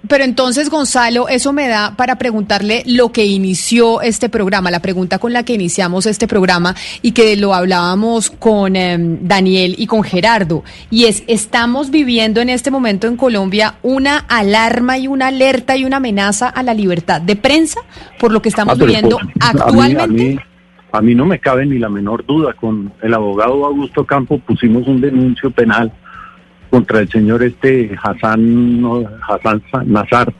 Pero 0.07 0.25
entonces, 0.25 0.69
Gonzalo, 0.69 1.29
eso 1.29 1.53
me 1.53 1.67
da 1.69 1.95
para 1.95 2.17
preguntarle 2.17 2.83
lo 2.85 3.13
que 3.13 3.25
inició 3.25 4.01
este 4.01 4.27
programa, 4.27 4.69
la 4.69 4.81
pregunta 4.81 5.17
con 5.17 5.31
la 5.31 5.43
que 5.43 5.53
iniciamos 5.53 6.05
este 6.05 6.27
programa 6.27 6.75
y 7.01 7.13
que 7.13 7.37
lo 7.37 7.53
hablábamos 7.53 8.29
con 8.29 8.75
em, 8.75 9.19
Daniel 9.21 9.75
y 9.77 9.87
con 9.87 10.03
Gerardo. 10.03 10.63
Y 10.91 11.05
es, 11.05 11.23
¿estamos 11.27 11.89
viviendo 11.89 12.41
en 12.41 12.49
este 12.49 12.69
momento 12.69 13.07
en 13.07 13.15
Colombia 13.15 13.75
una 13.81 14.17
alarma 14.17 14.97
y 14.97 15.07
una 15.07 15.27
alerta 15.27 15.77
y 15.77 15.85
una 15.85 15.97
amenaza 15.97 16.49
a 16.49 16.63
la 16.63 16.73
libertad 16.73 17.21
de 17.21 17.37
prensa 17.37 17.79
por 18.19 18.33
lo 18.33 18.41
que 18.41 18.49
estamos 18.49 18.77
ah, 18.77 18.83
viviendo 18.83 19.17
actualmente? 19.39 20.03
A 20.03 20.07
mí, 20.07 20.37
no 21.01 21.25
me 21.25 21.39
cabe 21.39 21.65
ni 21.65 21.79
la 21.79 21.89
menor 21.89 22.25
duda. 22.25 22.53
Con 22.53 22.93
el 23.01 23.13
abogado 23.13 23.65
Augusto 23.65 24.05
Campo 24.05 24.39
pusimos 24.39 24.87
un 24.87 25.01
denuncio 25.01 25.51
penal 25.51 25.91
contra 26.69 26.99
el 26.99 27.09
señor 27.09 27.43
este 27.43 27.95
Hassan, 28.01 28.83
Hassan 29.27 29.61
Nazar, 29.85 30.33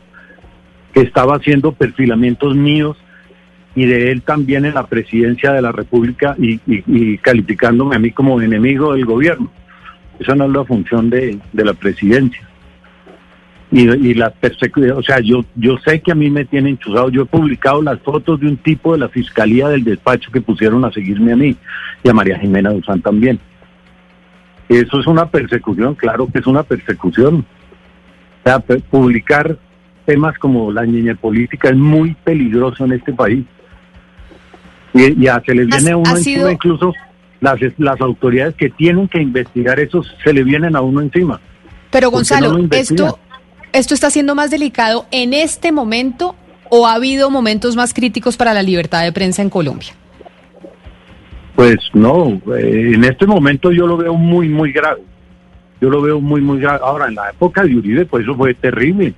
que 0.93 1.01
estaba 1.01 1.36
haciendo 1.36 1.72
perfilamientos 1.74 2.56
míos 2.56 2.97
y 3.76 3.86
de 3.86 4.12
él 4.12 4.22
también 4.22 4.66
en 4.66 4.76
la 4.76 4.86
presidencia 4.86 5.51
de 5.51 5.62
la 5.62 5.72
República 5.72 6.36
y, 6.38 7.18
calificándome 7.18 7.95
a 7.95 7.99
mí 7.99 8.12
como 8.12 8.39
enemigo 8.41 8.93
del 8.93 9.06
gobierno. 9.06 9.51
Esa 10.20 10.36
no 10.36 10.45
es 10.45 10.51
la 10.51 10.64
función 10.64 11.10
de, 11.10 11.39
la 11.54 11.74
presidencia. 11.74 12.47
Y, 13.74 13.90
y 13.90 14.14
la 14.14 14.30
persecución, 14.30 15.00
o 15.00 15.02
sea, 15.02 15.20
yo, 15.20 15.44
yo 15.56 15.80
sé 15.80 16.00
que 16.00 16.12
a 16.12 16.16
mí 16.16 16.30
me 16.30 16.46
tienen 16.46 16.78
chuzado. 16.78 17.10
Yo 17.10 17.24
he 17.24 17.26
publicado 17.26 17.82
las 17.82 18.00
fotos 18.02 18.40
de 18.40 18.48
un 18.48 18.58
tipo 18.58 18.94
de 18.94 19.00
la 19.00 19.10
fiscalía 19.10 19.68
del 19.68 19.84
despacho 19.84 20.32
que 20.32 20.42
pusieron 20.42 20.86
a 20.86 20.92
seguirme 20.92 21.34
a 21.34 21.36
mí 21.36 21.56
y 22.04 22.08
a 22.08 22.14
María 22.14 22.38
Jimena 22.38 22.70
Duzán 22.70 23.02
también. 23.02 23.40
Eso 24.70 25.00
es 25.00 25.08
una 25.08 25.26
persecución, 25.26 25.96
claro 25.96 26.28
que 26.32 26.38
es 26.38 26.46
una 26.46 26.62
persecución. 26.62 27.48
O 28.46 28.48
sea, 28.48 28.60
publicar 28.60 29.58
temas 30.06 30.38
como 30.38 30.72
la 30.72 30.86
niña 30.86 31.16
política 31.16 31.70
es 31.70 31.76
muy 31.76 32.14
peligroso 32.24 32.86
en 32.86 32.92
este 32.92 33.12
país. 33.12 33.44
Y, 34.94 35.20
ya 35.20 35.42
se 35.44 35.56
le 35.56 35.66
viene 35.66 35.92
a 35.92 35.98
uno 35.98 36.16
encima, 36.16 36.52
incluso 36.52 36.94
las, 37.42 37.60
las 37.80 38.00
autoridades 38.02 38.54
que 38.54 38.70
tienen 38.70 39.08
que 39.08 39.20
investigar 39.20 39.80
eso 39.80 40.04
se 40.24 40.32
le 40.32 40.44
vienen 40.44 40.76
a 40.76 40.82
uno 40.82 41.02
encima. 41.02 41.42
Pero 41.90 42.10
Gonzalo, 42.10 42.58
esto, 42.72 43.20
esto 43.74 43.94
está 43.94 44.10
siendo 44.10 44.36
más 44.36 44.52
delicado 44.52 45.06
en 45.12 45.34
este 45.34 45.72
momento 45.72 46.36
o 46.70 46.88
ha 46.88 46.94
habido 46.94 47.30
momentos 47.30 47.76
más 47.76 47.94
críticos 47.94 48.38
para 48.38 48.54
la 48.54 48.64
libertad 48.64 49.04
de 49.04 49.12
prensa 49.12 49.42
en 49.42 49.50
Colombia? 49.50 49.94
Pues 51.56 51.78
no, 51.94 52.42
eh, 52.56 52.92
en 52.96 53.04
este 53.04 53.28
momento 53.28 53.72
yo 53.72 53.86
lo 53.86 53.98
veo 53.98 54.16
muy, 54.16 54.50
muy 54.50 54.72
grave. 54.72 55.02
Yo 55.82 55.90
lo 55.90 56.02
veo 56.02 56.20
muy, 56.20 56.42
muy 56.42 56.60
grave. 56.60 56.80
Ahora, 56.82 57.08
en 57.08 57.16
la 57.16 57.30
época 57.30 57.64
de 57.64 57.76
Uribe, 57.76 58.06
pues 58.06 58.24
eso 58.24 58.36
fue 58.36 58.54
terrible. 58.54 59.14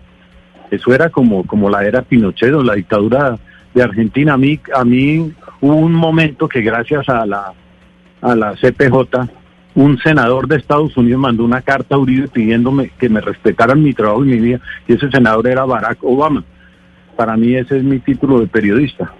Eso 0.71 0.93
era 0.93 1.09
como, 1.09 1.45
como 1.45 1.69
la 1.69 1.85
era 1.85 2.01
Pinochet 2.01 2.53
o 2.53 2.63
la 2.63 2.73
dictadura 2.73 3.37
de 3.73 3.83
Argentina. 3.83 4.33
A 4.33 4.37
mí, 4.37 4.59
a 4.73 4.83
mí 4.83 5.31
hubo 5.61 5.75
un 5.75 5.93
momento 5.93 6.47
que 6.49 6.61
gracias 6.61 7.07
a 7.07 7.25
la, 7.25 7.53
a 8.21 8.35
la 8.35 8.53
CPJ, 8.55 9.29
un 9.75 9.97
senador 9.99 10.47
de 10.47 10.55
Estados 10.55 10.95
Unidos 10.95 11.19
mandó 11.19 11.43
una 11.43 11.61
carta 11.61 11.95
a 11.95 11.97
Uribe 11.97 12.29
pidiéndome 12.29 12.91
que 12.97 13.09
me 13.09 13.21
respetaran 13.21 13.83
mi 13.83 13.93
trabajo 13.93 14.23
y 14.23 14.29
mi 14.29 14.39
vida, 14.39 14.61
y 14.87 14.93
ese 14.93 15.09
senador 15.11 15.47
era 15.47 15.65
Barack 15.65 16.03
Obama. 16.03 16.43
Para 17.15 17.35
mí 17.37 17.55
ese 17.55 17.77
es 17.77 17.83
mi 17.83 17.99
título 17.99 18.39
de 18.39 18.47
periodista. 18.47 19.13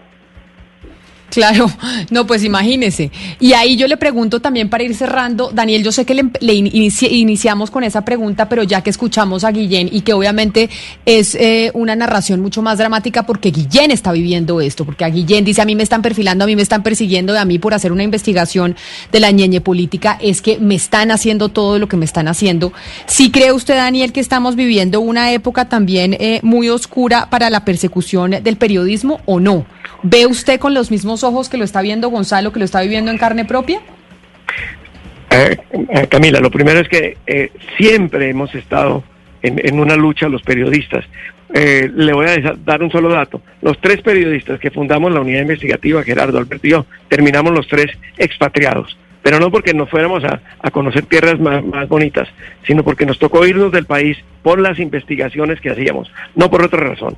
Claro, 1.36 1.70
no, 2.12 2.26
pues 2.26 2.46
imagínese. 2.46 3.12
Y 3.42 3.52
ahí 3.52 3.76
yo 3.76 3.90
le 3.90 3.98
pregunto 3.98 4.40
también 4.40 4.70
para 4.70 4.86
ir 4.86 4.96
cerrando, 4.96 5.52
Daniel, 5.54 5.84
yo 5.84 5.92
sé 5.92 6.06
que 6.06 6.14
le, 6.14 6.54
iniciamos 6.54 7.70
con 7.70 7.84
esa 7.84 8.06
pregunta, 8.06 8.48
pero 8.48 8.64
ya 8.64 8.80
que 8.80 8.90
escuchamos 8.90 9.44
a 9.44 9.52
Guillén 9.52 9.90
y 9.92 10.00
que 10.00 10.14
obviamente 10.14 10.70
es 11.06 11.36
eh, 11.36 11.72
una 11.74 11.94
narración 11.94 12.40
mucho 12.40 12.62
más 12.62 12.78
dramática 12.78 13.24
porque 13.24 13.52
Guillén 13.52 13.92
está 13.92 14.14
viviendo 14.14 14.62
esto, 14.62 14.86
porque 14.86 15.04
a 15.04 15.10
Guillén 15.10 15.44
dice 15.44 15.62
a 15.62 15.66
mí 15.66 15.76
me 15.76 15.84
están 15.84 16.02
perfilando, 16.02 16.46
a 16.46 16.48
mí 16.48 16.56
me 16.56 16.62
están 16.62 16.84
persiguiendo, 16.84 17.38
a 17.38 17.44
mí 17.44 17.60
por 17.60 17.74
hacer 17.74 17.92
una 17.92 18.04
investigación 18.04 18.78
de 19.12 19.20
la 19.20 19.32
ñeñe 19.32 19.60
política 19.60 20.18
es 20.22 20.42
que 20.42 20.58
me 20.60 20.76
están 20.76 21.12
haciendo 21.12 21.50
todo 21.50 21.80
lo 21.80 21.90
que 21.90 21.98
me 21.98 22.06
están 22.06 22.30
haciendo. 22.30 22.72
¿Sí 23.08 23.30
cree 23.30 23.52
usted, 23.52 23.76
Daniel, 23.76 24.14
que 24.14 24.22
estamos 24.22 24.56
viviendo 24.56 25.02
una 25.02 25.34
época 25.34 25.68
también 25.68 26.16
eh, 26.18 26.40
muy 26.44 26.70
oscura 26.70 27.30
para 27.30 27.50
la 27.50 27.66
persecución 27.66 28.32
del 28.42 28.56
periodismo 28.56 29.20
o 29.26 29.42
no? 29.42 29.66
¿Ve 30.04 30.26
usted 30.26 30.60
con 30.60 30.74
los 30.74 30.92
mismos 30.92 31.24
ojos 31.24 31.50
que 31.50 31.58
lo 31.58 31.64
está 31.64 31.82
viendo 31.82 32.10
Gonzalo, 32.10 32.52
que 32.52 32.60
lo 32.60 32.66
está 32.66 32.82
viviendo 32.82 33.12
en 33.12 33.18
carne 33.18 33.46
propia? 33.46 33.82
Eh, 35.30 35.58
eh, 35.90 36.08
Camila, 36.08 36.40
lo 36.40 36.50
primero 36.50 36.80
es 36.80 36.88
que 36.88 37.18
eh, 37.28 37.52
siempre 37.78 38.30
hemos 38.30 38.54
estado 38.56 39.04
en, 39.42 39.80
una 39.80 39.96
lucha 39.96 40.30
los 40.30 40.42
periodistas. 40.42 41.06
le 41.54 42.14
voy 42.14 42.26
a 42.28 42.56
dar 42.66 42.82
un 42.82 42.90
solo 42.90 43.10
dato. 43.10 43.42
Los 43.62 43.80
tres 43.80 44.02
periodistas 44.02 44.60
que 44.60 44.72
fundamos 44.72 45.12
la 45.12 45.22
unidad 45.22 45.42
investigativa, 45.42 46.04
Gerardo, 46.04 46.38
Alberto 46.38 46.66
y 46.68 46.72
yo, 46.72 46.86
terminamos 47.10 47.54
los 47.54 47.68
tres 47.68 47.92
expatriados. 48.18 48.98
Pero 49.22 49.40
no 49.40 49.52
porque 49.52 49.74
nos 49.74 49.90
fuéramos 49.90 50.24
a, 50.24 50.40
conocer 50.72 51.06
tierras 51.06 51.40
más, 51.40 51.88
bonitas, 51.88 52.28
sino 52.66 52.84
porque 52.84 53.06
nos 53.06 53.20
tocó 53.20 53.46
irnos 53.46 53.72
del 53.72 53.86
país 53.86 54.18
por 54.42 54.60
las 54.60 54.80
investigaciones 54.80 55.60
que 55.62 55.72
hacíamos, 55.72 56.12
no 56.36 56.50
por 56.50 56.62
otra 56.62 56.80
razón. 56.90 57.16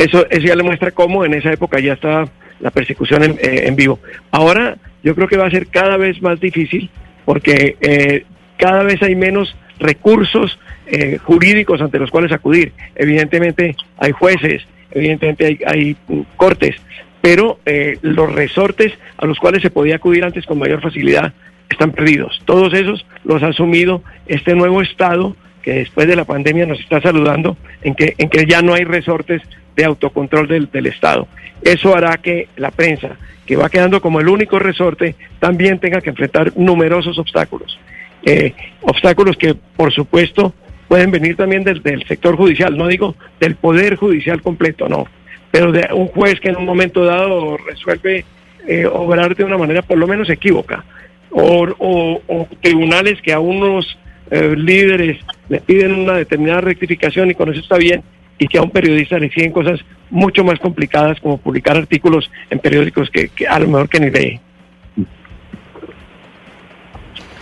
Eso, 0.00 0.26
eso 0.30 0.46
ya 0.46 0.56
le 0.56 0.62
muestra 0.62 0.92
cómo 0.92 1.26
en 1.26 1.34
esa 1.34 1.52
época 1.52 1.78
ya 1.78 1.92
estaba 1.92 2.26
la 2.58 2.70
persecución 2.70 3.22
en, 3.22 3.38
eh, 3.42 3.70
vivo. 3.76 3.98
Ahora 4.30 4.78
yo 5.02 5.14
creo 5.14 5.28
que 5.28 5.36
va 5.36 5.46
a 5.46 5.50
ser 5.50 5.66
cada 5.66 5.98
vez 5.98 6.22
más 6.22 6.40
difícil 6.40 6.88
porque 7.26 7.76
eh, 7.82 8.24
cada 8.56 8.82
vez 8.82 9.02
hay 9.02 9.14
menos 9.14 9.54
recursos 9.78 10.58
eh, 10.86 11.18
jurídicos 11.18 11.82
ante 11.82 11.98
los 11.98 12.10
cuales 12.10 12.32
acudir. 12.32 12.72
Evidentemente 12.94 13.76
hay 13.98 14.12
jueces, 14.12 14.62
evidentemente 14.90 15.44
hay, 15.44 15.58
hay 15.66 15.96
cortes, 16.36 16.76
pero 17.20 17.58
los 18.00 18.32
resortes 18.32 18.94
a 19.18 19.26
los 19.26 19.38
cuales 19.38 19.60
se 19.60 19.70
podía 19.70 19.96
acudir 19.96 20.24
antes 20.24 20.46
con 20.46 20.58
mayor 20.58 20.80
facilidad 20.80 21.34
están 21.68 21.92
perdidos. 21.92 22.40
Todos 22.46 22.72
esos 22.72 23.04
los 23.24 23.42
ha 23.42 23.48
asumido 23.48 24.02
este 24.26 24.54
nuevo 24.54 24.80
Estado 24.80 25.36
que 25.62 25.74
después 25.74 26.08
de 26.08 26.16
la 26.16 26.24
pandemia 26.24 26.64
nos 26.64 26.80
está 26.80 27.02
saludando 27.02 27.58
en 27.82 27.94
que, 27.94 28.14
en 28.16 28.30
que 28.30 28.46
ya 28.46 28.62
no 28.62 28.72
hay 28.72 28.84
resortes 28.84 29.42
de 29.76 29.84
autocontrol 29.84 30.48
del, 30.48 30.70
del 30.70 30.86
Estado. 30.86 31.28
Eso 31.62 31.94
hará 31.94 32.16
que 32.16 32.48
la 32.56 32.70
prensa, 32.70 33.16
que 33.46 33.56
va 33.56 33.68
quedando 33.68 34.00
como 34.00 34.20
el 34.20 34.28
único 34.28 34.58
resorte, 34.58 35.14
también 35.38 35.78
tenga 35.78 36.00
que 36.00 36.10
enfrentar 36.10 36.52
numerosos 36.56 37.18
obstáculos. 37.18 37.78
Eh, 38.22 38.52
obstáculos 38.82 39.36
que, 39.36 39.54
por 39.54 39.92
supuesto, 39.92 40.54
pueden 40.88 41.10
venir 41.10 41.36
también 41.36 41.64
del, 41.64 41.82
sector 42.06 42.36
judicial, 42.36 42.76
no 42.76 42.86
digo 42.86 43.14
del 43.38 43.54
poder 43.54 43.96
judicial 43.96 44.42
completo, 44.42 44.88
no, 44.88 45.06
pero 45.50 45.72
de 45.72 45.88
un 45.94 46.08
juez 46.08 46.40
que 46.40 46.48
en 46.48 46.56
un 46.56 46.64
momento 46.64 47.04
dado 47.04 47.56
resuelve 47.58 48.24
eh, 48.66 48.86
obrar 48.86 49.34
de 49.34 49.44
una 49.44 49.56
manera 49.56 49.82
por 49.82 49.98
lo 49.98 50.06
menos 50.06 50.28
equívoca, 50.28 50.84
o, 51.30 52.20
tribunales 52.60 53.22
que 53.22 53.32
a 53.32 53.38
unos 53.38 53.98
eh, 54.30 54.54
líderes 54.56 55.18
le 55.48 55.60
piden 55.60 55.94
una 55.94 56.14
determinada 56.14 56.60
rectificación 56.60 57.30
y 57.30 57.34
con 57.34 57.50
eso 57.50 57.60
está 57.60 57.76
bien, 57.76 58.02
y 58.40 58.48
que 58.48 58.58
a 58.58 58.62
un 58.62 58.70
periodista 58.70 59.18
le 59.18 59.30
siguen 59.30 59.52
cosas 59.52 59.78
mucho 60.08 60.42
más 60.42 60.58
complicadas 60.58 61.20
como 61.20 61.36
publicar 61.36 61.76
artículos 61.76 62.28
en 62.48 62.58
periódicos 62.58 63.10
que, 63.10 63.30
a 63.46 63.60
lo 63.60 63.66
mejor 63.66 63.88
que 63.88 64.00
ni 64.00 64.10
lee. 64.10 64.40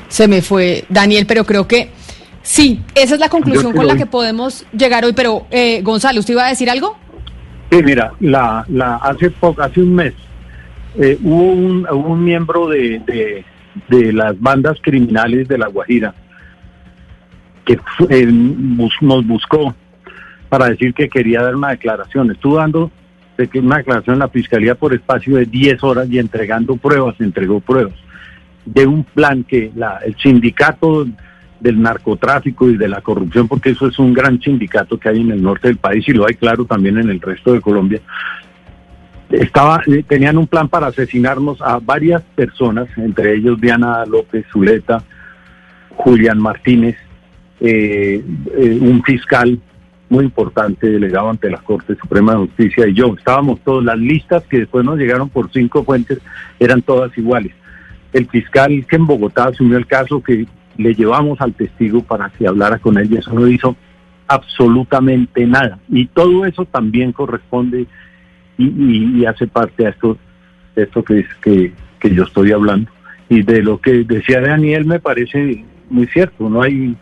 Se 0.09 0.26
me 0.26 0.42
fue 0.42 0.84
Daniel, 0.88 1.24
pero 1.26 1.44
creo 1.44 1.68
que 1.68 1.90
sí, 2.42 2.80
esa 2.96 3.14
es 3.14 3.20
la 3.20 3.28
conclusión 3.28 3.72
con 3.72 3.86
la 3.86 3.96
que 3.96 4.07
podemos 4.07 4.66
llegar 4.72 5.05
hoy. 5.05 5.12
Pero 5.12 5.46
eh, 5.51 5.82
Gonzalo, 5.82 6.18
¿usted 6.18 6.34
iba 6.34 6.46
a 6.46 6.51
decir 6.51 6.68
algo? 6.68 6.99
Sí, 7.70 7.80
mira, 7.84 8.12
la, 8.18 8.64
la, 8.68 8.96
hace, 8.96 9.30
poco, 9.30 9.62
hace 9.62 9.80
un 9.80 9.94
mes 9.94 10.14
eh, 10.99 11.16
hubo, 11.22 11.53
un, 11.53 11.86
un 11.88 12.24
miembro 12.24 12.66
de, 12.68 13.01
de, 13.07 13.44
de, 13.88 14.12
las 14.12 14.38
bandas 14.40 14.78
criminales 14.82 15.46
de 15.46 15.59
La 15.59 15.68
Guajira 15.68 16.12
que 17.64 17.78
eh, 18.09 18.26
nos 18.26 19.26
buscó 19.26 19.74
para 20.49 20.66
decir 20.66 20.94
que 20.94 21.09
quería 21.09 21.42
dar 21.42 21.57
una 21.57 21.70
declaración. 21.70 22.30
Estuvo 22.30 22.57
dando 22.57 22.90
una 23.55 23.76
declaración 23.76 24.14
en 24.14 24.20
la 24.20 24.28
fiscalía 24.28 24.74
por 24.74 24.94
espacio 24.94 25.36
de 25.36 25.46
10 25.46 25.82
horas 25.84 26.09
y 26.11 26.18
entregando 26.18 26.76
pruebas, 26.76 27.20
entregó 27.20 27.61
pruebas 27.61 27.94
de 28.72 28.86
un 28.86 29.05
plan 29.05 29.44
que 29.44 29.70
la, 29.74 29.99
el 30.05 30.16
sindicato 30.16 31.07
del 31.61 31.80
narcotráfico 31.80 32.68
y 32.68 32.76
de 32.76 32.88
la 32.88 33.01
corrupción, 33.01 33.49
porque 33.49 33.70
eso 33.70 33.88
es 33.88 33.99
un 33.99 34.12
gran 34.12 34.40
sindicato 34.40 34.99
que 34.99 35.09
hay 35.09 35.20
en 35.20 35.30
el 35.30 35.42
norte 35.42 35.68
del 35.68 35.78
país 35.78 36.07
y 36.09 36.12
lo 36.12 36.26
hay 36.26 36.34
claro 36.34 36.64
también 36.64 36.99
en 36.99 37.09
el 37.09 37.20
resto 37.20 37.53
de 37.53 37.61
Colombia, 37.61 38.01
estaba, 39.30 39.82
eh, 39.86 40.05
tenían 40.07 40.38
un 40.38 40.46
plan 40.46 40.68
para 40.68 40.88
asesinarnos 40.88 41.61
a 41.61 41.78
varias 41.78 42.22
personas, 42.34 42.88
entre 42.96 43.34
ellos 43.34 43.61
Diana 43.61 44.05
López 44.07 44.46
Zuleta, 44.53 45.03
Julián 45.96 46.38
Martínez, 46.38 46.96
eh, 47.61 48.22
eh, 48.57 48.78
un 48.80 49.03
fiscal 49.03 49.59
muy 50.09 50.24
importante 50.24 50.88
delegado 50.88 51.30
ante 51.30 51.50
la 51.50 51.59
Corte 51.59 51.94
Suprema 51.96 52.32
de 52.32 52.38
Justicia 52.38 52.86
y 52.86 52.94
yo. 52.94 53.14
Estábamos 53.16 53.61
todos, 53.61 53.84
las 53.84 53.98
listas 53.98 54.42
que 54.44 54.61
después 54.61 54.84
nos 54.84 54.98
llegaron 54.98 55.28
por 55.28 55.50
cinco 55.52 55.84
fuentes 55.84 56.18
eran 56.59 56.82
todas 56.82 57.16
iguales. 57.18 57.52
El 58.12 58.26
fiscal 58.28 58.86
que 58.88 58.96
en 58.96 59.06
Bogotá 59.06 59.48
asumió 59.48 59.76
el 59.76 59.86
caso 59.86 60.22
que 60.22 60.46
le 60.76 60.94
llevamos 60.94 61.40
al 61.40 61.52
testigo 61.54 62.02
para 62.02 62.30
que 62.30 62.46
hablara 62.46 62.78
con 62.78 62.96
él 62.96 63.12
y 63.12 63.16
eso 63.16 63.32
no 63.32 63.46
hizo 63.48 63.76
absolutamente 64.28 65.46
nada. 65.46 65.78
Y 65.88 66.06
todo 66.06 66.46
eso 66.46 66.64
también 66.64 67.12
corresponde 67.12 67.86
y, 68.56 69.24
hace 69.24 69.46
parte 69.46 69.84
de 69.84 69.90
esto, 69.90 70.18
esto 70.74 71.04
que, 71.04 71.24
que, 71.42 71.72
que 72.00 72.14
yo 72.14 72.24
estoy 72.24 72.52
hablando. 72.52 72.90
Y 73.28 73.42
de 73.42 73.62
lo 73.62 73.78
que 73.78 74.04
decía 74.04 74.40
Daniel 74.40 74.84
me 74.86 75.00
parece 75.00 75.64
muy 75.90 76.06
cierto, 76.06 76.48
no 76.48 76.62
hay 76.62 76.96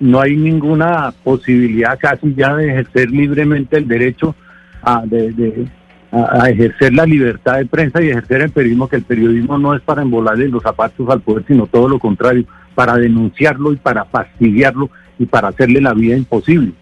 no 0.00 0.20
hay 0.20 0.36
ninguna 0.36 1.12
posibilidad 1.24 1.98
casi 1.98 2.34
ya 2.34 2.54
de 2.54 2.70
ejercer 2.70 3.10
libremente 3.10 3.76
el 3.76 3.88
derecho 3.88 4.34
a, 4.82 5.02
de, 5.04 5.66
a, 6.12 6.48
ejercer 6.50 6.94
la 6.94 7.04
libertad 7.04 7.58
de 7.58 7.66
prensa 7.66 8.02
y 8.02 8.10
ejercer 8.10 8.42
el 8.42 8.50
periodismo, 8.50 8.88
que 8.88 8.96
el 8.96 9.02
periodismo 9.02 9.58
no 9.58 9.74
es 9.74 9.82
para 9.82 10.02
embolarle 10.02 10.48
los 10.48 10.62
zapatos 10.62 11.08
al 11.10 11.20
poder, 11.20 11.44
sino 11.46 11.66
todo 11.66 11.88
lo 11.88 11.98
contrario, 11.98 12.44
para 12.74 12.96
denunciarlo 12.96 13.72
y 13.72 13.76
para 13.76 14.04
fastidiarlo 14.04 14.90
y 15.18 15.26
para 15.26 15.48
hacerle 15.48 15.80
la 15.80 15.94
vida 15.94 16.16
imposible. 16.16 16.72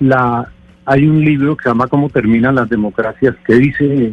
La, 0.00 0.48
hay 0.84 1.06
un 1.06 1.24
libro 1.24 1.56
que 1.56 1.62
se 1.62 1.68
llama 1.68 1.86
Cómo 1.86 2.08
terminan 2.10 2.56
las 2.56 2.68
democracias, 2.68 3.36
que 3.46 3.54
dice 3.54 4.12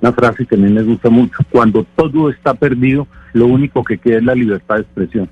una 0.00 0.12
frase 0.12 0.46
que 0.46 0.56
a 0.56 0.58
mí 0.58 0.70
me 0.70 0.82
gusta 0.82 1.10
mucho, 1.10 1.38
cuando 1.50 1.86
todo 1.94 2.28
está 2.30 2.54
perdido, 2.54 3.06
lo 3.34 3.46
único 3.46 3.84
que 3.84 3.98
queda 3.98 4.18
es 4.18 4.24
la 4.24 4.34
libertad 4.34 4.76
de 4.76 4.80
expresión. 4.80 5.30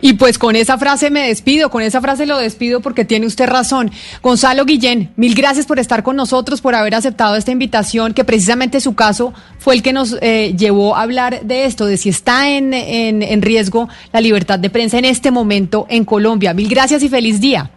Y 0.00 0.14
pues 0.14 0.38
con 0.38 0.56
esa 0.56 0.78
frase 0.78 1.10
me 1.10 1.28
despido, 1.28 1.70
con 1.70 1.82
esa 1.82 2.00
frase 2.00 2.26
lo 2.26 2.38
despido 2.38 2.80
porque 2.80 3.04
tiene 3.04 3.26
usted 3.26 3.46
razón. 3.46 3.90
Gonzalo 4.22 4.64
Guillén, 4.64 5.10
mil 5.16 5.34
gracias 5.34 5.66
por 5.66 5.78
estar 5.78 6.02
con 6.02 6.16
nosotros, 6.16 6.60
por 6.60 6.74
haber 6.74 6.94
aceptado 6.94 7.36
esta 7.36 7.50
invitación, 7.50 8.14
que 8.14 8.24
precisamente 8.24 8.80
su 8.80 8.94
caso 8.94 9.34
fue 9.58 9.74
el 9.74 9.82
que 9.82 9.92
nos 9.92 10.16
eh, 10.20 10.54
llevó 10.56 10.96
a 10.96 11.02
hablar 11.02 11.42
de 11.42 11.64
esto, 11.64 11.86
de 11.86 11.96
si 11.96 12.08
está 12.08 12.48
en, 12.48 12.72
en, 12.72 13.42
riesgo 13.42 13.88
la 14.12 14.20
libertad 14.20 14.58
de 14.58 14.70
prensa 14.70 14.98
en 14.98 15.04
este 15.04 15.30
momento 15.30 15.86
en 15.88 16.04
Colombia. 16.04 16.54
Mil 16.54 16.68
gracias 16.68 17.02
y 17.02 17.08
feliz 17.08 17.40
día. 17.40 17.70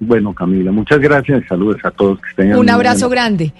Bueno, 0.00 0.34
Camila, 0.34 0.72
muchas 0.72 0.98
gracias 0.98 1.42
y 1.44 1.46
saludos 1.46 1.76
a 1.84 1.90
todos 1.90 2.20
que 2.20 2.30
estén 2.30 2.56
Un 2.56 2.68
abrazo 2.68 3.08
grande. 3.08 3.52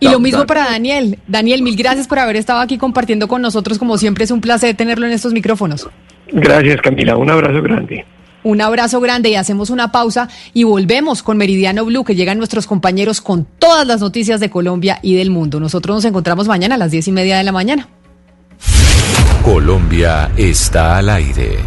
Y 0.00 0.08
lo 0.08 0.20
mismo 0.20 0.46
para 0.46 0.64
Daniel. 0.64 1.18
Daniel, 1.26 1.62
mil 1.62 1.76
gracias 1.76 2.06
por 2.06 2.18
haber 2.18 2.36
estado 2.36 2.60
aquí 2.60 2.78
compartiendo 2.78 3.26
con 3.26 3.42
nosotros. 3.42 3.78
Como 3.78 3.98
siempre, 3.98 4.24
es 4.24 4.30
un 4.30 4.40
placer 4.40 4.76
tenerlo 4.76 5.06
en 5.06 5.12
estos 5.12 5.32
micrófonos. 5.32 5.88
Gracias, 6.32 6.80
Camila. 6.82 7.16
Un 7.16 7.30
abrazo 7.30 7.62
grande. 7.62 8.04
Un 8.44 8.60
abrazo 8.60 9.00
grande 9.00 9.30
y 9.30 9.34
hacemos 9.34 9.68
una 9.68 9.90
pausa 9.90 10.28
y 10.54 10.64
volvemos 10.64 11.22
con 11.22 11.36
Meridiano 11.36 11.84
Blue, 11.84 12.04
que 12.04 12.14
llegan 12.14 12.38
nuestros 12.38 12.66
compañeros 12.66 13.20
con 13.20 13.46
todas 13.58 13.86
las 13.86 14.00
noticias 14.00 14.40
de 14.40 14.48
Colombia 14.48 15.00
y 15.02 15.16
del 15.16 15.30
mundo. 15.30 15.60
Nosotros 15.60 15.96
nos 15.96 16.04
encontramos 16.04 16.46
mañana 16.48 16.76
a 16.76 16.78
las 16.78 16.90
diez 16.90 17.08
y 17.08 17.12
media 17.12 17.36
de 17.36 17.44
la 17.44 17.52
mañana. 17.52 17.88
Colombia 19.42 20.30
está 20.36 20.98
al 20.98 21.08
aire. 21.10 21.58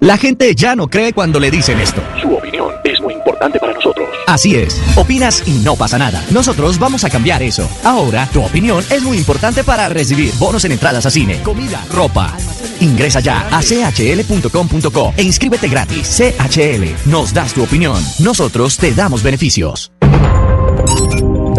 La 0.00 0.16
gente 0.16 0.54
ya 0.54 0.76
no 0.76 0.88
cree 0.88 1.12
cuando 1.12 1.40
le 1.40 1.50
dicen 1.50 1.80
esto. 1.80 2.02
Su 2.20 2.32
opinión 2.34 2.70
es 2.84 3.00
muy 3.00 3.14
importante 3.14 3.58
para 3.58 3.72
nosotros. 3.72 4.08
Así 4.26 4.54
es, 4.54 4.80
opinas 4.96 5.42
y 5.48 5.58
no 5.64 5.74
pasa 5.74 5.98
nada. 5.98 6.22
Nosotros 6.30 6.78
vamos 6.78 7.02
a 7.04 7.10
cambiar 7.10 7.42
eso. 7.42 7.68
Ahora, 7.82 8.28
tu 8.32 8.42
opinión 8.42 8.84
es 8.90 9.02
muy 9.02 9.16
importante 9.16 9.64
para 9.64 9.88
recibir 9.88 10.32
bonos 10.38 10.64
en 10.64 10.72
entradas 10.72 11.06
a 11.06 11.10
cine, 11.10 11.42
comida, 11.42 11.84
ropa. 11.92 12.36
Ingresa 12.80 13.20
ya 13.20 13.48
a 13.50 13.60
chl.com.co 13.60 15.14
e 15.16 15.22
inscríbete 15.22 15.68
gratis. 15.68 16.16
CHL, 16.16 17.10
nos 17.10 17.32
das 17.32 17.54
tu 17.54 17.62
opinión. 17.62 18.02
Nosotros 18.20 18.76
te 18.76 18.92
damos 18.94 19.22
beneficios. 19.22 19.92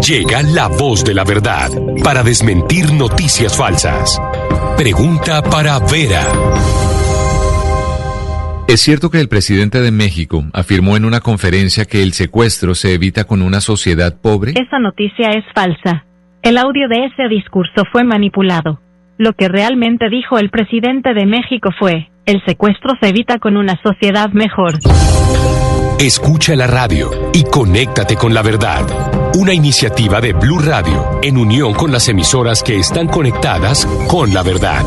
Llega 0.06 0.42
la 0.42 0.68
voz 0.68 1.04
de 1.04 1.14
la 1.14 1.24
verdad 1.24 1.68
para 2.02 2.22
desmentir 2.22 2.92
noticias 2.92 3.56
falsas. 3.56 4.20
Pregunta 4.76 5.42
para 5.42 5.78
Vera. 5.78 6.24
¿Es 8.66 8.80
cierto 8.80 9.10
que 9.10 9.20
el 9.20 9.28
presidente 9.28 9.80
de 9.80 9.90
México 9.90 10.44
afirmó 10.52 10.96
en 10.96 11.04
una 11.04 11.20
conferencia 11.20 11.84
que 11.84 12.02
el 12.02 12.12
secuestro 12.12 12.74
se 12.74 12.94
evita 12.94 13.24
con 13.24 13.42
una 13.42 13.60
sociedad 13.60 14.16
pobre? 14.20 14.52
Esa 14.52 14.78
noticia 14.78 15.30
es 15.30 15.44
falsa. 15.54 16.06
El 16.42 16.56
audio 16.56 16.88
de 16.88 17.06
ese 17.06 17.28
discurso 17.28 17.82
fue 17.92 18.04
manipulado. 18.04 18.80
Lo 19.20 19.34
que 19.34 19.48
realmente 19.48 20.08
dijo 20.08 20.38
el 20.38 20.48
presidente 20.48 21.12
de 21.12 21.26
México 21.26 21.68
fue, 21.78 22.08
el 22.24 22.42
secuestro 22.46 22.94
se 23.02 23.10
evita 23.10 23.38
con 23.38 23.58
una 23.58 23.78
sociedad 23.82 24.30
mejor. 24.32 24.78
Escucha 25.98 26.56
la 26.56 26.66
radio 26.66 27.10
y 27.34 27.44
conéctate 27.44 28.16
con 28.16 28.32
la 28.32 28.40
verdad. 28.40 28.80
Una 29.38 29.52
iniciativa 29.52 30.22
de 30.22 30.32
Blue 30.32 30.60
Radio 30.60 31.20
en 31.22 31.36
unión 31.36 31.74
con 31.74 31.92
las 31.92 32.08
emisoras 32.08 32.62
que 32.62 32.78
están 32.78 33.08
conectadas 33.08 33.84
con 34.08 34.32
la 34.32 34.42
verdad. 34.42 34.86